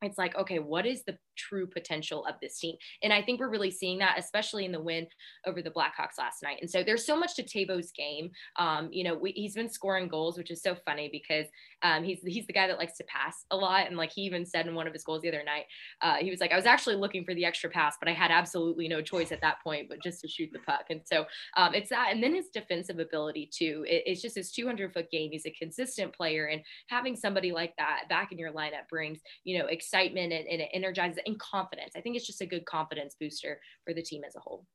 it's 0.02 0.18
like, 0.18 0.36
okay, 0.36 0.60
what 0.60 0.86
is 0.86 1.04
the 1.04 1.18
true 1.38 1.68
potential 1.68 2.26
of 2.26 2.36
this 2.42 2.60
team? 2.60 2.76
And 3.02 3.14
I 3.14 3.22
think 3.22 3.40
we're 3.40 3.50
really 3.50 3.72
seeing 3.72 3.98
that, 4.00 4.20
especially 4.20 4.66
in 4.66 4.72
the 4.72 4.82
win 4.82 5.08
over 5.46 5.62
the 5.62 5.72
Blackhawks 5.72 6.18
last 6.18 6.44
night. 6.44 6.58
And 6.62 6.70
so 6.70 6.84
there's 6.84 7.06
so 7.06 7.18
much 7.18 7.36
to 7.36 7.44
Teuvo's 7.44 7.92
game. 7.92 8.30
Um, 8.58 8.90
you 8.92 9.04
know, 9.04 9.16
we, 9.16 9.32
he's 9.32 9.56
been 9.56 9.70
scoring 9.70 10.08
goals, 10.08 10.38
which 10.38 10.52
is 10.52 10.62
so 10.62 10.76
funny 10.86 11.10
because 11.12 11.46
um, 11.86 12.04
he's 12.04 12.20
he's 12.24 12.48
the 12.48 12.54
guy 12.54 12.66
that 12.66 12.80
likes 12.80 12.98
to 12.98 13.04
pass 13.04 13.46
a 13.52 13.56
lot. 13.56 13.86
And 13.86 13.96
like 13.96 14.12
he 14.12 14.22
even 14.22 14.44
said 14.44 14.66
in 14.66 14.74
one 14.74 14.88
of 14.88 14.94
his 14.94 15.04
goals 15.04 15.22
the 15.22 15.30
other 15.30 15.44
night, 15.44 15.66
uh, 16.02 16.16
he 16.16 16.32
was 16.32 16.40
like, 16.40 16.52
I 16.52 16.56
was 16.56 16.66
actually 16.66 16.96
looking 16.96 17.24
for 17.24 17.36
the 17.36 17.46
extra 17.46 17.70
pass, 17.70 17.96
but 18.00 18.10
I 18.10 18.14
had 18.14 18.32
absolutely 18.32 18.88
no 18.88 19.02
choice 19.02 19.32
at 19.32 19.42
that 19.42 19.62
point, 19.64 19.88
but 19.88 20.02
just 20.02 20.22
to 20.22 20.28
shoot 20.28 20.50
the 20.52 20.60
puck. 20.60 20.86
And 20.90 21.02
so 21.06 21.26
um, 21.58 21.76
it's 21.76 21.90
that, 21.90 22.10
and 22.12 22.24
then 22.24 22.34
his 22.34 22.50
defensive 22.50 22.98
ability 22.98 23.52
too. 23.54 23.86
It, 23.88 24.04
it's 24.08 24.22
just 24.22 24.36
his 24.36 24.52
200 24.52 24.94
foot 24.94 25.12
game. 25.12 25.30
He's 25.32 25.46
a 25.46 25.52
consistent 25.52 26.14
player, 26.14 26.48
and 26.48 26.62
having 26.90 27.16
somebody 27.16 27.52
like 27.52 27.76
that 27.78 28.04
back 28.10 28.32
in 28.32 28.40
your 28.40 28.52
lineup 28.52 28.90
brings 28.90 29.20
you 29.44 29.60
know 29.60 29.68
excitement 29.68 30.34
and, 30.34 30.48
and 30.48 30.62
it 30.62 30.70
energizes 30.74 31.20
and 31.26 31.38
confidence. 31.40 31.94
I 31.96 32.02
think 32.02 32.16
it's 32.16 32.28
just 32.28 32.42
a 32.42 32.48
good 32.48 32.66
confidence 32.66 33.16
booster 33.20 33.60
for 33.86 33.94
the 33.94 34.02
team 34.02 34.24
as 34.28 34.36
a 34.36 34.40
whole. 34.40 34.66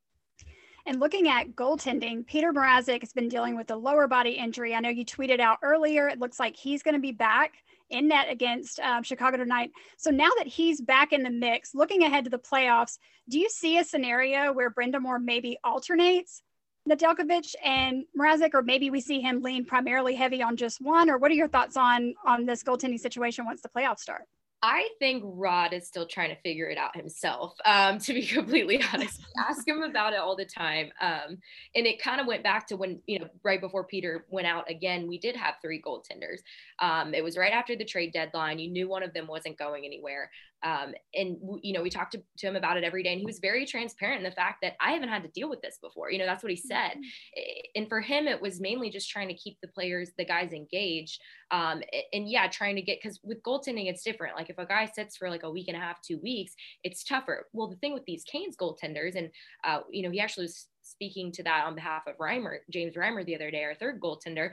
And 0.86 1.00
looking 1.00 1.28
at 1.28 1.54
goaltending, 1.54 2.26
Peter 2.26 2.52
Mrazek 2.52 3.00
has 3.00 3.12
been 3.12 3.28
dealing 3.28 3.56
with 3.56 3.70
a 3.70 3.76
lower 3.76 4.06
body 4.06 4.32
injury. 4.32 4.74
I 4.74 4.80
know 4.80 4.88
you 4.88 5.04
tweeted 5.04 5.40
out 5.40 5.58
earlier. 5.62 6.08
It 6.08 6.18
looks 6.18 6.40
like 6.40 6.56
he's 6.56 6.82
going 6.82 6.94
to 6.94 7.00
be 7.00 7.12
back 7.12 7.54
in 7.90 8.08
net 8.08 8.26
against 8.30 8.80
um, 8.80 9.02
Chicago 9.02 9.36
tonight. 9.36 9.70
So 9.96 10.10
now 10.10 10.30
that 10.38 10.46
he's 10.46 10.80
back 10.80 11.12
in 11.12 11.22
the 11.22 11.30
mix, 11.30 11.74
looking 11.74 12.02
ahead 12.02 12.24
to 12.24 12.30
the 12.30 12.38
playoffs, 12.38 12.98
do 13.28 13.38
you 13.38 13.48
see 13.50 13.78
a 13.78 13.84
scenario 13.84 14.52
where 14.52 14.70
Brind'Amour 14.70 15.22
maybe 15.22 15.58
alternates 15.64 16.42
Nedeljkovic 16.88 17.54
and 17.62 18.04
Mrazek, 18.18 18.54
or 18.54 18.62
maybe 18.62 18.90
we 18.90 19.00
see 19.00 19.20
him 19.20 19.42
lean 19.42 19.64
primarily 19.64 20.14
heavy 20.14 20.42
on 20.42 20.56
just 20.56 20.80
one? 20.80 21.10
Or 21.10 21.18
what 21.18 21.30
are 21.30 21.34
your 21.34 21.48
thoughts 21.48 21.76
on 21.76 22.14
on 22.24 22.46
this 22.46 22.62
goaltending 22.62 22.98
situation 22.98 23.44
once 23.44 23.60
the 23.60 23.68
playoffs 23.68 24.00
start? 24.00 24.22
I 24.62 24.88
think 24.98 25.22
Rod 25.24 25.72
is 25.72 25.86
still 25.86 26.06
trying 26.06 26.28
to 26.30 26.40
figure 26.42 26.66
it 26.66 26.76
out 26.76 26.94
himself, 26.94 27.54
um, 27.64 27.98
to 28.00 28.12
be 28.12 28.26
completely 28.26 28.82
honest. 28.92 29.22
ask 29.48 29.66
him 29.66 29.82
about 29.82 30.12
it 30.12 30.18
all 30.18 30.36
the 30.36 30.44
time. 30.44 30.90
Um, 31.00 31.38
and 31.74 31.86
it 31.86 32.02
kind 32.02 32.20
of 32.20 32.26
went 32.26 32.42
back 32.42 32.66
to 32.68 32.76
when, 32.76 33.00
you 33.06 33.20
know, 33.20 33.28
right 33.42 33.60
before 33.60 33.84
Peter 33.84 34.26
went 34.28 34.46
out 34.46 34.70
again, 34.70 35.08
we 35.08 35.18
did 35.18 35.36
have 35.36 35.54
three 35.62 35.80
goaltenders. 35.80 36.40
Um, 36.78 37.14
it 37.14 37.24
was 37.24 37.36
right 37.36 37.52
after 37.52 37.74
the 37.74 37.84
trade 37.84 38.12
deadline. 38.12 38.58
You 38.58 38.70
knew 38.70 38.88
one 38.88 39.02
of 39.02 39.14
them 39.14 39.26
wasn't 39.26 39.58
going 39.58 39.84
anywhere. 39.86 40.30
Um, 40.62 40.94
and 41.14 41.38
you 41.62 41.72
know, 41.72 41.82
we 41.82 41.90
talked 41.90 42.12
to, 42.12 42.22
to, 42.38 42.46
him 42.46 42.56
about 42.56 42.76
it 42.76 42.84
every 42.84 43.02
day, 43.02 43.12
and 43.12 43.20
he 43.20 43.26
was 43.26 43.38
very 43.38 43.64
transparent 43.64 44.18
in 44.18 44.24
the 44.24 44.34
fact 44.34 44.58
that 44.62 44.74
I 44.80 44.92
haven't 44.92 45.08
had 45.08 45.22
to 45.22 45.28
deal 45.30 45.48
with 45.48 45.62
this 45.62 45.78
before. 45.80 46.10
You 46.10 46.18
know, 46.18 46.26
that's 46.26 46.42
what 46.42 46.52
he 46.52 46.56
said. 46.56 46.92
Mm-hmm. 46.92 47.70
And 47.76 47.88
for 47.88 48.00
him, 48.00 48.26
it 48.26 48.40
was 48.40 48.60
mainly 48.60 48.90
just 48.90 49.10
trying 49.10 49.28
to 49.28 49.34
keep 49.34 49.56
the 49.62 49.68
players, 49.68 50.10
the 50.18 50.24
guys 50.24 50.52
engaged. 50.52 51.20
Um, 51.50 51.82
and 52.12 52.28
yeah, 52.28 52.46
trying 52.48 52.76
to 52.76 52.82
get 52.82 52.98
because 53.02 53.20
with 53.24 53.42
goaltending, 53.42 53.88
it's 53.88 54.02
different. 54.02 54.36
Like 54.36 54.50
if 54.50 54.58
a 54.58 54.66
guy 54.66 54.86
sits 54.86 55.16
for 55.16 55.30
like 55.30 55.44
a 55.44 55.50
week 55.50 55.68
and 55.68 55.76
a 55.76 55.80
half, 55.80 56.02
two 56.02 56.18
weeks, 56.18 56.54
it's 56.84 57.04
tougher. 57.04 57.46
Well, 57.52 57.68
the 57.68 57.76
thing 57.76 57.94
with 57.94 58.04
these 58.04 58.24
Canes 58.24 58.56
goaltenders, 58.56 59.16
and 59.16 59.30
uh, 59.64 59.80
you 59.90 60.02
know, 60.02 60.10
he 60.10 60.20
actually 60.20 60.44
was 60.44 60.66
speaking 60.82 61.32
to 61.32 61.42
that 61.44 61.64
on 61.66 61.74
behalf 61.74 62.02
of 62.06 62.16
Reimer, 62.18 62.58
James 62.70 62.94
Reimer, 62.94 63.24
the 63.24 63.34
other 63.34 63.50
day, 63.50 63.64
our 63.64 63.74
third 63.74 64.00
goaltender. 64.00 64.52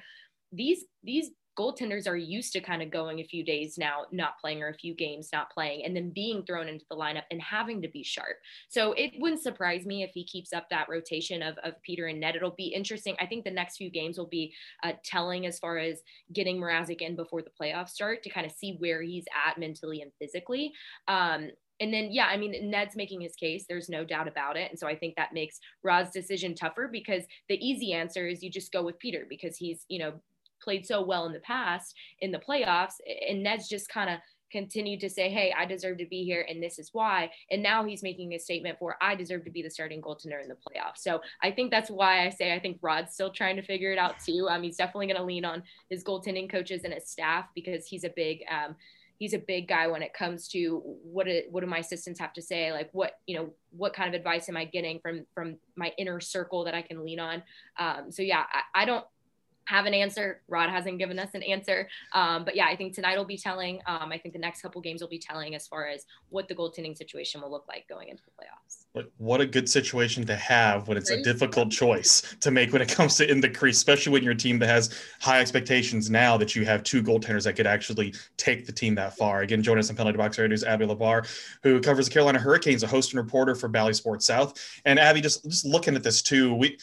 These 0.51 0.85
these 1.03 1.31
goaltenders 1.57 2.07
are 2.07 2.17
used 2.17 2.53
to 2.53 2.59
kind 2.59 2.81
of 2.81 2.91
going 2.91 3.19
a 3.19 3.23
few 3.23 3.43
days 3.43 3.77
now 3.77 4.05
not 4.11 4.39
playing 4.39 4.61
or 4.61 4.69
a 4.69 4.73
few 4.73 4.93
games 4.93 5.29
not 5.33 5.51
playing 5.51 5.83
and 5.83 5.95
then 5.95 6.11
being 6.11 6.43
thrown 6.43 6.67
into 6.67 6.85
the 6.89 6.95
lineup 6.95 7.23
and 7.31 7.41
having 7.41 7.81
to 7.81 7.87
be 7.87 8.03
sharp 8.03 8.37
so 8.69 8.93
it 8.93 9.11
wouldn't 9.19 9.41
surprise 9.41 9.85
me 9.85 10.03
if 10.03 10.11
he 10.13 10.23
keeps 10.23 10.53
up 10.53 10.69
that 10.69 10.89
rotation 10.89 11.41
of, 11.41 11.57
of 11.63 11.73
peter 11.83 12.07
and 12.07 12.19
ned 12.19 12.35
it'll 12.35 12.51
be 12.51 12.67
interesting 12.67 13.15
i 13.19 13.25
think 13.25 13.43
the 13.43 13.51
next 13.51 13.77
few 13.77 13.89
games 13.89 14.17
will 14.17 14.27
be 14.27 14.53
uh, 14.83 14.93
telling 15.03 15.45
as 15.45 15.59
far 15.59 15.77
as 15.77 16.01
getting 16.33 16.59
Mrazek 16.59 17.01
in 17.01 17.15
before 17.15 17.41
the 17.41 17.51
playoffs 17.59 17.89
start 17.89 18.23
to 18.23 18.29
kind 18.29 18.45
of 18.45 18.51
see 18.51 18.75
where 18.79 19.01
he's 19.01 19.25
at 19.47 19.57
mentally 19.57 20.01
and 20.01 20.11
physically 20.19 20.71
um, 21.07 21.49
and 21.79 21.93
then, 21.93 22.09
yeah, 22.11 22.25
I 22.25 22.37
mean, 22.37 22.69
Ned's 22.69 22.95
making 22.95 23.21
his 23.21 23.35
case. 23.35 23.65
There's 23.67 23.89
no 23.89 24.03
doubt 24.03 24.27
about 24.27 24.57
it. 24.57 24.69
And 24.69 24.79
so 24.79 24.87
I 24.87 24.95
think 24.95 25.15
that 25.15 25.33
makes 25.33 25.59
Rod's 25.83 26.11
decision 26.11 26.55
tougher 26.55 26.89
because 26.91 27.23
the 27.49 27.55
easy 27.55 27.93
answer 27.93 28.27
is 28.27 28.41
you 28.41 28.49
just 28.49 28.71
go 28.71 28.83
with 28.83 28.97
Peter 28.99 29.25
because 29.29 29.57
he's, 29.57 29.85
you 29.87 29.99
know, 29.99 30.13
played 30.61 30.85
so 30.85 31.01
well 31.03 31.25
in 31.25 31.33
the 31.33 31.39
past 31.39 31.95
in 32.19 32.31
the 32.31 32.39
playoffs. 32.39 32.95
And 33.27 33.43
Ned's 33.43 33.67
just 33.67 33.89
kind 33.89 34.09
of 34.09 34.19
continued 34.51 34.99
to 35.01 35.09
say, 35.09 35.29
Hey, 35.29 35.53
I 35.57 35.65
deserve 35.65 35.97
to 35.97 36.05
be 36.05 36.23
here, 36.23 36.45
and 36.47 36.61
this 36.61 36.79
is 36.79 36.89
why. 36.93 37.31
And 37.51 37.61
now 37.61 37.85
he's 37.85 38.03
making 38.03 38.33
a 38.33 38.39
statement 38.39 38.77
for, 38.79 38.95
I 39.01 39.15
deserve 39.15 39.43
to 39.45 39.51
be 39.51 39.61
the 39.61 39.69
starting 39.69 40.01
goaltender 40.01 40.41
in 40.41 40.47
the 40.47 40.55
playoffs. 40.55 40.97
So 40.99 41.21
I 41.41 41.51
think 41.51 41.71
that's 41.71 41.89
why 41.89 42.25
I 42.25 42.29
say 42.29 42.53
I 42.53 42.59
think 42.59 42.79
Rod's 42.81 43.13
still 43.13 43.31
trying 43.31 43.55
to 43.57 43.61
figure 43.61 43.91
it 43.91 43.97
out 43.97 44.19
too. 44.19 44.47
Um, 44.49 44.63
he's 44.63 44.77
definitely 44.77 45.07
going 45.07 45.17
to 45.17 45.23
lean 45.23 45.45
on 45.45 45.63
his 45.89 46.03
goaltending 46.03 46.49
coaches 46.49 46.83
and 46.83 46.93
his 46.93 47.09
staff 47.09 47.45
because 47.55 47.85
he's 47.85 48.03
a 48.03 48.09
big, 48.15 48.43
um, 48.49 48.75
he's 49.17 49.33
a 49.33 49.39
big 49.39 49.67
guy 49.67 49.87
when 49.87 50.01
it 50.01 50.13
comes 50.13 50.47
to 50.49 50.81
what 51.03 51.27
it, 51.27 51.47
what 51.51 51.61
do 51.61 51.67
my 51.67 51.79
assistants 51.79 52.19
have 52.19 52.33
to 52.33 52.41
say 52.41 52.71
like 52.71 52.89
what 52.91 53.13
you 53.25 53.35
know 53.35 53.49
what 53.71 53.93
kind 53.93 54.07
of 54.07 54.13
advice 54.13 54.47
am 54.47 54.55
i 54.55 54.63
getting 54.63 54.99
from 54.99 55.25
from 55.33 55.57
my 55.75 55.91
inner 55.97 56.19
circle 56.19 56.63
that 56.63 56.75
i 56.75 56.83
can 56.83 57.03
lean 57.03 57.19
on 57.19 57.41
um, 57.79 58.11
so 58.11 58.21
yeah 58.21 58.43
I, 58.51 58.83
I 58.83 58.85
don't 58.85 59.05
have 59.67 59.85
an 59.85 59.93
answer. 59.93 60.41
Rod 60.47 60.69
hasn't 60.69 60.97
given 60.97 61.19
us 61.19 61.29
an 61.33 61.43
answer. 61.43 61.89
Um, 62.13 62.45
but 62.45 62.55
yeah, 62.55 62.67
I 62.67 62.75
think 62.75 62.95
tonight 62.95 63.17
will 63.17 63.25
be 63.25 63.37
telling. 63.37 63.81
Um, 63.85 64.11
I 64.11 64.17
think 64.17 64.33
the 64.33 64.39
next 64.39 64.61
couple 64.61 64.81
games 64.81 65.01
will 65.01 65.09
be 65.09 65.19
telling 65.19 65.55
as 65.55 65.67
far 65.67 65.87
as 65.87 66.05
what 66.29 66.47
the 66.47 66.55
goaltending 66.55 66.97
situation 66.97 67.41
will 67.41 67.51
look 67.51 67.65
like 67.67 67.87
going 67.87 68.07
into 68.07 68.23
the 68.23 68.31
playoffs. 68.31 68.85
But 68.93 69.11
what 69.17 69.41
a 69.41 69.45
good 69.45 69.69
situation 69.69 70.25
to 70.25 70.35
have 70.35 70.87
when 70.87 70.97
it's 70.97 71.11
a 71.11 71.21
difficult 71.21 71.69
choice 71.69 72.35
to 72.39 72.49
make 72.49 72.71
when 72.71 72.81
it 72.81 72.89
comes 72.89 73.15
to 73.17 73.29
in 73.29 73.41
the 73.41 73.49
crease, 73.49 73.77
especially 73.77 74.13
when 74.13 74.23
you're 74.23 74.33
a 74.33 74.37
team 74.37 74.57
that 74.59 74.67
has 74.67 74.97
high 75.19 75.41
expectations 75.41 76.09
now 76.09 76.37
that 76.37 76.55
you 76.55 76.65
have 76.65 76.81
two 76.83 77.03
goaltenders 77.03 77.43
that 77.43 77.53
could 77.53 77.67
actually 77.67 78.13
take 78.37 78.65
the 78.65 78.71
team 78.71 78.95
that 78.95 79.17
far. 79.17 79.41
Again, 79.41 79.61
joining 79.61 79.79
us 79.79 79.89
on 79.89 79.97
Penalty 79.97 80.17
Box 80.17 80.39
Radio 80.39 80.55
is 80.55 80.63
Abby 80.63 80.85
Labar, 80.85 81.27
who 81.61 81.79
covers 81.81 82.07
the 82.07 82.13
Carolina 82.13 82.39
Hurricanes, 82.39 82.83
a 82.83 82.87
host 82.87 83.13
and 83.13 83.21
reporter 83.21 83.53
for 83.53 83.67
Bally 83.67 83.93
Sports 83.93 84.25
South. 84.25 84.57
And 84.85 84.97
Abby, 84.97 85.21
just 85.21 85.43
just 85.43 85.65
looking 85.65 85.95
at 85.95 86.03
this 86.03 86.21
too, 86.21 86.53
we 86.55 86.77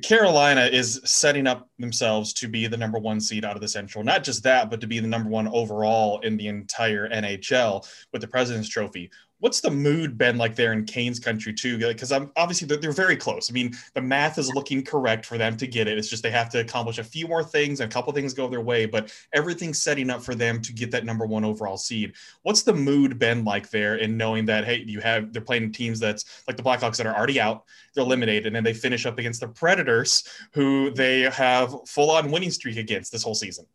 Carolina 0.00 0.62
is 0.62 1.00
setting 1.04 1.46
up 1.46 1.68
themselves 1.78 2.32
to 2.32 2.48
be 2.48 2.66
the 2.66 2.76
number 2.76 2.98
one 2.98 3.20
seed 3.20 3.44
out 3.44 3.56
of 3.56 3.60
the 3.60 3.68
Central. 3.68 4.02
Not 4.02 4.24
just 4.24 4.42
that, 4.44 4.70
but 4.70 4.80
to 4.80 4.86
be 4.86 5.00
the 5.00 5.06
number 5.06 5.28
one 5.28 5.48
overall 5.48 6.20
in 6.20 6.38
the 6.38 6.48
entire 6.48 7.10
NHL 7.10 7.86
with 8.10 8.22
the 8.22 8.28
President's 8.28 8.70
Trophy 8.70 9.10
what's 9.42 9.60
the 9.60 9.70
mood 9.70 10.16
been 10.16 10.38
like 10.38 10.54
there 10.54 10.72
in 10.72 10.84
Canes 10.84 11.18
country 11.18 11.52
too? 11.52 11.76
Because 11.76 12.12
I'm 12.12 12.30
obviously 12.36 12.68
they're, 12.68 12.76
they're, 12.76 12.92
very 12.92 13.16
close. 13.16 13.50
I 13.50 13.52
mean, 13.52 13.74
the 13.92 14.00
math 14.00 14.38
is 14.38 14.54
looking 14.54 14.84
correct 14.84 15.26
for 15.26 15.36
them 15.36 15.56
to 15.56 15.66
get 15.66 15.88
it. 15.88 15.98
It's 15.98 16.08
just 16.08 16.22
they 16.22 16.30
have 16.30 16.48
to 16.50 16.60
accomplish 16.60 16.98
a 16.98 17.04
few 17.04 17.26
more 17.26 17.42
things, 17.42 17.80
a 17.80 17.88
couple 17.88 18.12
things 18.12 18.34
go 18.34 18.48
their 18.48 18.60
way, 18.60 18.86
but 18.86 19.12
everything's 19.32 19.82
setting 19.82 20.10
up 20.10 20.22
for 20.22 20.36
them 20.36 20.62
to 20.62 20.72
get 20.72 20.92
that 20.92 21.04
number 21.04 21.26
one 21.26 21.44
overall 21.44 21.76
seed. 21.76 22.12
What's 22.42 22.62
the 22.62 22.72
mood 22.72 23.18
been 23.18 23.44
like 23.44 23.68
there 23.70 23.96
in 23.96 24.16
knowing 24.16 24.44
that 24.44 24.64
hey, 24.64 24.84
you 24.86 25.00
have 25.00 25.32
they're 25.32 25.42
playing 25.42 25.72
teams 25.72 25.98
that's 25.98 26.44
like 26.46 26.56
the 26.56 26.62
Blackhawks 26.62 26.98
that 26.98 27.06
are 27.06 27.16
already 27.16 27.40
out, 27.40 27.64
they're 27.94 28.04
eliminated, 28.04 28.46
and 28.46 28.54
then 28.54 28.62
they 28.62 28.74
finish 28.74 29.06
up 29.06 29.18
against 29.18 29.40
the 29.40 29.48
Predators, 29.48 30.22
who 30.52 30.92
they 30.92 31.22
have 31.22 31.74
full 31.88 32.12
on 32.12 32.30
winning 32.30 32.52
streak 32.52 32.76
against 32.76 33.10
this 33.10 33.24
whole 33.24 33.34
season. 33.34 33.66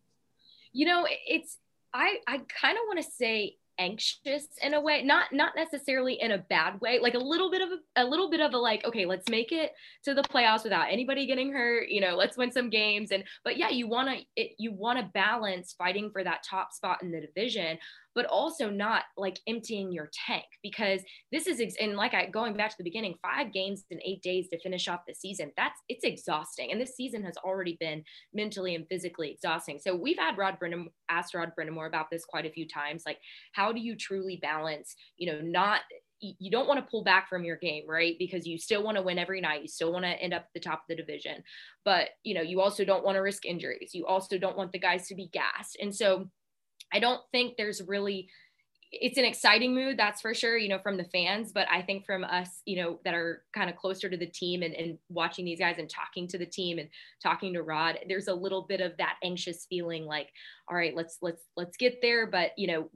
You 0.72 0.86
know, 0.86 1.06
it's 1.26 1.58
I 1.92 2.20
I 2.26 2.38
kind 2.38 2.78
of 2.78 2.84
want 2.86 3.04
to 3.04 3.10
say 3.10 3.57
anxious 3.78 4.46
in 4.62 4.74
a 4.74 4.80
way 4.80 5.02
not 5.02 5.32
not 5.32 5.52
necessarily 5.56 6.20
in 6.20 6.32
a 6.32 6.38
bad 6.38 6.80
way 6.80 6.98
like 7.00 7.14
a 7.14 7.18
little 7.18 7.50
bit 7.50 7.62
of 7.62 7.68
a, 7.70 8.02
a 8.02 8.04
little 8.04 8.30
bit 8.30 8.40
of 8.40 8.52
a 8.52 8.58
like 8.58 8.84
okay 8.84 9.06
let's 9.06 9.28
make 9.28 9.52
it 9.52 9.72
to 10.04 10.14
the 10.14 10.22
playoffs 10.22 10.64
without 10.64 10.86
anybody 10.90 11.26
getting 11.26 11.52
hurt 11.52 11.88
you 11.88 12.00
know 12.00 12.16
let's 12.16 12.36
win 12.36 12.50
some 12.50 12.70
games. 12.70 13.10
And 13.10 13.24
but 13.44 13.56
yeah 13.56 13.70
you 13.70 13.88
want 13.88 14.08
to 14.08 14.48
you 14.58 14.72
want 14.72 14.98
to 14.98 15.10
balance 15.14 15.74
fighting 15.76 16.10
for 16.10 16.24
that 16.24 16.42
top 16.42 16.72
spot 16.72 17.02
in 17.02 17.10
the 17.10 17.20
division 17.20 17.78
but 18.18 18.26
also 18.26 18.68
not 18.68 19.04
like 19.16 19.38
emptying 19.46 19.92
your 19.92 20.10
tank 20.26 20.42
because 20.60 21.02
this 21.30 21.46
is 21.46 21.60
ex- 21.60 21.76
and 21.80 21.94
like 21.94 22.14
I 22.14 22.26
going 22.26 22.56
back 22.56 22.70
to 22.70 22.74
the 22.76 22.82
beginning, 22.82 23.14
five 23.22 23.52
games 23.52 23.84
in 23.92 24.00
eight 24.04 24.22
days 24.22 24.48
to 24.48 24.58
finish 24.58 24.88
off 24.88 25.02
the 25.06 25.14
season. 25.14 25.52
That's 25.56 25.80
it's 25.88 26.02
exhausting, 26.02 26.72
and 26.72 26.80
this 26.80 26.96
season 26.96 27.22
has 27.22 27.36
already 27.36 27.76
been 27.78 28.02
mentally 28.34 28.74
and 28.74 28.88
physically 28.88 29.30
exhausting. 29.30 29.78
So 29.78 29.94
we've 29.94 30.18
had 30.18 30.36
Rod 30.36 30.58
Brennan 30.58 30.88
asked 31.08 31.32
Rod 31.32 31.52
Brind'Amour 31.56 31.86
about 31.86 32.10
this 32.10 32.24
quite 32.24 32.44
a 32.44 32.50
few 32.50 32.66
times. 32.66 33.04
Like, 33.06 33.18
how 33.52 33.70
do 33.70 33.78
you 33.78 33.94
truly 33.94 34.40
balance? 34.42 34.96
You 35.16 35.32
know, 35.32 35.40
not 35.40 35.82
you 36.20 36.50
don't 36.50 36.66
want 36.66 36.84
to 36.84 36.90
pull 36.90 37.04
back 37.04 37.28
from 37.28 37.44
your 37.44 37.56
game, 37.56 37.84
right? 37.86 38.16
Because 38.18 38.44
you 38.44 38.58
still 38.58 38.82
want 38.82 38.96
to 38.96 39.02
win 39.02 39.20
every 39.20 39.40
night. 39.40 39.62
You 39.62 39.68
still 39.68 39.92
want 39.92 40.04
to 40.04 40.20
end 40.20 40.34
up 40.34 40.42
at 40.42 40.48
the 40.52 40.58
top 40.58 40.80
of 40.80 40.84
the 40.88 40.96
division. 40.96 41.44
But, 41.84 42.08
you 42.24 42.34
know, 42.34 42.42
you 42.42 42.60
also 42.60 42.84
don't 42.84 43.04
want 43.04 43.14
to 43.14 43.20
risk 43.20 43.46
injuries. 43.46 43.90
You 43.94 44.04
also 44.04 44.36
don't 44.36 44.56
want 44.56 44.72
the 44.72 44.80
guys 44.80 45.06
to 45.06 45.14
be 45.14 45.28
gassed. 45.32 45.78
And 45.80 45.94
so 45.94 46.28
I 46.92 47.00
don't 47.00 47.20
think 47.32 47.56
there's 47.56 47.82
really 47.86 48.28
it's 48.90 49.18
an 49.18 49.24
exciting 49.24 49.74
mood 49.74 49.98
that's 49.98 50.20
for 50.20 50.32
sure 50.32 50.56
you 50.56 50.68
know 50.68 50.78
from 50.78 50.96
the 50.96 51.04
fans 51.04 51.52
but 51.52 51.66
i 51.70 51.82
think 51.82 52.06
from 52.06 52.24
us 52.24 52.62
you 52.64 52.76
know 52.76 52.98
that 53.04 53.14
are 53.14 53.42
kind 53.52 53.68
of 53.68 53.76
closer 53.76 54.08
to 54.08 54.16
the 54.16 54.26
team 54.26 54.62
and, 54.62 54.74
and 54.74 54.98
watching 55.10 55.44
these 55.44 55.58
guys 55.58 55.76
and 55.78 55.90
talking 55.90 56.26
to 56.26 56.38
the 56.38 56.46
team 56.46 56.78
and 56.78 56.88
talking 57.22 57.52
to 57.52 57.62
rod 57.62 57.98
there's 58.08 58.28
a 58.28 58.34
little 58.34 58.62
bit 58.62 58.80
of 58.80 58.96
that 58.96 59.16
anxious 59.22 59.66
feeling 59.68 60.06
like 60.06 60.28
all 60.70 60.76
right 60.76 60.96
let's 60.96 61.18
let's 61.20 61.42
let's 61.56 61.76
get 61.76 61.98
there 62.00 62.26
but 62.26 62.52
you 62.56 62.66
know 62.66 62.88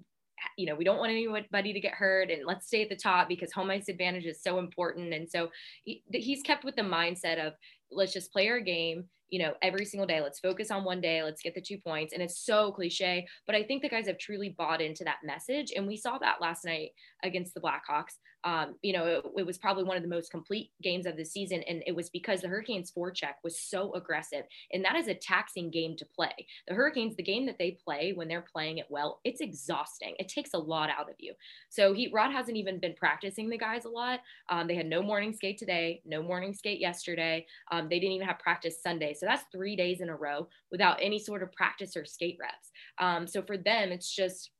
you 0.56 0.66
know 0.66 0.74
we 0.74 0.84
don't 0.84 0.98
want 0.98 1.12
anybody 1.12 1.72
to 1.72 1.80
get 1.80 1.92
hurt 1.92 2.30
and 2.30 2.46
let's 2.46 2.66
stay 2.66 2.82
at 2.82 2.88
the 2.88 2.96
top 2.96 3.28
because 3.28 3.52
home 3.52 3.70
ice 3.70 3.88
advantage 3.88 4.24
is 4.24 4.42
so 4.42 4.58
important 4.58 5.12
and 5.12 5.28
so 5.30 5.50
he, 5.84 6.02
he's 6.12 6.42
kept 6.42 6.64
with 6.64 6.74
the 6.74 6.82
mindset 6.82 7.44
of 7.44 7.52
let's 7.90 8.12
just 8.12 8.32
play 8.32 8.48
our 8.48 8.60
game 8.60 9.04
you 9.32 9.38
know, 9.38 9.54
every 9.62 9.86
single 9.86 10.06
day. 10.06 10.20
Let's 10.20 10.38
focus 10.38 10.70
on 10.70 10.84
one 10.84 11.00
day. 11.00 11.22
Let's 11.22 11.42
get 11.42 11.54
the 11.54 11.60
two 11.60 11.78
points. 11.78 12.12
And 12.12 12.22
it's 12.22 12.44
so 12.44 12.70
cliche, 12.70 13.26
but 13.46 13.56
I 13.56 13.62
think 13.62 13.80
the 13.80 13.88
guys 13.88 14.06
have 14.06 14.18
truly 14.18 14.50
bought 14.50 14.82
into 14.82 15.04
that 15.04 15.16
message. 15.24 15.72
And 15.74 15.86
we 15.86 15.96
saw 15.96 16.18
that 16.18 16.42
last 16.42 16.66
night 16.66 16.90
against 17.24 17.54
the 17.54 17.60
Blackhawks. 17.60 18.18
Um, 18.44 18.74
you 18.82 18.92
know, 18.92 19.06
it, 19.06 19.24
it, 19.38 19.46
was 19.46 19.56
probably 19.56 19.84
one 19.84 19.96
of 19.96 20.02
the 20.02 20.08
most 20.08 20.32
complete 20.32 20.70
games 20.82 21.06
of 21.06 21.16
the 21.16 21.24
season. 21.24 21.62
And 21.68 21.82
it 21.86 21.94
was 21.94 22.10
because 22.10 22.40
the 22.40 22.48
Hurricanes 22.48 22.90
forecheck 22.90 23.34
was 23.44 23.60
so 23.60 23.94
aggressive. 23.94 24.42
And 24.72 24.84
that 24.84 24.96
is 24.96 25.06
a 25.06 25.14
taxing 25.14 25.70
game 25.70 25.94
to 25.96 26.04
play. 26.04 26.32
The 26.66 26.74
Hurricanes, 26.74 27.14
the 27.14 27.22
game 27.22 27.46
that 27.46 27.56
they 27.58 27.78
play 27.84 28.12
when 28.14 28.26
they're 28.26 28.44
playing 28.52 28.78
it 28.78 28.86
well, 28.90 29.20
it's 29.24 29.40
exhausting. 29.40 30.14
It 30.18 30.28
takes 30.28 30.54
a 30.54 30.58
lot 30.58 30.90
out 30.90 31.08
of 31.08 31.14
you. 31.18 31.34
So 31.70 31.92
he, 31.92 32.10
Rod 32.12 32.32
hasn't 32.32 32.56
even 32.56 32.80
been 32.80 32.94
practicing 32.94 33.48
the 33.48 33.56
guys 33.56 33.84
a 33.84 33.88
lot. 33.90 34.20
Um, 34.50 34.66
they 34.66 34.74
had 34.74 34.86
no 34.86 35.02
morning 35.02 35.32
skate 35.32 35.56
today, 35.56 36.02
no 36.04 36.20
morning 36.20 36.52
skate 36.52 36.80
yesterday. 36.80 37.46
Um, 37.70 37.88
they 37.88 38.00
didn't 38.00 38.14
even 38.14 38.26
have 38.26 38.40
practice 38.40 38.82
Sunday. 38.82 39.14
So 39.22 39.26
that's 39.26 39.44
three 39.52 39.76
days 39.76 40.00
in 40.00 40.08
a 40.08 40.16
row 40.16 40.48
without 40.72 40.98
any 41.00 41.20
sort 41.20 41.44
of 41.44 41.52
practice 41.52 41.96
or 41.96 42.04
skate 42.04 42.38
reps. 42.40 42.72
Um, 42.98 43.28
so 43.28 43.40
for 43.40 43.56
them, 43.56 43.92
it's 43.92 44.12
just, 44.12 44.50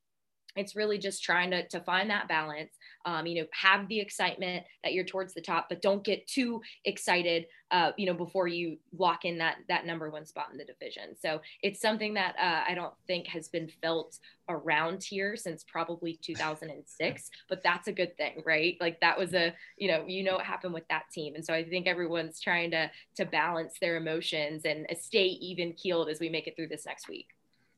it's 0.57 0.77
really 0.77 0.99
just 0.99 1.23
trying 1.23 1.51
to, 1.51 1.67
to 1.69 1.81
find 1.81 2.11
that 2.11 2.29
balance 2.29 2.73
um, 3.05 3.27
you 3.27 3.41
know 3.41 3.47
have 3.53 3.89
the 3.89 4.01
excitement 4.01 4.65
that 4.85 4.93
you're 4.93 5.05
towards 5.05 5.35
the 5.35 5.41
top 5.41 5.67
but 5.69 5.83
don't 5.83 6.05
get 6.05 6.27
too 6.27 6.61
excited 6.85 7.47
uh, 7.73 7.91
you 7.97 8.07
know 8.07 8.15
before 8.15 8.47
you 8.47 8.77
lock 8.97 9.25
in 9.25 9.39
that 9.39 9.57
that 9.69 9.87
number 9.87 10.11
one 10.11 10.27
spot 10.27 10.49
in 10.53 10.59
the 10.59 10.65
division. 10.65 11.17
So 11.19 11.41
it's 11.63 11.81
something 11.81 12.15
that 12.15 12.37
uh, 12.39 12.71
i 12.71 12.75
don't 12.75 12.93
think 13.07 13.27
has 13.27 13.49
been 13.49 13.69
felt 13.81 14.19
around 14.49 15.03
here 15.03 15.37
since 15.37 15.65
probably 15.65 16.19
2006 16.23 17.31
but 17.49 17.63
that's 17.63 17.89
a 17.89 17.93
good 17.93 18.17
thing 18.17 18.43
right? 18.45 18.77
Like 18.81 19.01
that 19.01 19.19
was 19.19 19.35
a 19.35 19.55
you 19.79 19.89
know 19.89 20.05
you 20.07 20.23
know 20.23 20.35
what 20.35 20.45
happened 20.45 20.75
with 20.75 20.87
that 20.89 21.05
team. 21.13 21.35
And 21.35 21.45
so 21.45 21.55
i 21.55 21.65
think 21.65 21.87
everyone's 21.87 22.41
trying 22.41 22.71
to 22.73 22.91
to 23.17 23.25
balance 23.25 23.75
their 23.81 23.97
emotions 23.97 24.63
and 24.65 24.87
stay 25.01 25.25
even 25.25 25.73
keeled 25.73 26.09
as 26.09 26.21
we 26.21 26.29
make 26.29 26.47
it 26.47 26.57
through 26.57 26.69
this 26.69 26.87
next 26.87 27.09
week 27.09 27.29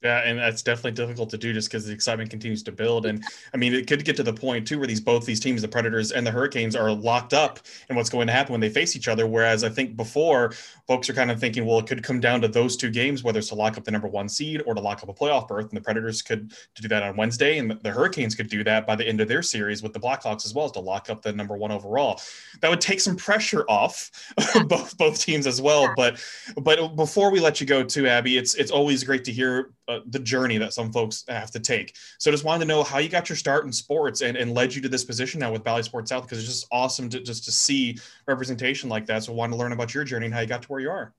yeah, 0.04 0.18
and 0.18 0.38
that's 0.38 0.60
definitely 0.60 0.92
difficult 0.92 1.30
to 1.30 1.38
do 1.38 1.54
just 1.54 1.70
because 1.70 1.86
the 1.86 1.92
excitement 1.92 2.28
continues 2.28 2.62
to 2.64 2.72
build. 2.72 3.06
And 3.06 3.24
I 3.54 3.56
mean, 3.56 3.72
it 3.72 3.86
could 3.86 4.04
get 4.04 4.16
to 4.16 4.22
the 4.22 4.34
point 4.34 4.68
too 4.68 4.78
where 4.78 4.86
these 4.86 5.00
both 5.00 5.24
these 5.24 5.40
teams, 5.40 5.62
the 5.62 5.68
Predators 5.68 6.12
and 6.12 6.26
the 6.26 6.30
Hurricanes, 6.30 6.76
are 6.76 6.92
locked 6.92 7.32
up 7.32 7.58
in 7.88 7.96
what's 7.96 8.10
going 8.10 8.26
to 8.26 8.32
happen 8.32 8.52
when 8.52 8.60
they 8.60 8.68
face 8.68 8.96
each 8.96 9.08
other. 9.08 9.26
Whereas 9.26 9.64
I 9.64 9.70
think 9.70 9.96
before 9.96 10.52
folks 10.86 11.08
are 11.08 11.14
kind 11.14 11.30
of 11.30 11.40
thinking, 11.40 11.64
well, 11.64 11.78
it 11.78 11.86
could 11.86 12.02
come 12.02 12.20
down 12.20 12.42
to 12.42 12.48
those 12.48 12.76
two 12.76 12.90
games, 12.90 13.24
whether 13.24 13.38
it's 13.38 13.48
to 13.48 13.54
lock 13.54 13.78
up 13.78 13.84
the 13.84 13.90
number 13.90 14.06
one 14.06 14.28
seed 14.28 14.62
or 14.66 14.74
to 14.74 14.80
lock 14.80 15.02
up 15.02 15.08
a 15.08 15.14
playoff 15.14 15.48
berth. 15.48 15.68
And 15.68 15.76
the 15.76 15.80
Predators 15.80 16.20
could 16.20 16.52
do 16.74 16.86
that 16.88 17.02
on 17.02 17.16
Wednesday, 17.16 17.56
and 17.56 17.70
the 17.82 17.90
Hurricanes 17.90 18.34
could 18.34 18.50
do 18.50 18.62
that 18.64 18.86
by 18.86 18.96
the 18.96 19.08
end 19.08 19.22
of 19.22 19.28
their 19.28 19.42
series 19.42 19.82
with 19.82 19.94
the 19.94 20.00
Blackhawks 20.00 20.44
as 20.44 20.52
well 20.52 20.66
as 20.66 20.72
to 20.72 20.80
lock 20.80 21.08
up 21.08 21.22
the 21.22 21.32
number 21.32 21.56
one 21.56 21.72
overall. 21.72 22.20
That 22.60 22.68
would 22.68 22.82
take 22.82 23.00
some 23.00 23.16
pressure 23.16 23.64
off 23.70 24.10
both 24.66 24.98
both 24.98 25.18
teams 25.18 25.46
as 25.46 25.62
well. 25.62 25.94
But 25.96 26.22
but 26.58 26.94
before 26.94 27.30
we 27.30 27.40
let 27.40 27.58
you 27.58 27.66
go, 27.66 27.82
too, 27.82 28.06
Abby, 28.06 28.36
it's 28.36 28.54
it's 28.54 28.70
always 28.70 29.02
great 29.02 29.24
to 29.24 29.32
hear 29.32 29.70
uh, 29.88 30.00
the 30.06 30.18
journey 30.18 30.58
that 30.58 30.72
some 30.72 30.92
folks 30.92 31.24
have 31.28 31.50
to 31.50 31.60
take. 31.60 31.94
So 32.18 32.30
just 32.30 32.44
wanted 32.44 32.60
to 32.60 32.68
know 32.68 32.82
how 32.82 32.98
you 32.98 33.08
got 33.08 33.28
your 33.28 33.36
start 33.36 33.64
in 33.64 33.72
sports 33.72 34.22
and, 34.22 34.36
and 34.36 34.54
led 34.54 34.74
you 34.74 34.80
to 34.82 34.88
this 34.88 35.04
position 35.04 35.40
now 35.40 35.52
with 35.52 35.64
Bally 35.64 35.82
Sports 35.82 36.10
South 36.10 36.24
because 36.24 36.38
it's 36.38 36.48
just 36.48 36.66
awesome 36.72 37.08
to 37.10 37.20
just 37.20 37.44
to 37.44 37.52
see 37.52 37.98
representation 38.26 38.88
like 38.88 39.06
that. 39.06 39.24
So 39.24 39.32
I 39.32 39.36
wanted 39.36 39.52
to 39.52 39.58
learn 39.58 39.72
about 39.72 39.94
your 39.94 40.04
journey 40.04 40.26
and 40.26 40.34
how 40.34 40.40
you 40.40 40.46
got 40.46 40.62
to 40.62 40.68
where 40.68 40.80
you 40.80 40.90
are. 40.90 41.12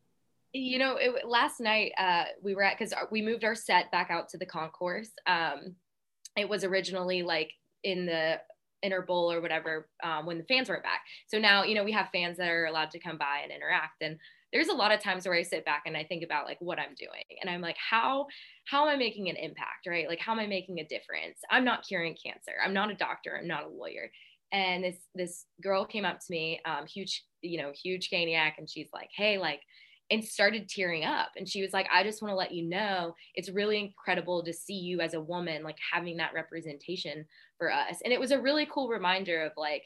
You 0.54 0.80
know, 0.80 0.96
it, 0.96 1.28
last 1.28 1.60
night 1.60 1.92
uh, 1.98 2.24
we 2.42 2.56
were 2.56 2.64
at 2.64 2.78
because 2.80 2.94
we 3.12 3.22
moved 3.22 3.44
our 3.44 3.56
set 3.56 3.92
back 3.92 4.10
out 4.10 4.30
to 4.30 4.38
the 4.38 4.46
concourse. 4.46 5.10
Um, 5.28 5.76
it 6.38 6.48
was 6.48 6.64
originally 6.64 7.24
like 7.24 7.52
in 7.84 8.06
the 8.06 8.40
inner 8.82 9.02
bowl 9.02 9.32
or 9.32 9.42
whatever 9.42 9.88
um, 10.04 10.26
when 10.26 10.38
the 10.38 10.44
fans 10.46 10.70
weren't 10.70 10.84
back. 10.84 11.02
So 11.28 11.40
now, 11.40 11.64
you 11.64 11.76
know, 11.76 11.84
we 11.84 11.92
have 11.92 12.10
fans 12.14 12.38
that 12.38 12.48
are 12.48 12.66
allowed 12.66 12.92
to 12.92 13.00
come 13.00 13.18
by 13.18 13.42
and 13.44 13.52
interact. 13.52 14.02
And 14.02 14.18
there's 14.56 14.70
a 14.70 14.74
lot 14.74 14.94
of 14.94 15.02
times 15.02 15.26
where 15.26 15.36
I 15.36 15.42
sit 15.42 15.66
back 15.66 15.84
and 15.86 15.98
I 15.98 16.06
think 16.06 16.24
about 16.24 16.46
like 16.46 16.58
what 16.62 16.80
I'm 16.80 16.96
doing 16.98 17.26
and 17.42 17.50
I'm 17.50 17.60
like 17.60 17.76
how 17.78 18.28
how 18.64 18.88
am 18.88 18.96
I 18.96 18.96
making 18.96 19.28
an 19.30 19.36
impact 19.36 19.86
right? 19.86 20.08
Like 20.08 20.20
how 20.20 20.32
am 20.32 20.40
I 20.40 20.48
making 20.48 20.80
a 20.80 20.88
difference? 20.88 21.40
I'm 21.52 21.66
not 21.66 21.86
curing 21.86 22.16
cancer. 22.26 22.54
I'm 22.64 22.74
not 22.74 22.90
a 22.90 22.96
doctor. 22.96 23.38
I'm 23.38 23.50
not 23.50 23.66
a 23.66 23.68
lawyer. 23.68 24.10
And 24.54 24.86
this 24.86 24.96
this 25.14 25.46
girl 25.62 25.86
came 25.86 26.06
up 26.06 26.20
to 26.20 26.26
me 26.30 26.62
um, 26.66 26.86
huge 26.88 27.26
you 27.42 27.62
know 27.62 27.74
huge 27.84 28.10
caniac 28.10 28.54
and 28.58 28.70
she's 28.70 28.88
like 28.94 29.10
hey 29.14 29.38
like 29.38 29.60
and 30.10 30.24
started 30.24 30.70
tearing 30.70 31.04
up. 31.04 31.32
And 31.36 31.50
she 31.50 31.62
was 31.62 31.74
like 31.74 31.88
i 31.94 32.02
just 32.02 32.22
want 32.22 32.32
to 32.32 32.38
let 32.38 32.54
you 32.54 32.70
know 32.70 33.14
it's 33.34 33.50
really 33.50 33.78
incredible 33.78 34.42
to 34.46 34.54
see 34.54 34.76
you 34.76 35.02
as 35.02 35.16
a 35.16 35.20
woman 35.20 35.64
like 35.64 35.78
having 35.92 36.16
that 36.18 36.34
representation 36.34 37.26
for 37.58 37.74
us. 37.74 37.98
And 38.06 38.14
it 38.14 38.22
was 38.22 38.32
a 38.32 38.42
really 38.42 38.68
cool 38.72 38.88
reminder 38.88 39.44
of 39.44 39.52
like 39.58 39.84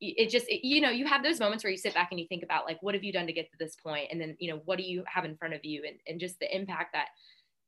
it 0.00 0.30
just 0.30 0.46
it, 0.48 0.66
you 0.66 0.80
know 0.80 0.90
you 0.90 1.06
have 1.06 1.22
those 1.22 1.40
moments 1.40 1.62
where 1.62 1.70
you 1.70 1.76
sit 1.76 1.94
back 1.94 2.08
and 2.10 2.18
you 2.18 2.26
think 2.28 2.42
about 2.42 2.64
like 2.64 2.78
what 2.82 2.94
have 2.94 3.04
you 3.04 3.12
done 3.12 3.26
to 3.26 3.32
get 3.32 3.50
to 3.50 3.56
this 3.58 3.76
point 3.76 4.08
and 4.10 4.20
then 4.20 4.36
you 4.38 4.50
know 4.50 4.60
what 4.64 4.78
do 4.78 4.84
you 4.84 5.04
have 5.06 5.24
in 5.24 5.36
front 5.36 5.54
of 5.54 5.64
you 5.64 5.82
and, 5.86 5.96
and 6.06 6.20
just 6.20 6.38
the 6.40 6.56
impact 6.56 6.92
that 6.92 7.06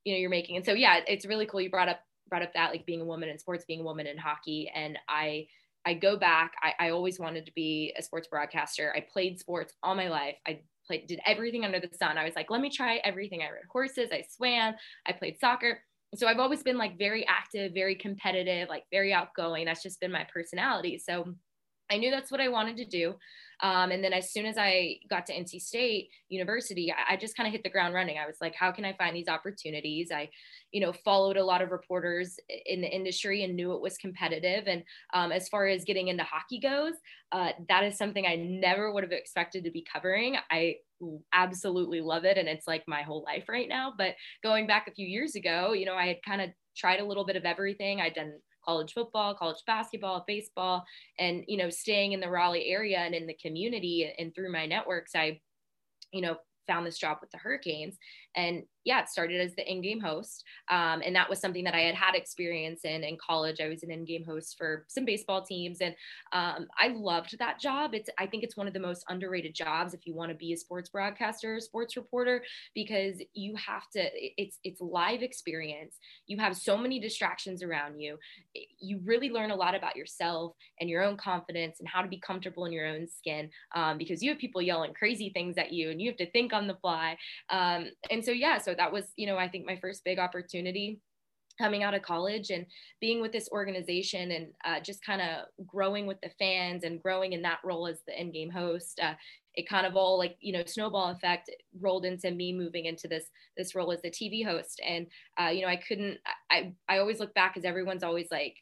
you 0.04 0.12
know 0.12 0.18
you're 0.18 0.30
making 0.30 0.56
and 0.56 0.64
so 0.64 0.72
yeah 0.72 1.00
it's 1.06 1.26
really 1.26 1.46
cool 1.46 1.60
you 1.60 1.70
brought 1.70 1.88
up 1.88 2.00
brought 2.28 2.42
up 2.42 2.52
that 2.54 2.70
like 2.70 2.86
being 2.86 3.00
a 3.00 3.04
woman 3.04 3.28
in 3.28 3.38
sports, 3.38 3.64
being 3.66 3.80
a 3.80 3.84
woman 3.84 4.06
in 4.06 4.18
hockey, 4.18 4.70
and 4.74 4.98
I 5.08 5.46
I 5.84 5.94
go 5.94 6.16
back. 6.16 6.52
I, 6.62 6.86
I 6.86 6.90
always 6.90 7.18
wanted 7.18 7.46
to 7.46 7.52
be 7.54 7.94
a 7.96 8.02
sports 8.02 8.28
broadcaster. 8.28 8.92
I 8.94 9.06
played 9.12 9.38
sports 9.38 9.72
all 9.82 9.94
my 9.94 10.08
life. 10.08 10.36
I 10.46 10.60
played 10.86 11.06
did 11.06 11.20
everything 11.24 11.64
under 11.64 11.80
the 11.80 11.88
sun. 11.96 12.18
I 12.18 12.24
was 12.24 12.34
like, 12.36 12.50
let 12.50 12.60
me 12.60 12.70
try 12.70 12.96
everything. 12.96 13.42
I 13.42 13.46
rode 13.46 13.62
horses, 13.70 14.10
I 14.12 14.24
swam, 14.28 14.74
I 15.06 15.12
played 15.12 15.38
soccer. 15.40 15.80
So 16.14 16.26
I've 16.26 16.38
always 16.38 16.62
been 16.62 16.78
like 16.78 16.98
very 16.98 17.26
active, 17.26 17.74
very 17.74 17.94
competitive, 17.94 18.68
like 18.68 18.84
very 18.90 19.12
outgoing. 19.12 19.66
That's 19.66 19.82
just 19.82 20.00
been 20.00 20.12
my 20.12 20.26
personality. 20.32 20.98
So 20.98 21.34
I 21.90 21.96
knew 21.96 22.10
that's 22.10 22.30
what 22.30 22.40
I 22.40 22.48
wanted 22.48 22.76
to 22.78 22.84
do. 22.84 23.14
Um, 23.60 23.90
and 23.90 24.04
then 24.04 24.12
as 24.12 24.32
soon 24.32 24.46
as 24.46 24.56
I 24.56 24.98
got 25.10 25.26
to 25.26 25.34
NC 25.34 25.60
State 25.60 26.10
University, 26.28 26.92
I, 26.92 27.14
I 27.14 27.16
just 27.16 27.36
kind 27.36 27.46
of 27.46 27.52
hit 27.52 27.64
the 27.64 27.70
ground 27.70 27.92
running. 27.92 28.16
I 28.16 28.26
was 28.26 28.36
like, 28.40 28.54
how 28.54 28.70
can 28.70 28.84
I 28.84 28.92
find 28.92 29.16
these 29.16 29.28
opportunities? 29.28 30.10
I, 30.14 30.28
you 30.70 30.80
know, 30.80 30.92
followed 30.92 31.36
a 31.36 31.44
lot 31.44 31.60
of 31.60 31.70
reporters 31.70 32.38
in 32.66 32.80
the 32.80 32.88
industry 32.88 33.42
and 33.42 33.56
knew 33.56 33.72
it 33.72 33.80
was 33.80 33.98
competitive. 33.98 34.68
And 34.68 34.84
um, 35.12 35.32
as 35.32 35.48
far 35.48 35.66
as 35.66 35.84
getting 35.84 36.08
into 36.08 36.22
hockey 36.22 36.60
goes, 36.60 36.94
uh, 37.32 37.50
that 37.68 37.82
is 37.82 37.98
something 37.98 38.26
I 38.26 38.36
never 38.36 38.92
would 38.92 39.02
have 39.02 39.12
expected 39.12 39.64
to 39.64 39.70
be 39.72 39.84
covering. 39.92 40.36
I 40.50 40.76
absolutely 41.32 42.00
love 42.00 42.24
it. 42.24 42.38
And 42.38 42.48
it's 42.48 42.68
like 42.68 42.84
my 42.86 43.02
whole 43.02 43.24
life 43.24 43.48
right 43.48 43.68
now. 43.68 43.92
But 43.96 44.14
going 44.42 44.68
back 44.68 44.86
a 44.86 44.94
few 44.94 45.06
years 45.06 45.34
ago, 45.34 45.72
you 45.72 45.84
know, 45.84 45.94
I 45.94 46.06
had 46.06 46.22
kind 46.24 46.40
of 46.40 46.50
tried 46.76 47.00
a 47.00 47.04
little 47.04 47.24
bit 47.24 47.36
of 47.36 47.44
everything. 47.44 48.00
I'd 48.00 48.14
done 48.14 48.34
college 48.68 48.92
football, 48.92 49.34
college 49.34 49.62
basketball, 49.66 50.24
baseball, 50.26 50.84
and 51.18 51.42
you 51.48 51.56
know, 51.56 51.70
staying 51.70 52.12
in 52.12 52.20
the 52.20 52.28
Raleigh 52.28 52.66
area 52.66 52.98
and 52.98 53.14
in 53.14 53.26
the 53.26 53.34
community 53.34 54.12
and 54.18 54.34
through 54.34 54.52
my 54.52 54.66
networks, 54.66 55.12
I, 55.14 55.40
you 56.12 56.20
know, 56.20 56.36
found 56.66 56.86
this 56.86 56.98
job 56.98 57.16
with 57.22 57.30
the 57.30 57.38
Hurricanes. 57.38 57.96
And 58.36 58.64
yeah, 58.84 59.00
it 59.00 59.08
started 59.08 59.40
as 59.40 59.54
the 59.54 59.70
in-game 59.70 60.00
host, 60.00 60.44
um, 60.70 61.02
and 61.04 61.14
that 61.14 61.28
was 61.28 61.40
something 61.40 61.64
that 61.64 61.74
I 61.74 61.80
had 61.80 61.94
had 61.94 62.14
experience 62.14 62.84
in 62.84 63.04
in 63.04 63.16
college. 63.18 63.60
I 63.60 63.68
was 63.68 63.82
an 63.82 63.90
in-game 63.90 64.24
host 64.24 64.56
for 64.56 64.84
some 64.88 65.04
baseball 65.04 65.42
teams, 65.42 65.78
and 65.80 65.94
um, 66.32 66.68
I 66.78 66.88
loved 66.88 67.38
that 67.38 67.60
job. 67.60 67.94
It's 67.94 68.08
I 68.18 68.26
think 68.26 68.44
it's 68.44 68.56
one 68.56 68.66
of 68.66 68.72
the 68.72 68.80
most 68.80 69.04
underrated 69.08 69.54
jobs 69.54 69.94
if 69.94 70.06
you 70.06 70.14
want 70.14 70.30
to 70.30 70.36
be 70.36 70.52
a 70.52 70.56
sports 70.56 70.88
broadcaster, 70.88 71.60
sports 71.60 71.96
reporter, 71.96 72.42
because 72.74 73.20
you 73.34 73.54
have 73.56 73.88
to. 73.94 74.08
It's 74.14 74.58
it's 74.64 74.80
live 74.80 75.22
experience. 75.22 75.96
You 76.26 76.38
have 76.38 76.56
so 76.56 76.76
many 76.76 77.00
distractions 77.00 77.62
around 77.62 78.00
you. 78.00 78.18
You 78.78 79.00
really 79.04 79.30
learn 79.30 79.50
a 79.50 79.56
lot 79.56 79.74
about 79.74 79.96
yourself 79.96 80.54
and 80.80 80.88
your 80.88 81.02
own 81.02 81.16
confidence 81.16 81.80
and 81.80 81.88
how 81.88 82.02
to 82.02 82.08
be 82.08 82.18
comfortable 82.18 82.64
in 82.64 82.72
your 82.72 82.86
own 82.86 83.06
skin, 83.06 83.50
um, 83.74 83.98
because 83.98 84.22
you 84.22 84.30
have 84.30 84.38
people 84.38 84.62
yelling 84.62 84.94
crazy 84.94 85.30
things 85.30 85.58
at 85.58 85.72
you, 85.72 85.90
and 85.90 86.00
you 86.00 86.08
have 86.08 86.16
to 86.18 86.30
think 86.30 86.52
on 86.52 86.66
the 86.66 86.76
fly. 86.76 87.16
Um, 87.50 87.86
and 88.10 88.24
so 88.24 88.30
yeah, 88.30 88.58
so 88.58 88.67
that 88.74 88.92
was, 88.92 89.04
you 89.16 89.26
know, 89.26 89.36
I 89.36 89.48
think 89.48 89.66
my 89.66 89.76
first 89.76 90.04
big 90.04 90.18
opportunity 90.18 91.00
coming 91.58 91.82
out 91.82 91.94
of 91.94 92.02
college 92.02 92.50
and 92.50 92.64
being 93.00 93.20
with 93.20 93.32
this 93.32 93.48
organization 93.50 94.30
and 94.30 94.46
uh, 94.64 94.80
just 94.80 95.04
kind 95.04 95.20
of 95.20 95.66
growing 95.66 96.06
with 96.06 96.20
the 96.20 96.30
fans 96.38 96.84
and 96.84 97.02
growing 97.02 97.32
in 97.32 97.42
that 97.42 97.58
role 97.64 97.88
as 97.88 97.98
the 98.06 98.20
in-game 98.20 98.48
host 98.48 99.00
uh, 99.02 99.14
it 99.58 99.68
kind 99.68 99.86
of 99.86 99.96
all 99.96 100.16
like 100.16 100.36
you 100.40 100.52
know 100.52 100.62
snowball 100.64 101.10
effect 101.10 101.50
rolled 101.80 102.04
into 102.04 102.30
me 102.30 102.52
moving 102.52 102.84
into 102.84 103.08
this 103.08 103.24
this 103.56 103.74
role 103.74 103.90
as 103.90 104.00
the 104.02 104.10
tv 104.10 104.44
host. 104.44 104.80
And 104.86 105.08
uh, 105.38 105.48
you 105.48 105.62
know 105.62 105.68
i 105.68 105.76
couldn't 105.76 106.18
i 106.50 106.72
i 106.88 106.98
always 106.98 107.18
look 107.18 107.34
back 107.34 107.54
because 107.54 107.66
everyone's 107.66 108.04
always 108.04 108.28
like 108.30 108.54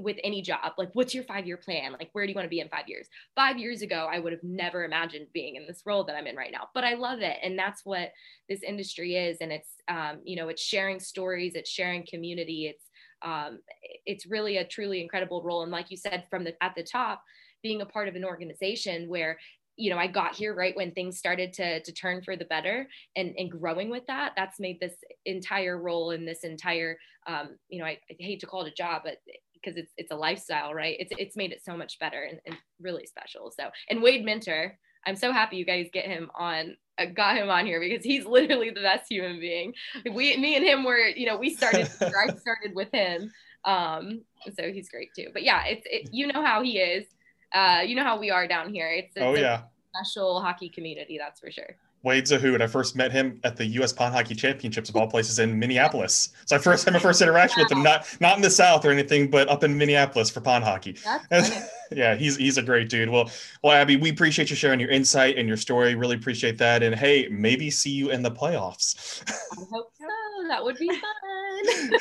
with 0.00 0.16
any 0.24 0.42
job 0.42 0.72
like 0.76 0.90
what's 0.94 1.14
your 1.14 1.24
five 1.24 1.46
year 1.46 1.56
plan? 1.56 1.92
Like 1.92 2.10
where 2.12 2.26
do 2.26 2.30
you 2.30 2.34
want 2.34 2.46
to 2.46 2.50
be 2.50 2.60
in 2.60 2.68
five 2.68 2.88
years? 2.88 3.08
Five 3.36 3.58
years 3.58 3.82
ago 3.82 4.08
i 4.10 4.18
would 4.18 4.32
have 4.32 4.42
never 4.42 4.84
imagined 4.84 5.26
being 5.32 5.56
in 5.56 5.66
this 5.66 5.82
role 5.86 6.04
that 6.04 6.16
i'm 6.16 6.26
in 6.26 6.36
right 6.36 6.52
now 6.52 6.68
but 6.74 6.84
i 6.84 6.94
love 6.94 7.20
it 7.20 7.36
and 7.42 7.58
that's 7.58 7.82
what 7.84 8.10
this 8.48 8.62
industry 8.62 9.16
is 9.16 9.38
and 9.40 9.52
it's 9.52 9.70
um, 9.88 10.20
you 10.24 10.36
know 10.36 10.48
it's 10.48 10.62
sharing 10.62 11.00
stories 11.00 11.54
it's 11.54 11.70
sharing 11.70 12.04
community 12.08 12.66
it's 12.66 12.84
um, 13.22 13.60
it's 14.04 14.26
really 14.26 14.58
a 14.58 14.66
truly 14.66 15.00
incredible 15.00 15.42
role 15.42 15.62
and 15.62 15.72
like 15.72 15.90
you 15.90 15.96
said 15.96 16.24
from 16.28 16.44
the 16.44 16.54
at 16.62 16.74
the 16.76 16.82
top 16.82 17.22
being 17.62 17.80
a 17.80 17.86
part 17.86 18.08
of 18.08 18.16
an 18.16 18.24
organization 18.24 19.08
where 19.08 19.38
you 19.76 19.90
know, 19.90 19.98
I 19.98 20.06
got 20.06 20.34
here 20.34 20.54
right 20.54 20.76
when 20.76 20.92
things 20.92 21.18
started 21.18 21.52
to, 21.54 21.80
to 21.80 21.92
turn 21.92 22.22
for 22.22 22.36
the 22.36 22.44
better 22.44 22.88
and, 23.16 23.34
and 23.36 23.50
growing 23.50 23.90
with 23.90 24.06
that, 24.06 24.32
that's 24.36 24.60
made 24.60 24.78
this 24.80 24.94
entire 25.24 25.80
role 25.80 26.10
and 26.10 26.26
this 26.26 26.44
entire, 26.44 26.96
um, 27.26 27.56
you 27.68 27.80
know, 27.80 27.86
I, 27.86 27.98
I, 28.10 28.16
hate 28.18 28.40
to 28.40 28.46
call 28.46 28.62
it 28.62 28.72
a 28.72 28.74
job, 28.74 29.02
but 29.04 29.16
because 29.54 29.76
it's 29.76 29.92
it's 29.96 30.12
a 30.12 30.16
lifestyle, 30.16 30.74
right? 30.74 30.96
It's 31.00 31.12
it's 31.18 31.36
made 31.36 31.50
it 31.50 31.64
so 31.64 31.76
much 31.76 31.98
better 31.98 32.22
and, 32.22 32.38
and 32.46 32.56
really 32.80 33.06
special. 33.06 33.50
So 33.50 33.70
and 33.88 34.02
Wade 34.02 34.24
Minter, 34.24 34.78
I'm 35.06 35.16
so 35.16 35.32
happy 35.32 35.56
you 35.56 35.64
guys 35.64 35.88
get 35.92 36.04
him 36.04 36.30
on 36.34 36.76
uh, 36.98 37.06
got 37.06 37.36
him 37.36 37.50
on 37.50 37.66
here 37.66 37.80
because 37.80 38.04
he's 38.04 38.24
literally 38.26 38.70
the 38.70 38.80
best 38.80 39.10
human 39.10 39.40
being. 39.40 39.74
We, 40.04 40.36
me 40.36 40.56
and 40.56 40.64
him 40.64 40.84
were, 40.84 40.98
you 40.98 41.26
know, 41.26 41.36
we 41.36 41.50
started, 41.54 41.88
I 42.00 42.34
started 42.36 42.74
with 42.74 42.88
him. 42.92 43.32
Um, 43.64 44.22
so 44.56 44.70
he's 44.70 44.90
great 44.90 45.10
too. 45.16 45.28
But 45.32 45.42
yeah, 45.42 45.64
it's, 45.66 45.86
it, 45.90 46.10
you 46.12 46.26
know 46.26 46.44
how 46.44 46.62
he 46.62 46.78
is. 46.78 47.06
Uh, 47.54 47.82
you 47.86 47.94
know 47.94 48.04
how 48.04 48.18
we 48.18 48.30
are 48.30 48.46
down 48.46 48.74
here. 48.74 48.90
It's, 48.90 49.16
it's 49.16 49.24
oh 49.24 49.34
yeah, 49.34 49.62
special 49.94 50.40
hockey 50.40 50.68
community, 50.68 51.18
that's 51.18 51.40
for 51.40 51.50
sure. 51.50 51.76
Wade 52.04 52.24
Zahoud. 52.24 52.60
I 52.60 52.66
first 52.66 52.96
met 52.96 53.10
him 53.12 53.40
at 53.44 53.56
the 53.56 53.64
U.S. 53.64 53.92
Pond 53.92 54.14
Hockey 54.14 54.34
Championships 54.34 54.90
of 54.90 54.96
all 54.96 55.06
places 55.06 55.38
in 55.38 55.58
Minneapolis. 55.58 56.34
So 56.44 56.54
I 56.54 56.58
first 56.58 56.84
had 56.84 56.92
my 56.92 57.00
first 57.00 57.22
interaction 57.22 57.60
wow. 57.60 57.64
with 57.64 57.72
him, 57.72 57.82
not 57.82 58.16
not 58.20 58.36
in 58.36 58.42
the 58.42 58.50
South 58.50 58.84
or 58.84 58.90
anything, 58.90 59.30
but 59.30 59.48
up 59.48 59.64
in 59.64 59.76
Minneapolis 59.76 60.28
for 60.28 60.42
pond 60.42 60.64
hockey. 60.64 60.96
yeah, 61.90 62.14
he's 62.14 62.36
he's 62.36 62.58
a 62.58 62.62
great 62.62 62.90
dude. 62.90 63.08
Well, 63.08 63.30
well, 63.62 63.72
Abby, 63.72 63.96
we 63.96 64.10
appreciate 64.10 64.50
you 64.50 64.56
sharing 64.56 64.80
your 64.80 64.90
insight 64.90 65.38
and 65.38 65.48
your 65.48 65.56
story. 65.56 65.94
Really 65.94 66.16
appreciate 66.16 66.58
that. 66.58 66.82
And 66.82 66.94
hey, 66.94 67.26
maybe 67.30 67.70
see 67.70 67.90
you 67.90 68.10
in 68.10 68.22
the 68.22 68.30
playoffs. 68.30 69.22
I 69.58 69.64
hope 69.72 69.90
so. 69.98 70.06
That 70.48 70.62
would 70.62 70.76
be 70.76 70.88
fun. 70.88 71.00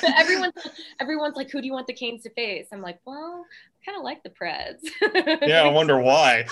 everyone's 0.18 0.54
everyone's 1.00 1.36
like, 1.36 1.50
who 1.50 1.62
do 1.62 1.68
you 1.68 1.74
want 1.74 1.88
the 1.88 1.94
Canes 1.94 2.24
to 2.24 2.30
face? 2.32 2.68
I'm 2.72 2.82
like, 2.82 3.00
well, 3.06 3.46
I 3.48 3.86
kind 3.86 3.98
of 3.98 4.04
like 4.04 4.24
the 4.24 4.30
Preds. 4.30 4.82
yeah, 5.48 5.64
I 5.64 5.70
wonder 5.70 6.00
why. 6.00 6.46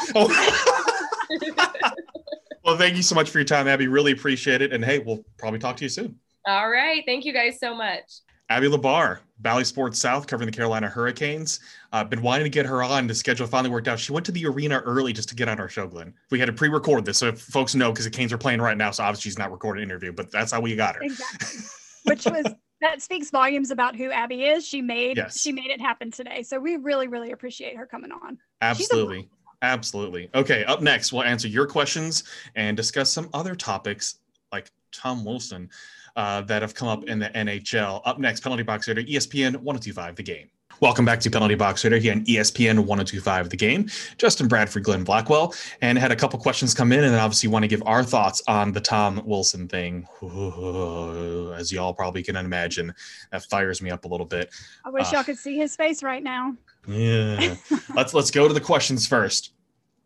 Well, 2.64 2.78
thank 2.78 2.96
you 2.96 3.04
so 3.04 3.16
much 3.16 3.30
for 3.30 3.40
your 3.40 3.46
time, 3.46 3.68
Abby. 3.68 3.88
Really 3.88 4.12
appreciate 4.12 4.62
it. 4.62 4.72
And 4.72 4.86
hey, 4.86 5.00
we'll 5.00 5.26
probably 5.38 5.60
talk 5.60 5.78
to 5.78 5.84
you 5.84 5.90
soon. 5.90 6.18
All 6.46 6.70
right. 6.70 7.04
Thank 7.06 7.26
you 7.26 7.34
guys 7.34 7.60
so 7.60 7.76
much. 7.76 8.04
Abby 8.50 8.68
Labar, 8.68 9.20
Bally 9.40 9.64
Sports 9.64 9.98
South, 9.98 10.28
covering 10.28 10.46
the 10.46 10.56
Carolina 10.56 10.90
Hurricanes. 10.90 11.62
Uh, 11.94 12.04
been 12.04 12.22
wanting 12.22 12.44
to 12.44 12.50
get 12.50 12.66
her 12.66 12.84
on. 12.84 13.08
The 13.08 13.16
schedule 13.16 13.48
finally 13.48 13.70
worked 13.70 13.88
out. 13.88 13.98
She 13.98 14.12
went 14.12 14.26
to 14.26 14.32
the 14.34 14.46
arena 14.46 14.80
early 14.80 15.14
just 15.14 15.30
to 15.30 15.36
get 15.36 15.48
on 15.48 15.58
our 15.60 15.70
show, 15.70 15.88
Glenn. 15.88 16.14
We 16.32 16.40
had 16.40 16.48
to 16.48 16.54
pre-record 16.54 17.06
this, 17.06 17.18
so 17.18 17.28
if 17.28 17.40
folks 17.40 17.76
know 17.76 17.92
because 17.92 18.04
the 18.04 18.12
Canes 18.12 18.34
are 18.34 18.38
playing 18.38 18.60
right 18.60 18.76
now, 18.76 18.92
so 18.92 19.04
obviously 19.04 19.30
she's 19.30 19.40
not 19.40 19.52
recording 19.54 19.84
an 19.84 19.90
interview, 19.90 20.12
but 20.12 20.32
that's 20.32 20.52
how 20.52 20.60
we 20.60 20.76
got 20.76 20.96
her. 20.96 21.04
Exactly. 21.04 21.60
Which 22.04 22.26
was 22.26 22.46
that 22.82 23.02
speaks 23.02 23.30
volumes 23.30 23.72
about 23.72 23.96
who 23.96 24.12
Abby 24.12 24.46
is. 24.46 24.66
She 24.66 24.82
made 24.82 25.18
yes. 25.18 25.40
she 25.40 25.52
made 25.52 25.70
it 25.70 25.80
happen 25.80 26.12
today. 26.12 26.44
So 26.44 26.60
we 26.60 26.78
really 26.78 27.08
really 27.08 27.32
appreciate 27.32 27.78
her 27.78 27.86
coming 27.86 28.12
on. 28.12 28.38
Absolutely. 28.62 29.30
Absolutely. 29.64 30.30
Okay, 30.34 30.64
up 30.66 30.82
next, 30.82 31.14
we'll 31.14 31.24
answer 31.24 31.48
your 31.48 31.68
questions 31.68 32.24
and 32.56 32.76
discuss 32.76 33.12
some 33.12 33.30
other 33.34 33.54
topics 33.54 34.16
like 34.52 34.72
Tom 34.92 35.24
Wilson 35.24 35.70
uh, 36.16 36.42
that 36.42 36.64
have 36.64 36.74
come 36.74 36.88
up 36.88 37.04
in 37.06 37.20
the 37.20 37.30
NHL. 37.30 38.02
Up 38.06 38.20
next, 38.20 38.42
Penalty 38.42 38.64
Box 38.64 38.88
Radio, 38.88 39.04
ESPN 39.04 39.52
1025, 39.58 40.16
The 40.16 40.24
Game. 40.24 40.50
Welcome 40.82 41.06
back 41.06 41.20
to 41.20 41.30
Penalty 41.30 41.54
Box 41.54 41.84
Radio 41.84 42.00
here 42.00 42.12
on 42.12 42.26
ESPN 42.26 42.80
1025 42.80 43.50
The 43.52 43.56
Game. 43.56 43.88
Justin 44.18 44.48
Bradford, 44.48 44.84
Glenn 44.84 45.04
Blackwell, 45.04 45.54
and 45.82 45.96
had 45.96 46.12
a 46.12 46.16
couple 46.16 46.40
questions 46.40 46.74
come 46.74 46.92
in, 46.92 47.04
and 47.04 47.14
then 47.14 47.20
obviously 47.20 47.50
want 47.50 47.62
to 47.62 47.68
give 47.68 47.84
our 47.86 48.04
thoughts 48.04 48.42
on 48.48 48.72
the 48.72 48.82
Tom 48.82 49.22
Wilson 49.24 49.68
thing. 49.68 50.08
As 51.56 51.72
y'all 51.72 51.94
probably 51.94 52.24
can 52.24 52.36
imagine, 52.36 52.96
that 53.32 53.44
fires 53.44 53.80
me 53.84 53.92
up 53.92 54.06
a 54.06 54.08
little 54.08 54.26
bit. 54.26 54.50
I 54.84 54.90
wish 54.90 55.06
uh, 55.10 55.18
y'all 55.18 55.24
could 55.24 55.38
see 55.38 55.56
his 55.56 55.76
face 55.76 56.02
right 56.02 56.24
now. 56.24 56.58
Yeah. 56.88 57.58
let's 57.96 58.16
let's 58.16 58.32
go 58.32 58.48
to 58.48 58.54
the 58.56 58.60
questions 58.60 59.06
first. 59.06 59.54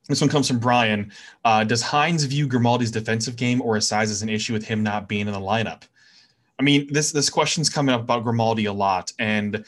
This 0.10 0.20
one 0.20 0.30
comes 0.30 0.50
from 0.50 0.60
Brian. 0.60 1.10
Uh, 1.46 1.64
does 1.64 1.82
Hynes 1.84 2.26
view 2.26 2.48
Grimaldi's 2.48 2.92
defensive 2.92 3.38
game 3.38 3.62
or 3.62 3.76
his 3.76 3.88
size 3.88 4.12
as 4.12 4.24
an 4.24 4.30
issue 4.30 4.52
with 4.52 4.66
him 4.66 4.84
not 4.84 5.08
being 5.08 5.28
in 5.28 5.34
the 5.34 5.40
lineup? 5.40 5.84
I 6.60 6.64
mean, 6.64 6.92
this 6.92 7.14
this 7.14 7.30
question's 7.30 7.70
coming 7.70 7.96
up 7.96 8.02
about 8.02 8.26
Grimaldi 8.26 8.66
a 8.66 8.74
lot, 8.74 9.14
and 9.20 9.64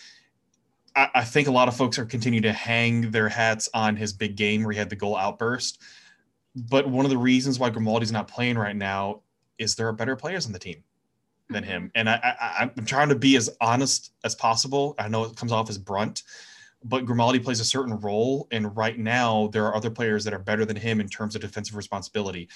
I, 0.97 1.09
I 1.15 1.23
think 1.23 1.47
a 1.47 1.51
lot 1.51 1.67
of 1.67 1.77
folks 1.77 1.97
are 1.99 2.05
continuing 2.05 2.43
to 2.43 2.51
hang 2.51 3.11
their 3.11 3.29
hats 3.29 3.69
on 3.73 3.95
his 3.95 4.11
big 4.11 4.35
game 4.35 4.63
where 4.63 4.73
he 4.73 4.79
had 4.79 4.89
the 4.89 4.95
goal 4.95 5.15
outburst. 5.15 5.81
But 6.55 6.89
one 6.89 7.05
of 7.05 7.11
the 7.11 7.17
reasons 7.17 7.59
why 7.59 7.69
Grimaldi's 7.69 8.11
not 8.11 8.27
playing 8.27 8.57
right 8.57 8.75
now 8.75 9.21
is 9.59 9.75
there 9.75 9.87
are 9.87 9.93
better 9.93 10.15
players 10.15 10.47
on 10.47 10.51
the 10.51 10.59
team 10.59 10.83
than 11.49 11.63
him, 11.63 11.83
mm-hmm. 11.83 11.91
and 11.95 12.09
I, 12.09 12.35
I 12.41 12.71
I'm 12.75 12.85
trying 12.85 13.09
to 13.09 13.15
be 13.15 13.37
as 13.37 13.49
honest 13.61 14.11
as 14.23 14.35
possible. 14.35 14.95
I 14.97 15.07
know 15.07 15.23
it 15.23 15.35
comes 15.35 15.51
off 15.51 15.69
as 15.69 15.77
brunt, 15.77 16.23
but 16.83 17.05
Grimaldi 17.05 17.39
plays 17.39 17.59
a 17.59 17.65
certain 17.65 17.99
role. 17.99 18.47
And 18.51 18.75
right 18.77 18.97
now, 18.97 19.49
there 19.51 19.65
are 19.65 19.75
other 19.75 19.89
players 19.89 20.23
that 20.23 20.33
are 20.33 20.39
better 20.39 20.65
than 20.65 20.75
him 20.75 20.99
in 20.99 21.09
terms 21.09 21.35
of 21.35 21.41
defensive 21.41 21.75
responsibility. 21.75 22.49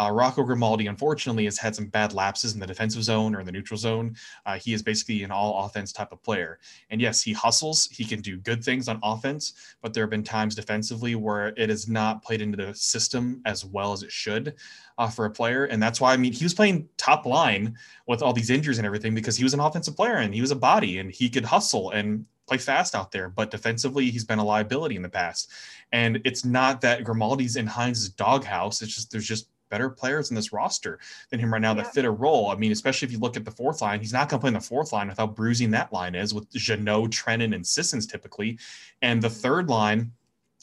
Uh, 0.00 0.10
Rocco 0.12 0.44
Grimaldi, 0.44 0.86
unfortunately, 0.86 1.44
has 1.44 1.58
had 1.58 1.74
some 1.74 1.86
bad 1.86 2.12
lapses 2.12 2.54
in 2.54 2.60
the 2.60 2.66
defensive 2.66 3.02
zone 3.02 3.34
or 3.34 3.40
in 3.40 3.46
the 3.46 3.52
neutral 3.52 3.78
zone. 3.78 4.14
Uh, 4.46 4.58
he 4.58 4.72
is 4.72 4.82
basically 4.82 5.22
an 5.22 5.30
all 5.30 5.64
offense 5.64 5.92
type 5.92 6.12
of 6.12 6.22
player. 6.22 6.58
And 6.90 7.00
yes, 7.00 7.22
he 7.22 7.32
hustles. 7.32 7.86
He 7.90 8.04
can 8.04 8.20
do 8.20 8.38
good 8.38 8.62
things 8.62 8.88
on 8.88 9.00
offense, 9.02 9.54
but 9.80 9.94
there 9.94 10.04
have 10.04 10.10
been 10.10 10.22
times 10.22 10.54
defensively 10.54 11.14
where 11.14 11.48
it 11.56 11.68
has 11.68 11.88
not 11.88 12.22
played 12.22 12.42
into 12.42 12.56
the 12.56 12.74
system 12.74 13.40
as 13.44 13.64
well 13.64 13.92
as 13.92 14.02
it 14.02 14.12
should 14.12 14.54
uh, 14.98 15.08
for 15.08 15.24
a 15.24 15.30
player. 15.30 15.64
And 15.64 15.82
that's 15.82 16.00
why, 16.00 16.12
I 16.12 16.16
mean, 16.16 16.32
he 16.32 16.44
was 16.44 16.54
playing 16.54 16.88
top 16.96 17.26
line 17.26 17.76
with 18.06 18.22
all 18.22 18.32
these 18.32 18.50
injuries 18.50 18.78
and 18.78 18.86
everything 18.86 19.14
because 19.14 19.36
he 19.36 19.44
was 19.44 19.54
an 19.54 19.60
offensive 19.60 19.96
player 19.96 20.16
and 20.16 20.34
he 20.34 20.40
was 20.40 20.50
a 20.50 20.56
body 20.56 20.98
and 20.98 21.10
he 21.10 21.28
could 21.28 21.44
hustle 21.44 21.90
and 21.90 22.24
play 22.48 22.58
fast 22.58 22.94
out 22.94 23.12
there. 23.12 23.28
But 23.28 23.50
defensively, 23.50 24.10
he's 24.10 24.24
been 24.24 24.38
a 24.38 24.44
liability 24.44 24.96
in 24.96 25.02
the 25.02 25.08
past. 25.08 25.50
And 25.92 26.20
it's 26.24 26.44
not 26.44 26.80
that 26.80 27.04
Grimaldi's 27.04 27.56
in 27.56 27.66
Hynes' 27.66 28.08
doghouse. 28.08 28.82
It's 28.82 28.94
just, 28.94 29.10
there's 29.10 29.26
just 29.26 29.48
better 29.70 29.90
players 29.90 30.30
in 30.30 30.34
this 30.34 30.52
roster 30.52 30.98
than 31.30 31.40
him 31.40 31.52
right 31.52 31.60
now 31.60 31.74
yeah. 31.74 31.82
that 31.82 31.94
fit 31.94 32.04
a 32.04 32.10
role. 32.10 32.50
I 32.50 32.56
mean, 32.56 32.72
especially 32.72 33.06
if 33.06 33.12
you 33.12 33.18
look 33.18 33.36
at 33.36 33.44
the 33.44 33.50
fourth 33.50 33.82
line, 33.82 34.00
he's 34.00 34.12
not 34.12 34.28
going 34.28 34.38
to 34.38 34.42
play 34.42 34.48
in 34.48 34.54
the 34.54 34.60
fourth 34.60 34.92
line 34.92 35.08
without 35.08 35.36
bruising 35.36 35.70
that 35.72 35.92
line 35.92 36.14
is 36.14 36.34
with 36.34 36.50
Jeannot, 36.52 37.10
Trenin, 37.10 37.54
and 37.54 37.66
Sissons 37.66 38.06
typically. 38.06 38.58
And 39.02 39.22
the 39.22 39.30
third 39.30 39.68
line, 39.68 40.12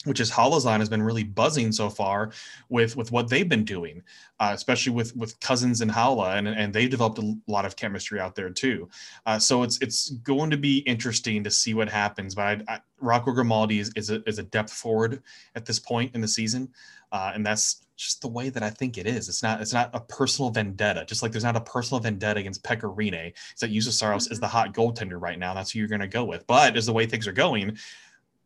which 0.06 0.20
is 0.20 0.36
line 0.36 0.80
has 0.80 0.88
been 0.88 1.02
really 1.02 1.24
buzzing 1.24 1.72
so 1.72 1.90
far 1.90 2.30
with 2.68 2.96
with 2.96 3.12
what 3.12 3.28
they've 3.28 3.48
been 3.48 3.64
doing, 3.64 4.02
uh, 4.40 4.52
especially 4.54 4.92
with 4.92 5.14
with 5.16 5.38
Cousins 5.40 5.80
and 5.80 5.90
Haula, 5.90 6.36
and 6.36 6.48
and 6.48 6.72
they've 6.72 6.90
developed 6.90 7.18
a 7.18 7.36
lot 7.46 7.64
of 7.64 7.76
chemistry 7.76 8.20
out 8.20 8.34
there 8.34 8.50
too. 8.50 8.88
Uh, 9.26 9.38
so 9.38 9.62
it's 9.62 9.78
it's 9.82 10.10
going 10.10 10.50
to 10.50 10.56
be 10.56 10.78
interesting 10.78 11.44
to 11.44 11.50
see 11.50 11.74
what 11.74 11.88
happens. 11.88 12.34
But 12.34 12.62
I, 12.68 12.74
I, 12.74 12.80
Rocco 13.00 13.32
Grimaldi 13.32 13.80
is 13.80 13.92
is 13.96 14.10
a, 14.10 14.22
is 14.28 14.38
a 14.38 14.44
depth 14.44 14.72
forward 14.72 15.22
at 15.54 15.66
this 15.66 15.78
point 15.78 16.14
in 16.14 16.20
the 16.20 16.28
season, 16.28 16.68
uh, 17.12 17.32
and 17.34 17.44
that's 17.44 17.82
just 17.96 18.20
the 18.20 18.28
way 18.28 18.50
that 18.50 18.62
I 18.62 18.70
think 18.70 18.98
it 18.98 19.06
is. 19.06 19.28
It's 19.28 19.42
not 19.42 19.60
it's 19.60 19.72
not 19.72 19.90
a 19.94 20.00
personal 20.00 20.50
vendetta. 20.50 21.04
Just 21.06 21.22
like 21.22 21.32
there's 21.32 21.44
not 21.44 21.56
a 21.56 21.60
personal 21.60 22.00
vendetta 22.00 22.40
against 22.40 22.62
Pekka 22.62 22.94
Rinne. 22.94 23.32
It's 23.52 23.60
that 23.60 23.70
Juuse 23.70 23.90
Saros 23.92 24.24
mm-hmm. 24.24 24.32
is 24.32 24.40
the 24.40 24.48
hot 24.48 24.74
goaltender 24.74 25.20
right 25.20 25.38
now. 25.38 25.54
That's 25.54 25.70
who 25.70 25.78
you're 25.78 25.88
going 25.88 26.00
to 26.00 26.08
go 26.08 26.24
with. 26.24 26.46
But 26.46 26.76
as 26.76 26.86
the 26.86 26.92
way 26.92 27.06
things 27.06 27.26
are 27.26 27.32
going, 27.32 27.78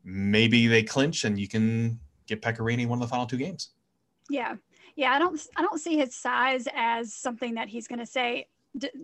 maybe 0.04 0.66
they 0.66 0.82
clinch 0.82 1.24
and 1.24 1.38
you 1.38 1.48
can 1.48 1.98
get 2.26 2.42
Pekka 2.42 2.58
Rinne 2.58 2.86
one 2.86 2.98
of 2.98 3.08
the 3.08 3.10
final 3.10 3.26
two 3.26 3.36
games. 3.36 3.70
Yeah, 4.28 4.56
yeah. 4.96 5.12
I 5.12 5.18
don't 5.18 5.40
I 5.56 5.62
don't 5.62 5.80
see 5.80 5.96
his 5.96 6.14
size 6.14 6.66
as 6.74 7.12
something 7.12 7.54
that 7.54 7.68
he's 7.68 7.88
going 7.88 7.98
to 7.98 8.06
say 8.06 8.46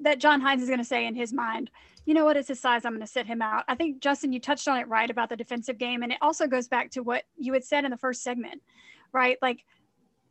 that 0.03 0.21
John 0.21 0.41
Hynes 0.41 0.63
is 0.63 0.69
going 0.69 0.79
to 0.79 0.85
say 0.85 1.07
in 1.07 1.15
his 1.15 1.33
mind. 1.33 1.71
You 2.05 2.15
know 2.15 2.25
what? 2.25 2.37
It's 2.37 2.49
his 2.49 2.61
size. 2.61 2.85
I'm 2.85 2.93
going 2.93 3.01
to 3.01 3.07
sit 3.07 3.27
him 3.27 3.43
out. 3.43 3.65
I 3.67 3.75
think 3.75 4.01
Justin, 4.01 4.33
you 4.33 4.39
touched 4.39 4.69
on 4.69 4.79
it 4.79 4.87
right 4.87 5.11
about 5.11 5.29
the 5.29 5.37
defensive 5.37 5.77
game, 5.77 6.05
and 6.05 6.13
it 6.13 6.19
also 6.23 6.47
goes 6.47 6.69
back 6.69 6.91
to 6.93 7.03
what 7.03 7.25
you 7.37 7.53
had 7.53 7.65
said 7.65 7.85
in 7.85 7.91
the 7.91 7.97
first 7.97 8.23
segment, 8.23 8.63
right? 9.13 9.39
Like 9.43 9.65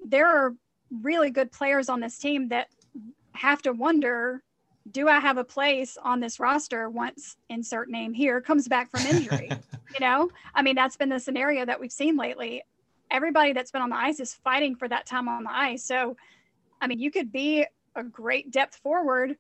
there 0.04 0.28
are 0.28 0.56
really 1.02 1.32
good 1.32 1.52
players 1.52 1.90
on 1.90 2.00
this 2.00 2.18
team 2.18 2.48
that 2.50 2.70
have 3.34 3.62
to 3.64 3.74
wonder 3.74 4.42
do 4.92 5.08
I 5.08 5.20
have 5.20 5.38
a 5.38 5.44
place 5.44 5.98
on 6.02 6.20
this 6.20 6.40
roster 6.40 6.90
once 6.90 7.38
insert 7.50 7.90
name 7.90 8.14
here 8.14 8.40
comes 8.40 8.68
back 8.68 8.92
from 8.92 9.02
injury? 9.08 9.50
you 9.94 10.00
know, 10.00 10.30
I 10.54 10.62
mean, 10.62 10.76
that's 10.76 10.96
been 10.96 11.10
the 11.10 11.20
scenario 11.20 11.66
that 11.66 11.80
we've 11.80 11.92
seen 11.92 12.18
lately. 12.18 12.64
Everybody 13.10 13.54
that's 13.54 13.72
been 13.72 13.82
on 13.82 13.90
the 13.90 13.96
ice 13.96 14.20
is 14.20 14.34
fighting 14.34 14.76
for 14.76 14.88
that 14.88 15.06
time 15.06 15.28
on 15.28 15.44
the 15.44 15.56
ice. 15.56 15.84
So, 15.84 16.18
I 16.82 16.88
mean, 16.88 17.00
you 17.00 17.12
could 17.12 17.32
be 17.32 17.66
a 17.96 18.04
great 18.04 18.52
depth 18.52 18.76
forward 18.78 19.38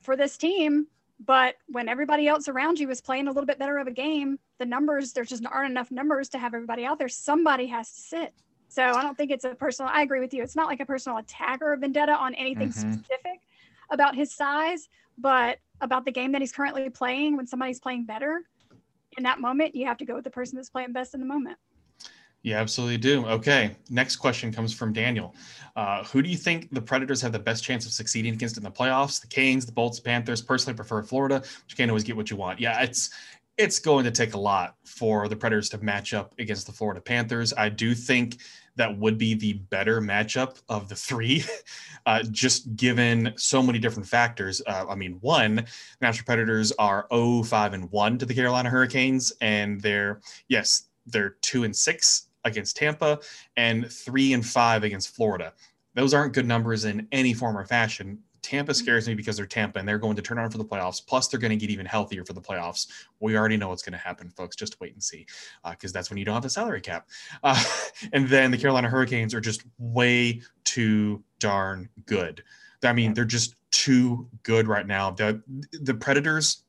for 0.00 0.16
this 0.16 0.38
team, 0.38 0.86
but 1.26 1.56
when 1.68 1.88
everybody 1.88 2.26
else 2.26 2.48
around 2.48 2.78
you 2.78 2.88
is 2.90 3.00
playing 3.00 3.26
a 3.26 3.30
little 3.30 3.46
bit 3.46 3.58
better 3.58 3.76
of 3.78 3.86
a 3.86 3.92
game, 3.92 4.38
the 4.58 4.64
numbers, 4.64 5.12
there 5.12 5.24
just 5.24 5.44
aren't 5.44 5.70
enough 5.70 5.90
numbers 5.90 6.30
to 6.30 6.38
have 6.38 6.54
everybody 6.54 6.84
out 6.84 6.98
there. 6.98 7.08
Somebody 7.08 7.66
has 7.66 7.92
to 7.92 8.00
sit. 8.00 8.34
So 8.68 8.84
I 8.84 9.02
don't 9.02 9.16
think 9.16 9.30
it's 9.30 9.44
a 9.44 9.54
personal, 9.54 9.90
I 9.92 10.02
agree 10.02 10.20
with 10.20 10.32
you. 10.32 10.42
It's 10.42 10.56
not 10.56 10.68
like 10.68 10.80
a 10.80 10.86
personal 10.86 11.18
attack 11.18 11.60
or 11.60 11.72
a 11.72 11.76
vendetta 11.76 12.12
on 12.12 12.34
anything 12.34 12.68
mm-hmm. 12.68 12.92
specific 12.92 13.40
about 13.90 14.14
his 14.14 14.34
size, 14.34 14.88
but 15.18 15.58
about 15.80 16.04
the 16.04 16.12
game 16.12 16.32
that 16.32 16.40
he's 16.40 16.52
currently 16.52 16.90
playing. 16.90 17.36
When 17.36 17.46
somebody's 17.46 17.80
playing 17.80 18.06
better 18.06 18.42
in 19.16 19.24
that 19.24 19.40
moment, 19.40 19.74
you 19.74 19.86
have 19.86 19.98
to 19.98 20.04
go 20.04 20.14
with 20.14 20.24
the 20.24 20.30
person 20.30 20.56
that's 20.56 20.70
playing 20.70 20.92
best 20.92 21.14
in 21.14 21.20
the 21.20 21.26
moment. 21.26 21.58
You 22.42 22.54
absolutely 22.54 22.96
do. 22.96 23.26
Okay. 23.26 23.76
Next 23.90 24.16
question 24.16 24.50
comes 24.50 24.72
from 24.72 24.94
Daniel. 24.94 25.34
Uh, 25.76 26.04
who 26.04 26.22
do 26.22 26.30
you 26.30 26.38
think 26.38 26.72
the 26.72 26.80
Predators 26.80 27.20
have 27.20 27.32
the 27.32 27.38
best 27.38 27.62
chance 27.62 27.84
of 27.84 27.92
succeeding 27.92 28.32
against 28.32 28.56
in 28.56 28.62
the 28.62 28.70
playoffs? 28.70 29.20
The 29.20 29.26
Canes, 29.26 29.66
the 29.66 29.72
Bolts, 29.72 30.00
Panthers. 30.00 30.40
Personally, 30.40 30.74
prefer 30.74 31.02
Florida, 31.02 31.40
but 31.40 31.64
you 31.68 31.76
can't 31.76 31.90
always 31.90 32.04
get 32.04 32.16
what 32.16 32.30
you 32.30 32.36
want. 32.36 32.58
Yeah, 32.58 32.80
it's 32.80 33.10
it's 33.60 33.78
going 33.78 34.04
to 34.04 34.10
take 34.10 34.32
a 34.32 34.38
lot 34.38 34.76
for 34.86 35.28
the 35.28 35.36
Predators 35.36 35.68
to 35.68 35.78
match 35.84 36.14
up 36.14 36.34
against 36.38 36.66
the 36.66 36.72
Florida 36.72 36.98
Panthers. 36.98 37.52
I 37.52 37.68
do 37.68 37.94
think 37.94 38.38
that 38.76 38.96
would 38.96 39.18
be 39.18 39.34
the 39.34 39.52
better 39.52 40.00
matchup 40.00 40.62
of 40.70 40.88
the 40.88 40.94
three, 40.94 41.44
uh, 42.06 42.22
just 42.30 42.74
given 42.74 43.34
so 43.36 43.62
many 43.62 43.78
different 43.78 44.08
factors. 44.08 44.62
Uh, 44.66 44.86
I 44.88 44.94
mean, 44.94 45.18
one, 45.20 45.66
Nashville 46.00 46.24
Predators 46.24 46.72
are 46.78 47.06
0 47.12 47.42
5 47.42 47.74
and 47.74 47.92
1 47.92 48.18
to 48.18 48.24
the 48.24 48.34
Carolina 48.34 48.70
Hurricanes, 48.70 49.30
and 49.42 49.78
they're, 49.82 50.22
yes, 50.48 50.84
they're 51.04 51.36
2 51.42 51.64
and 51.64 51.76
6 51.76 52.28
against 52.44 52.78
Tampa 52.78 53.18
and 53.58 53.92
3 53.92 54.32
and 54.32 54.46
5 54.46 54.84
against 54.84 55.14
Florida. 55.14 55.52
Those 55.94 56.14
aren't 56.14 56.32
good 56.32 56.46
numbers 56.46 56.86
in 56.86 57.06
any 57.12 57.34
form 57.34 57.58
or 57.58 57.66
fashion. 57.66 58.20
Tampa 58.42 58.74
scares 58.74 59.06
me 59.06 59.14
because 59.14 59.36
they're 59.36 59.46
Tampa 59.46 59.78
and 59.78 59.88
they're 59.88 59.98
going 59.98 60.16
to 60.16 60.22
turn 60.22 60.38
on 60.38 60.50
for 60.50 60.58
the 60.58 60.64
playoffs. 60.64 61.04
Plus, 61.04 61.28
they're 61.28 61.40
going 61.40 61.50
to 61.50 61.56
get 61.56 61.70
even 61.70 61.86
healthier 61.86 62.24
for 62.24 62.32
the 62.32 62.40
playoffs. 62.40 62.88
We 63.20 63.36
already 63.36 63.56
know 63.56 63.68
what's 63.68 63.82
going 63.82 63.92
to 63.92 63.98
happen, 63.98 64.30
folks. 64.30 64.56
Just 64.56 64.80
wait 64.80 64.92
and 64.94 65.02
see, 65.02 65.26
because 65.68 65.92
uh, 65.92 65.94
that's 65.94 66.10
when 66.10 66.18
you 66.18 66.24
don't 66.24 66.34
have 66.34 66.44
a 66.44 66.50
salary 66.50 66.80
cap. 66.80 67.08
Uh, 67.42 67.62
and 68.12 68.28
then 68.28 68.50
the 68.50 68.58
Carolina 68.58 68.88
Hurricanes 68.88 69.34
are 69.34 69.40
just 69.40 69.62
way 69.78 70.42
too 70.64 71.22
darn 71.38 71.88
good. 72.06 72.42
I 72.84 72.92
mean, 72.92 73.14
they're 73.14 73.24
just 73.24 73.54
too 73.70 74.28
good 74.42 74.68
right 74.68 74.86
now. 74.86 75.10
The 75.10 75.42
the 75.80 75.94
Predators 75.94 76.64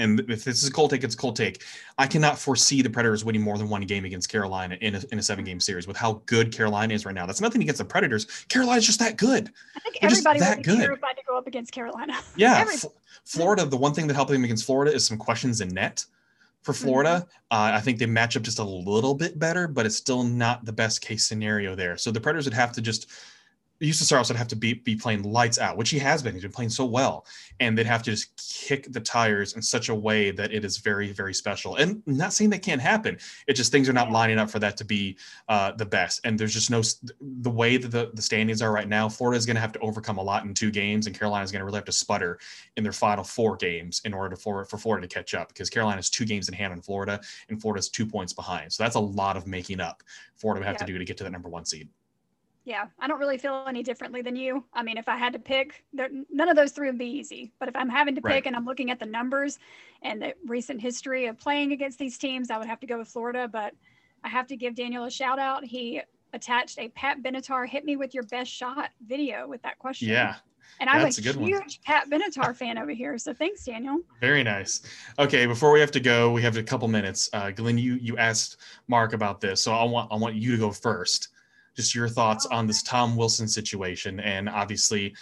and 0.00 0.20
if 0.30 0.44
this 0.44 0.62
is 0.62 0.68
a 0.68 0.72
cold 0.72 0.90
take, 0.90 1.04
it's 1.04 1.14
a 1.14 1.18
cold 1.18 1.36
take. 1.36 1.62
I 1.98 2.06
cannot 2.06 2.38
foresee 2.38 2.82
the 2.82 2.90
Predators 2.90 3.24
winning 3.24 3.42
more 3.42 3.58
than 3.58 3.68
one 3.68 3.82
game 3.82 4.04
against 4.04 4.28
Carolina 4.28 4.76
in 4.80 4.94
a, 4.94 5.02
in 5.12 5.18
a 5.18 5.22
seven 5.22 5.44
game 5.44 5.60
series 5.60 5.86
with 5.86 5.96
how 5.96 6.22
good 6.26 6.52
Carolina 6.52 6.94
is 6.94 7.04
right 7.04 7.14
now. 7.14 7.26
That's 7.26 7.40
nothing 7.40 7.62
against 7.62 7.78
the 7.78 7.84
Predators. 7.84 8.26
Carolina's 8.48 8.86
just 8.86 8.98
that 8.98 9.16
good. 9.16 9.50
I 9.76 9.80
think 9.80 10.00
They're 10.00 10.10
everybody 10.10 10.40
that 10.40 10.62
good. 10.62 10.78
terrified 10.78 11.16
to 11.16 11.22
go 11.28 11.36
up 11.36 11.46
against 11.46 11.72
Carolina. 11.72 12.14
Yeah. 12.36 12.64
F- 12.72 12.86
Florida, 13.24 13.66
the 13.66 13.76
one 13.76 13.92
thing 13.92 14.06
that 14.06 14.14
helped 14.14 14.30
them 14.30 14.44
against 14.44 14.64
Florida 14.64 14.94
is 14.94 15.04
some 15.04 15.18
questions 15.18 15.60
in 15.60 15.68
net 15.68 16.04
for 16.62 16.72
mm-hmm. 16.72 16.84
Florida. 16.84 17.10
Mm-hmm. 17.10 17.74
Uh, 17.74 17.76
I 17.76 17.80
think 17.80 17.98
they 17.98 18.06
match 18.06 18.36
up 18.36 18.42
just 18.42 18.60
a 18.60 18.64
little 18.64 19.14
bit 19.14 19.38
better, 19.38 19.68
but 19.68 19.84
it's 19.84 19.96
still 19.96 20.22
not 20.22 20.64
the 20.64 20.72
best 20.72 21.00
case 21.02 21.26
scenario 21.26 21.74
there. 21.74 21.96
So 21.96 22.10
the 22.10 22.20
Predators 22.20 22.46
would 22.46 22.54
have 22.54 22.72
to 22.72 22.80
just 22.80 23.10
Juuse 23.82 24.02
Saros 24.02 24.28
would 24.28 24.36
have 24.36 24.48
to 24.48 24.56
be, 24.56 24.74
be 24.74 24.94
playing 24.94 25.22
lights 25.22 25.58
out, 25.58 25.76
which 25.76 25.90
he 25.90 25.98
has 25.98 26.22
been. 26.22 26.34
He's 26.34 26.42
been 26.42 26.52
playing 26.52 26.70
so 26.70 26.84
well. 26.84 27.26
And 27.60 27.76
they'd 27.76 27.86
have 27.86 28.02
to 28.02 28.10
just 28.10 28.36
kick 28.66 28.92
the 28.92 29.00
tires 29.00 29.54
in 29.54 29.62
such 29.62 29.88
a 29.88 29.94
way 29.94 30.30
that 30.32 30.52
it 30.52 30.64
is 30.64 30.78
very, 30.78 31.12
very 31.12 31.32
special. 31.32 31.76
And 31.76 32.02
I'm 32.06 32.16
not 32.16 32.32
saying 32.32 32.50
that 32.50 32.62
can't 32.62 32.80
happen. 32.80 33.18
It 33.46 33.54
just 33.54 33.72
things 33.72 33.88
are 33.88 33.94
not 33.94 34.10
lining 34.10 34.38
up 34.38 34.50
for 34.50 34.58
that 34.58 34.76
to 34.78 34.84
be 34.84 35.16
uh, 35.48 35.72
the 35.72 35.86
best. 35.86 36.20
And 36.24 36.38
there's 36.38 36.52
just 36.52 36.70
no, 36.70 36.82
the 37.20 37.50
way 37.50 37.78
that 37.78 37.88
the, 37.88 38.10
the 38.12 38.22
standings 38.22 38.60
are 38.60 38.72
right 38.72 38.88
now, 38.88 39.08
Florida 39.08 39.38
is 39.38 39.46
going 39.46 39.56
to 39.56 39.60
have 39.60 39.72
to 39.72 39.78
overcome 39.80 40.18
a 40.18 40.22
lot 40.22 40.44
in 40.44 40.52
two 40.52 40.70
games. 40.70 41.06
And 41.06 41.18
Carolina 41.18 41.44
is 41.44 41.50
going 41.50 41.60
to 41.60 41.64
really 41.64 41.78
have 41.78 41.84
to 41.86 41.92
sputter 41.92 42.38
in 42.76 42.82
their 42.82 42.92
final 42.92 43.24
four 43.24 43.56
games 43.56 44.02
in 44.04 44.12
order 44.12 44.36
to, 44.36 44.40
for, 44.40 44.64
for 44.66 44.76
Florida 44.76 45.06
to 45.06 45.14
catch 45.14 45.34
up 45.34 45.48
because 45.48 45.70
Carolina 45.70 45.98
is 45.98 46.10
two 46.10 46.26
games 46.26 46.48
in 46.48 46.54
hand 46.54 46.72
on 46.72 46.82
Florida 46.82 47.20
and 47.48 47.60
Florida's 47.60 47.88
two 47.88 48.04
points 48.04 48.32
behind. 48.34 48.72
So 48.72 48.82
that's 48.82 48.96
a 48.96 49.00
lot 49.00 49.36
of 49.36 49.46
making 49.46 49.80
up 49.80 50.02
Florida 50.36 50.60
would 50.60 50.66
have 50.66 50.74
yeah. 50.74 50.86
to 50.86 50.92
do 50.92 50.98
to 50.98 51.04
get 51.04 51.16
to 51.18 51.24
the 51.24 51.30
number 51.30 51.48
one 51.48 51.64
seed 51.64 51.88
yeah, 52.70 52.86
I 53.00 53.08
don't 53.08 53.18
really 53.18 53.36
feel 53.36 53.64
any 53.66 53.82
differently 53.82 54.22
than 54.22 54.36
you. 54.36 54.64
I 54.72 54.84
mean, 54.84 54.96
if 54.96 55.08
I 55.08 55.16
had 55.16 55.32
to 55.32 55.40
pick, 55.40 55.82
there, 55.92 56.08
none 56.30 56.48
of 56.48 56.54
those 56.54 56.70
three 56.70 56.86
would 56.86 56.98
be 56.98 57.06
easy. 57.06 57.50
But 57.58 57.68
if 57.68 57.74
I'm 57.74 57.88
having 57.88 58.14
to 58.14 58.20
pick 58.20 58.30
right. 58.30 58.46
and 58.46 58.54
I'm 58.54 58.64
looking 58.64 58.92
at 58.92 59.00
the 59.00 59.06
numbers 59.06 59.58
and 60.02 60.22
the 60.22 60.34
recent 60.46 60.80
history 60.80 61.26
of 61.26 61.36
playing 61.36 61.72
against 61.72 61.98
these 61.98 62.16
teams, 62.16 62.48
I 62.48 62.58
would 62.58 62.68
have 62.68 62.78
to 62.80 62.86
go 62.86 62.98
with 62.98 63.08
Florida. 63.08 63.48
But 63.48 63.74
I 64.22 64.28
have 64.28 64.46
to 64.46 64.56
give 64.56 64.76
Daniel 64.76 65.04
a 65.04 65.10
shout 65.10 65.40
out. 65.40 65.64
He 65.64 66.00
attached 66.32 66.78
a 66.78 66.88
Pat 66.90 67.24
Benatar 67.24 67.68
"Hit 67.68 67.84
Me 67.84 67.96
with 67.96 68.14
Your 68.14 68.22
Best 68.22 68.52
Shot" 68.52 68.90
video 69.04 69.48
with 69.48 69.62
that 69.62 69.80
question. 69.80 70.08
Yeah. 70.08 70.36
And 70.78 70.88
I'm 70.88 71.02
That's 71.02 71.18
a, 71.18 71.30
a 71.30 71.32
huge 71.32 71.50
one. 71.50 71.68
Pat 71.84 72.08
Benatar 72.08 72.54
fan 72.54 72.78
over 72.78 72.92
here. 72.92 73.18
So 73.18 73.34
thanks, 73.34 73.64
Daniel. 73.64 73.98
Very 74.20 74.44
nice. 74.44 74.82
Okay, 75.18 75.44
before 75.46 75.72
we 75.72 75.80
have 75.80 75.90
to 75.90 76.00
go, 76.00 76.30
we 76.30 76.40
have 76.42 76.56
a 76.56 76.62
couple 76.62 76.86
minutes. 76.86 77.28
Uh, 77.32 77.50
Glenn, 77.50 77.78
you 77.78 77.94
you 77.94 78.16
asked 78.16 78.58
Mark 78.86 79.12
about 79.12 79.40
this, 79.40 79.60
so 79.60 79.72
I 79.72 79.82
want 79.82 80.12
I 80.12 80.16
want 80.16 80.36
you 80.36 80.52
to 80.52 80.56
go 80.56 80.70
first 80.70 81.30
just 81.80 81.94
your 81.94 82.08
thoughts 82.08 82.46
on 82.46 82.66
this 82.66 82.82
Tom 82.82 83.16
Wilson 83.16 83.48
situation. 83.48 84.20
And 84.20 84.48
obviously, 84.48 85.14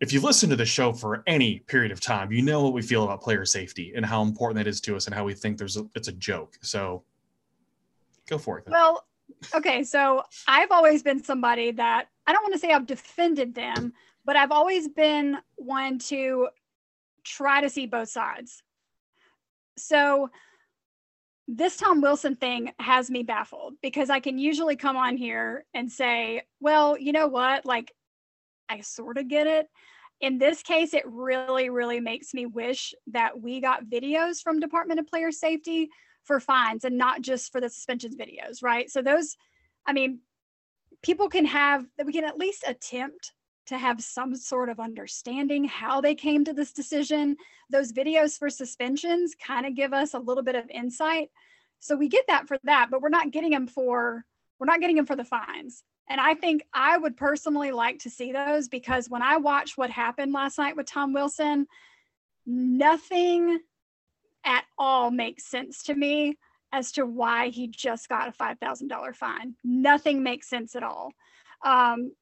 if 0.00 0.12
you've 0.12 0.24
listened 0.24 0.50
to 0.50 0.56
the 0.56 0.66
show 0.66 0.92
for 0.92 1.22
any 1.26 1.60
period 1.60 1.92
of 1.92 2.00
time, 2.00 2.32
you 2.32 2.42
know 2.42 2.62
what 2.62 2.72
we 2.72 2.82
feel 2.82 3.04
about 3.04 3.22
player 3.22 3.44
safety 3.44 3.92
and 3.94 4.04
how 4.04 4.22
important 4.22 4.56
that 4.56 4.68
is 4.68 4.80
to 4.82 4.96
us 4.96 5.06
and 5.06 5.14
how 5.14 5.24
we 5.24 5.34
think 5.34 5.56
there's 5.56 5.76
a, 5.76 5.86
it's 5.94 6.08
a 6.08 6.12
joke. 6.12 6.58
So 6.60 7.04
go 8.28 8.36
for 8.36 8.58
it. 8.58 8.64
Well, 8.68 9.06
okay. 9.54 9.84
So 9.84 10.22
I've 10.48 10.70
always 10.70 11.02
been 11.02 11.22
somebody 11.22 11.70
that 11.72 12.08
I 12.26 12.32
don't 12.32 12.42
want 12.42 12.54
to 12.54 12.58
say 12.58 12.72
I've 12.72 12.86
defended 12.86 13.54
them, 13.54 13.92
but 14.24 14.36
I've 14.36 14.52
always 14.52 14.88
been 14.88 15.38
one 15.54 15.98
to 16.00 16.48
try 17.24 17.60
to 17.60 17.70
see 17.70 17.86
both 17.86 18.08
sides. 18.08 18.62
So 19.78 20.30
this 21.48 21.76
Tom 21.76 22.00
Wilson 22.00 22.36
thing 22.36 22.72
has 22.78 23.10
me 23.10 23.22
baffled 23.22 23.74
because 23.82 24.10
I 24.10 24.20
can 24.20 24.38
usually 24.38 24.76
come 24.76 24.96
on 24.96 25.16
here 25.16 25.64
and 25.74 25.90
say, 25.90 26.42
well, 26.60 26.98
you 26.98 27.12
know 27.12 27.28
what? 27.28 27.64
Like, 27.64 27.92
I 28.68 28.80
sort 28.80 29.16
of 29.16 29.28
get 29.28 29.46
it. 29.46 29.68
In 30.20 30.38
this 30.38 30.62
case, 30.62 30.92
it 30.92 31.04
really, 31.06 31.70
really 31.70 32.00
makes 32.00 32.34
me 32.34 32.46
wish 32.46 32.94
that 33.08 33.40
we 33.40 33.60
got 33.60 33.84
videos 33.84 34.40
from 34.42 34.60
Department 34.60 34.98
of 34.98 35.06
Player 35.06 35.30
Safety 35.30 35.88
for 36.24 36.40
fines 36.40 36.84
and 36.84 36.98
not 36.98 37.22
just 37.22 37.52
for 37.52 37.60
the 37.60 37.70
suspensions 37.70 38.16
videos, 38.16 38.62
right? 38.62 38.90
So, 38.90 39.02
those, 39.02 39.36
I 39.86 39.92
mean, 39.92 40.20
people 41.02 41.28
can 41.28 41.44
have, 41.44 41.86
that 41.96 42.06
we 42.06 42.12
can 42.12 42.24
at 42.24 42.38
least 42.38 42.64
attempt 42.66 43.32
to 43.66 43.78
have 43.78 44.00
some 44.00 44.34
sort 44.34 44.68
of 44.68 44.80
understanding 44.80 45.64
how 45.64 46.00
they 46.00 46.14
came 46.14 46.44
to 46.44 46.52
this 46.52 46.72
decision. 46.72 47.36
Those 47.70 47.92
videos 47.92 48.38
for 48.38 48.48
suspensions 48.48 49.34
kind 49.34 49.66
of 49.66 49.74
give 49.74 49.92
us 49.92 50.14
a 50.14 50.18
little 50.18 50.42
bit 50.42 50.54
of 50.54 50.70
insight. 50.70 51.30
So 51.80 51.96
we 51.96 52.08
get 52.08 52.26
that 52.28 52.48
for 52.48 52.58
that, 52.64 52.88
but 52.90 53.02
we're 53.02 53.08
not 53.08 53.30
getting 53.30 53.50
them 53.50 53.66
for 53.66 54.24
we're 54.58 54.66
not 54.66 54.80
getting 54.80 54.96
them 54.96 55.06
for 55.06 55.16
the 55.16 55.24
fines. 55.24 55.82
And 56.08 56.20
I 56.20 56.34
think 56.34 56.62
I 56.72 56.96
would 56.96 57.16
personally 57.16 57.72
like 57.72 57.98
to 58.00 58.10
see 58.10 58.32
those 58.32 58.68
because 58.68 59.10
when 59.10 59.22
I 59.22 59.36
watched 59.36 59.76
what 59.76 59.90
happened 59.90 60.32
last 60.32 60.56
night 60.56 60.76
with 60.76 60.86
Tom 60.86 61.12
Wilson, 61.12 61.66
nothing 62.46 63.58
at 64.44 64.64
all 64.78 65.10
makes 65.10 65.44
sense 65.44 65.82
to 65.84 65.94
me 65.94 66.38
as 66.72 66.92
to 66.92 67.04
why 67.04 67.48
he 67.48 67.66
just 67.66 68.08
got 68.08 68.28
a 68.28 68.32
$5,000 68.32 69.16
fine. 69.16 69.54
Nothing 69.64 70.22
makes 70.22 70.48
sense 70.48 70.76
at 70.76 70.82
all. 70.82 71.12
Um, 71.64 72.12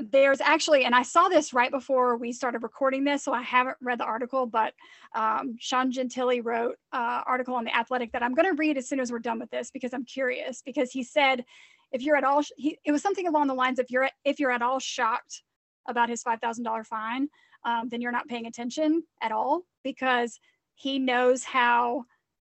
there's 0.00 0.40
actually, 0.40 0.84
and 0.84 0.94
I 0.94 1.02
saw 1.02 1.28
this 1.28 1.52
right 1.52 1.70
before 1.70 2.16
we 2.16 2.32
started 2.32 2.62
recording 2.62 3.04
this, 3.04 3.24
so 3.24 3.32
I 3.32 3.42
haven't 3.42 3.76
read 3.80 3.98
the 3.98 4.04
article, 4.04 4.46
but 4.46 4.74
um, 5.14 5.56
Sean 5.58 5.90
Gentille 5.90 6.42
wrote 6.42 6.76
an 6.92 7.00
uh, 7.00 7.22
article 7.26 7.54
on 7.54 7.64
the 7.64 7.76
Athletic 7.76 8.12
that 8.12 8.22
I'm 8.22 8.34
going 8.34 8.48
to 8.48 8.58
read 8.58 8.76
as 8.76 8.88
soon 8.88 9.00
as 9.00 9.10
we're 9.10 9.18
done 9.18 9.38
with 9.38 9.50
this 9.50 9.70
because 9.70 9.92
I'm 9.92 10.04
curious. 10.04 10.62
Because 10.62 10.90
he 10.90 11.02
said, 11.02 11.44
if 11.92 12.02
you're 12.02 12.16
at 12.16 12.24
all, 12.24 12.42
he, 12.56 12.78
it 12.84 12.92
was 12.92 13.02
something 13.02 13.26
along 13.26 13.48
the 13.48 13.54
lines, 13.54 13.78
if 13.78 13.90
you're 13.90 14.08
if 14.24 14.38
you're 14.38 14.50
at 14.50 14.62
all 14.62 14.78
shocked 14.78 15.42
about 15.88 16.08
his 16.08 16.22
five 16.22 16.40
thousand 16.40 16.64
dollar 16.64 16.84
fine, 16.84 17.28
um, 17.64 17.88
then 17.88 18.00
you're 18.00 18.12
not 18.12 18.28
paying 18.28 18.46
attention 18.46 19.02
at 19.22 19.32
all 19.32 19.62
because 19.82 20.38
he 20.74 20.98
knows 20.98 21.44
how 21.44 22.04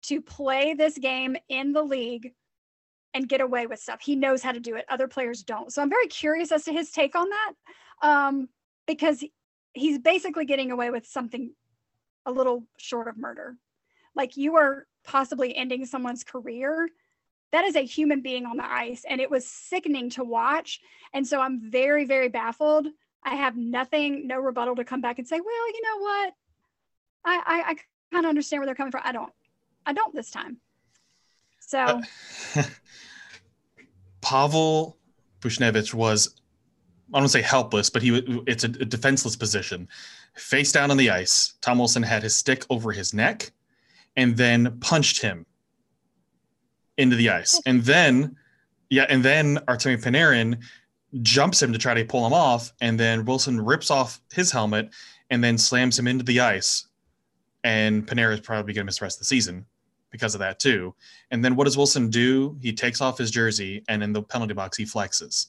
to 0.04 0.22
play 0.22 0.74
this 0.74 0.98
game 0.98 1.36
in 1.50 1.74
the 1.74 1.84
league 1.84 2.34
and 3.14 3.28
get 3.28 3.42
away 3.42 3.68
with 3.68 3.80
stuff. 3.80 4.02
He 4.02 4.16
knows 4.16 4.42
how 4.42 4.52
to 4.52 4.60
do 4.60 4.76
it. 4.76 4.86
Other 4.90 5.08
players 5.08 5.44
don't. 5.44 5.72
So 5.72 5.82
I'm 5.82 5.90
very 5.90 6.08
curious 6.08 6.52
as 6.52 6.64
to 6.66 6.74
his 6.74 6.92
take 6.92 7.16
on 7.16 7.28
that 7.30 7.54
um, 8.02 8.50
because 8.88 9.24
he's 9.74 10.00
basically 10.00 10.46
getting 10.46 10.72
away 10.72 10.90
with 10.90 11.06
something 11.06 11.54
a 12.26 12.32
little 12.32 12.64
short 12.78 13.08
of 13.08 13.18
murder. 13.18 13.58
Like 14.16 14.38
you 14.38 14.56
are 14.56 14.86
possibly 15.04 15.56
ending 15.56 15.86
someone's 15.86 16.24
career. 16.24 16.90
That 17.52 17.66
is 17.66 17.76
a 17.76 17.82
human 17.82 18.22
being 18.22 18.46
on 18.46 18.56
the 18.56 18.66
ice, 18.66 19.04
and 19.08 19.20
it 19.20 19.30
was 19.30 19.46
sickening 19.46 20.10
to 20.12 20.24
watch. 20.24 20.80
And 21.14 21.28
so 21.28 21.42
I'm 21.42 21.70
very, 21.70 22.06
very 22.06 22.30
baffled. 22.30 22.88
I 23.24 23.36
have 23.36 23.58
nothing, 23.58 24.26
no 24.26 24.40
rebuttal 24.40 24.76
to 24.78 24.86
come 24.86 25.02
back 25.02 25.20
and 25.20 25.28
say, 25.28 25.40
well, 25.40 25.68
you 25.68 25.82
know 25.84 26.00
what? 26.00 26.34
I, 27.26 27.36
I, 27.36 27.72
I 27.72 27.76
kind 28.14 28.26
of 28.26 28.30
understand 28.30 28.62
where 28.62 28.66
they're 28.66 28.76
coming 28.76 28.92
from. 28.92 29.02
I 29.04 29.12
don't. 29.12 29.32
I 29.86 29.94
don't 29.94 30.16
this 30.16 30.32
time. 30.32 30.58
So 31.72 31.80
uh, 31.80 32.02
Pavel 34.22 34.98
Buchnevich 35.40 35.94
was 35.94 36.36
I 37.14 37.20
don't 37.20 37.30
say 37.30 37.42
helpless, 37.42 37.90
but 37.90 38.02
he 38.02 38.22
it's 38.46 38.66
a, 38.66 38.68
a 38.68 38.86
defenseless 38.86 39.38
position. 39.38 39.88
Face 40.36 40.74
down 40.74 40.92
on 40.92 40.98
the 40.98 41.10
ice, 41.10 41.54
Tom 41.62 41.78
Wilson 41.78 42.04
had 42.04 42.24
his 42.24 42.36
stick 42.36 42.66
over 42.70 42.92
his 42.92 43.14
neck 43.14 43.54
and 44.18 44.36
then 44.36 44.80
punched 44.82 45.22
him 45.22 45.46
into 46.98 47.16
the 47.16 47.30
ice. 47.30 47.62
And 47.66 47.84
then 47.84 48.36
yeah, 48.90 49.06
and 49.08 49.24
then 49.24 49.58
Artemi 49.70 50.04
Panarin 50.04 50.62
jumps 51.22 51.62
him 51.64 51.72
to 51.72 51.80
try 51.80 51.94
to 51.94 52.04
pull 52.04 52.28
him 52.28 52.34
off, 52.34 52.74
and 52.82 53.00
then 53.00 53.24
Wilson 53.24 53.62
rips 53.62 53.90
off 53.90 54.20
his 54.34 54.52
helmet 54.52 54.90
and 55.30 55.42
then 55.42 55.58
slams 55.58 55.98
him 55.98 56.08
into 56.10 56.26
the 56.26 56.42
ice. 56.42 56.90
And 57.64 58.06
Panarin 58.06 58.34
is 58.34 58.40
probably 58.42 58.74
going 58.74 58.84
to 58.84 58.88
miss 58.88 59.00
the 59.00 59.06
rest 59.06 59.20
of 59.20 59.20
the 59.20 59.26
season 59.26 59.66
because 60.12 60.36
of 60.36 60.40
that 60.40 60.60
too. 60.60 60.94
And 61.32 61.44
then 61.44 61.56
what 61.56 61.64
does 61.64 61.78
Wilson 61.78 62.10
do? 62.10 62.58
He 62.62 62.74
takes 62.74 63.02
off 63.02 63.18
his 63.18 63.32
jersey 63.32 63.84
and 63.88 64.04
in 64.04 64.14
the 64.14 64.22
penalty 64.22 64.54
box 64.54 64.78
he 64.78 64.84
flexes. 64.84 65.48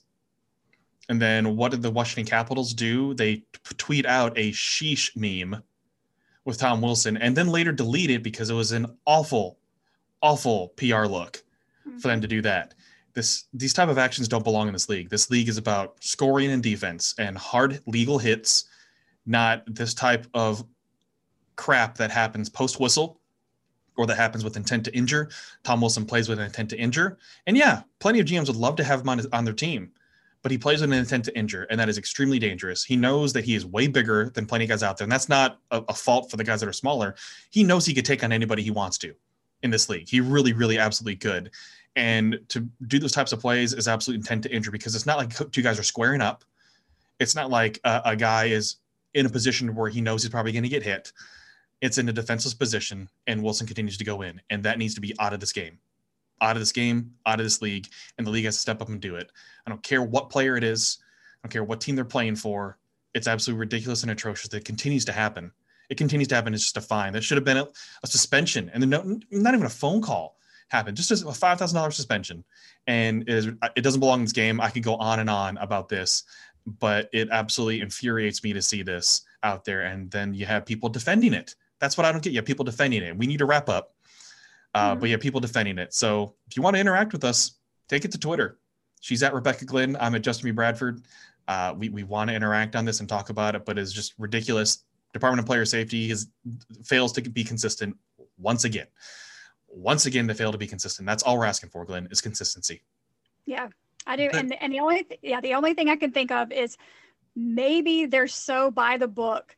And 1.09 1.21
then 1.21 1.57
what 1.57 1.73
did 1.73 1.83
the 1.83 1.91
Washington 1.91 2.31
Capitals 2.31 2.73
do? 2.73 3.13
They 3.15 3.37
t- 3.37 3.45
tweet 3.77 4.07
out 4.07 4.39
a 4.39 4.53
sheesh 4.53 5.15
meme 5.17 5.63
with 6.45 6.59
Tom 6.59 6.81
Wilson 6.81 7.17
and 7.17 7.37
then 7.37 7.49
later 7.49 7.73
delete 7.73 8.11
it 8.11 8.23
because 8.23 8.51
it 8.51 8.55
was 8.55 8.73
an 8.73 8.87
awful, 9.05 9.59
awful 10.23 10.69
PR 10.77 11.05
look 11.05 11.43
mm-hmm. 11.87 11.99
for 11.99 12.09
them 12.09 12.21
to 12.21 12.29
do 12.29 12.41
that. 12.43 12.75
This 13.15 13.45
these 13.53 13.75
type 13.75 13.91
of 13.91 13.99
actions 13.99 14.27
don't 14.27 14.45
belong 14.45 14.69
in 14.69 14.73
this 14.73 14.89
league. 14.89 15.11
This 15.11 15.29
league 15.29 15.49
is 15.49 15.59
about 15.59 16.03
scoring 16.03 16.51
and 16.51 16.63
defense 16.63 17.15
and 17.19 17.37
hard 17.37 17.81
legal 17.87 18.19
hits, 18.19 18.65
not 19.27 19.63
this 19.67 19.93
type 19.93 20.27
of 20.33 20.65
crap 21.57 21.97
that 21.99 22.11
happens 22.11 22.49
post 22.49 22.81
whistle 22.81 23.21
or 23.97 24.07
that 24.07 24.16
happens 24.16 24.45
with 24.45 24.57
intent 24.57 24.84
to 24.84 24.97
injure. 24.97 25.28
Tom 25.64 25.80
Wilson 25.80 26.07
plays 26.07 26.28
with 26.28 26.38
an 26.38 26.45
intent 26.45 26.70
to 26.70 26.78
injure. 26.78 27.18
And 27.47 27.57
yeah, 27.57 27.82
plenty 27.99 28.20
of 28.20 28.26
GMs 28.26 28.47
would 28.47 28.57
love 28.57 28.76
to 28.76 28.84
have 28.84 29.01
him 29.01 29.09
on, 29.09 29.20
on 29.32 29.45
their 29.45 29.55
team, 29.55 29.93
but 30.43 30.51
he 30.51 30.59
plays 30.59 30.80
with 30.80 30.93
an 30.93 30.99
intent 30.99 31.24
to 31.26 31.38
injure, 31.38 31.66
and 31.70 31.78
that 31.78 31.88
is 31.88 31.99
extremely 31.99 32.38
dangerous. 32.38 32.84
He 32.84 32.97
knows 32.97 33.32
that 33.32 33.45
he 33.45 33.55
is 33.55 33.66
way 33.66 33.86
bigger 33.86 34.30
than 34.30 34.47
plenty 34.47 34.64
of 34.64 34.70
guys 34.70 34.82
out 34.82 34.97
there. 34.97 35.05
And 35.05 35.12
that's 35.12 35.28
not 35.28 35.61
a, 35.70 35.82
a 35.88 35.95
fault 35.95 36.30
for 36.30 36.36
the 36.36 36.45
guys 36.45 36.61
that 36.61 36.68
are 36.68 36.72
smaller. 36.72 37.14
He 37.51 37.62
knows 37.62 37.86
he 37.86 37.95
could 37.95 38.05
take 38.05 38.24
on 38.24 38.32
anybody 38.32 38.62
he 38.62 38.70
wants 38.70 38.99
to 38.99 39.14
in 39.62 39.70
this 39.70 39.88
league. 39.88 40.09
He 40.09 40.20
really, 40.20 40.53
really 40.53 40.78
absolutely 40.78 41.16
could. 41.16 41.51
And 41.95 42.40
to 42.49 42.66
do 42.86 42.99
those 42.99 43.12
types 43.12 43.32
of 43.32 43.40
plays 43.40 43.74
is 43.74 43.86
absolute 43.86 44.16
intent 44.16 44.45
to 44.45 44.53
injure 44.53 44.70
because 44.70 44.95
it's 44.95 45.07
not 45.07 45.18
like 45.18 45.53
two 45.53 45.62
guys 45.62 45.78
are 45.78 45.84
squaring 45.84 46.20
up. 46.20 46.45
It's 47.20 47.34
not 47.34 47.51
like 47.51 47.78
a, 47.84 48.03
a 48.07 48.16
guy 48.16 48.47
is 48.47 48.76
in 49.14 49.26
a 49.26 49.28
position 49.28 49.74
where 49.74 49.90
he 49.90 50.01
knows 50.01 50.22
he's 50.22 50.30
probably 50.30 50.53
going 50.53 50.62
to 50.62 50.68
get 50.68 50.82
hit 50.82 51.12
it's 51.83 51.99
in 51.99 52.09
a 52.09 52.12
defenseless 52.12 52.55
position, 52.55 53.09
and 53.26 53.43
Wilson 53.43 53.66
continues 53.66 53.99
to 53.99 54.05
go 54.05 54.22
in, 54.22 54.41
and 54.51 54.62
that 54.62 54.78
needs 54.78 54.95
to 54.95 55.01
be 55.01 55.14
out 55.18 55.35
of 55.35 55.41
this 55.41 55.53
game, 55.53 55.78
out 56.41 56.57
of 56.57 56.61
this 56.61 56.72
game, 56.72 57.11
out 57.26 57.41
of 57.41 57.45
this 57.45 57.61
league, 57.61 57.89
and 58.16 58.26
the 58.26 58.30
league 58.30 58.45
has 58.45 58.55
to 58.55 58.61
step 58.61 58.80
up 58.80 58.89
and 58.89 59.01
do 59.01 59.16
it. 59.16 59.30
I 59.66 59.70
don't 59.70 59.83
care 59.83 60.03
what 60.03 60.30
player 60.30 60.57
it 60.57 60.62
is, 60.62 60.99
I 61.03 61.47
don't 61.47 61.53
care 61.53 61.64
what 61.64 61.80
team 61.80 61.97
they're 61.97 62.05
playing 62.05 62.37
for. 62.37 62.78
It's 63.14 63.26
absolutely 63.26 63.59
ridiculous 63.59 64.03
and 64.03 64.12
atrocious 64.12 64.49
that 64.51 64.59
it 64.59 64.64
continues 64.64 65.05
to 65.07 65.12
happen. 65.12 65.53
It 65.91 65.99
continues 65.99 66.28
to 66.28 66.37
happen. 66.37 66.55
It's 66.55 66.62
just 66.62 66.76
a 66.78 66.80
fine. 66.80 67.12
That 67.12 67.24
should 67.24 67.37
have 67.37 67.45
been 67.45 67.59
a, 67.59 67.66
a 68.03 68.07
suspension, 68.07 68.70
and 68.72 68.80
then 68.80 68.91
no, 68.91 69.20
not 69.33 69.53
even 69.53 69.66
a 69.66 69.70
phone 69.70 70.01
call 70.01 70.37
happened. 70.68 70.97
Just 70.97 71.11
a 71.11 71.33
five 71.33 71.59
thousand 71.59 71.74
dollars 71.74 71.97
suspension, 71.97 72.45
and 72.87 73.22
it, 73.22 73.28
is, 73.28 73.49
uh, 73.61 73.68
it 73.74 73.80
doesn't 73.80 74.01
belong 74.01 74.20
in 74.20 74.24
this 74.26 74.33
game. 74.33 74.61
I 74.61 74.70
could 74.70 74.85
go 74.85 74.95
on 74.95 75.18
and 75.18 75.28
on 75.28 75.57
about 75.57 75.89
this, 75.89 76.22
but 76.64 77.11
it 77.12 77.28
absolutely 77.33 77.80
infuriates 77.80 78.45
me 78.45 78.53
to 78.53 78.62
see 78.62 78.83
this 78.83 79.22
out 79.43 79.64
there, 79.64 79.83
and 79.83 80.09
then 80.12 80.33
you 80.33 80.47
have 80.47 80.64
people 80.64 80.89
defending 80.89 81.35
it 81.35 81.57
that's 81.83 81.99
what 81.99 82.07
I 82.07 82.12
don't 82.12 82.22
get. 82.22 82.33
You 82.33 82.39
have 82.39 82.47
people 82.47 82.64
defending 82.64 83.03
it. 83.03 83.16
We 83.16 83.26
need 83.26 83.39
to 83.39 83.45
wrap 83.45 83.68
up. 83.68 83.93
Uh, 84.72 84.93
mm-hmm. 84.93 85.01
But 85.01 85.07
you 85.09 85.12
have 85.14 85.20
people 85.20 85.41
defending 85.41 85.78
it. 85.78 85.93
So 85.93 86.35
if 86.47 86.57
you 86.57 86.62
want 86.62 86.76
to 86.76 86.80
interact 86.80 87.12
with 87.12 87.24
us, 87.24 87.57
take 87.89 88.05
it 88.05 88.12
to 88.12 88.18
Twitter. 88.18 88.61
She's 89.01 89.24
at 89.24 89.35
Rebecca 89.35 89.64
Glenn. 89.64 89.97
I'm 90.01 90.14
at 90.14 90.22
Justin 90.22 90.47
B. 90.47 90.53
Bradford. 90.53 91.03
Uh, 91.49 91.74
we, 91.76 91.89
we 91.89 92.05
want 92.05 92.30
to 92.30 92.37
interact 92.37 92.76
on 92.76 92.85
this 92.85 93.01
and 93.01 93.09
talk 93.09 93.30
about 93.30 93.57
it, 93.57 93.64
but 93.64 93.78
it's 93.78 93.93
just 93.93 94.14
ridiculous. 94.16 94.85
Department 95.12 95.41
of 95.41 95.47
Player 95.47 95.64
Safety 95.64 96.12
is, 96.12 96.28
fails 96.85 97.12
to 97.14 97.20
be 97.20 97.43
consistent 97.43 97.97
once 98.39 98.64
again. 98.64 98.87
Once 99.68 100.07
again, 100.07 100.28
they 100.28 100.35
fail 100.35 100.53
to 100.53 100.59
be 100.59 100.68
consistent. 100.68 101.05
That's 101.05 101.24
all 101.24 101.37
we're 101.37 101.47
asking 101.47 101.70
for, 101.70 101.85
Glenn, 101.85 102.07
is 102.12 102.20
consistency. 102.20 102.83
Yeah, 103.45 103.68
I 104.07 104.14
do. 104.14 104.30
And, 104.33 104.55
and 104.62 104.72
the 104.72 104.78
only, 104.78 105.03
th- 105.03 105.20
yeah, 105.20 105.41
the 105.41 105.55
only 105.55 105.74
thing 105.74 105.91
I 105.91 105.97
can 105.97 106.12
think 106.12 106.30
of 106.30 106.53
is 106.53 106.76
maybe 107.35 108.07
they're 108.07 108.28
so 108.28 108.70
by 108.70 108.99
the 108.99 109.09
book 109.09 109.57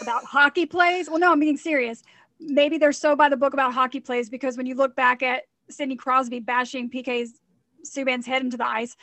about 0.00 0.24
hockey 0.24 0.66
plays. 0.66 1.08
Well, 1.08 1.18
no, 1.18 1.32
I'm 1.32 1.40
being 1.40 1.56
serious. 1.56 2.02
Maybe 2.38 2.78
they're 2.78 2.92
so 2.92 3.16
by 3.16 3.28
the 3.28 3.36
book 3.36 3.54
about 3.54 3.72
hockey 3.72 4.00
plays 4.00 4.28
because 4.28 4.56
when 4.56 4.66
you 4.66 4.74
look 4.74 4.94
back 4.94 5.22
at 5.22 5.44
Sidney 5.70 5.96
Crosby 5.96 6.40
bashing 6.40 6.90
PK's 6.90 7.40
Subban's 7.84 8.26
head 8.26 8.42
into 8.42 8.56
the 8.56 8.66
ice, 8.66 8.96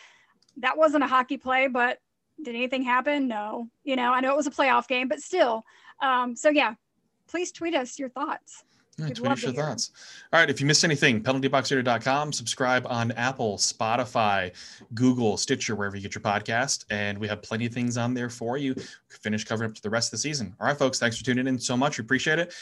that 0.57 0.77
wasn't 0.77 1.03
a 1.03 1.07
hockey 1.07 1.37
play, 1.37 1.67
but 1.67 1.99
did 2.41 2.55
anything 2.55 2.83
happen? 2.83 3.27
No. 3.27 3.69
You 3.83 3.95
know, 3.95 4.13
I 4.13 4.19
know 4.19 4.31
it 4.31 4.37
was 4.37 4.47
a 4.47 4.51
playoff 4.51 4.87
game, 4.87 5.07
but 5.07 5.19
still. 5.19 5.63
Um, 6.01 6.35
so 6.35 6.49
yeah, 6.49 6.75
please 7.27 7.51
tweet 7.51 7.75
us 7.75 7.97
your 7.97 8.09
thoughts. 8.09 8.63
Yeah, 8.97 9.09
tweet 9.09 9.31
us 9.31 9.41
your 9.41 9.53
thoughts. 9.53 9.91
All 10.31 10.39
right. 10.39 10.49
If 10.49 10.61
you 10.61 10.67
missed 10.67 10.83
anything, 10.83 11.23
penaltyboxradio.com, 11.23 12.31
subscribe 12.31 12.85
on 12.87 13.11
Apple, 13.13 13.57
Spotify, 13.57 14.51
Google, 14.93 15.35
Stitcher, 15.37 15.75
wherever 15.75 15.95
you 15.95 16.03
get 16.03 16.13
your 16.13 16.21
podcast. 16.21 16.85
And 16.91 17.17
we 17.17 17.27
have 17.27 17.41
plenty 17.41 17.65
of 17.65 17.73
things 17.73 17.97
on 17.97 18.13
there 18.13 18.29
for 18.29 18.57
you. 18.57 18.75
Finish 19.09 19.45
covering 19.45 19.71
up 19.71 19.75
to 19.75 19.81
the 19.81 19.89
rest 19.89 20.09
of 20.09 20.11
the 20.11 20.17
season. 20.19 20.55
All 20.59 20.67
right, 20.67 20.77
folks. 20.77 20.99
Thanks 20.99 21.17
for 21.17 21.25
tuning 21.25 21.47
in 21.47 21.57
so 21.57 21.75
much. 21.75 21.97
We 21.97 22.03
appreciate 22.03 22.39
it. 22.39 22.53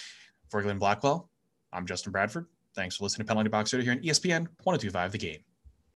For 0.49 0.61
Glenn 0.61 0.79
Blackwell, 0.79 1.29
I'm 1.71 1.85
Justin 1.85 2.11
Bradford. 2.11 2.45
Thanks 2.75 2.97
for 2.97 3.03
listening 3.03 3.25
to 3.25 3.29
Penalty 3.29 3.49
Box 3.49 3.73
Radio 3.73 3.85
here 3.85 3.93
on 3.93 3.99
ESPN 3.99 4.47
1025 4.63 5.11
The 5.13 5.17
Game. 5.17 5.50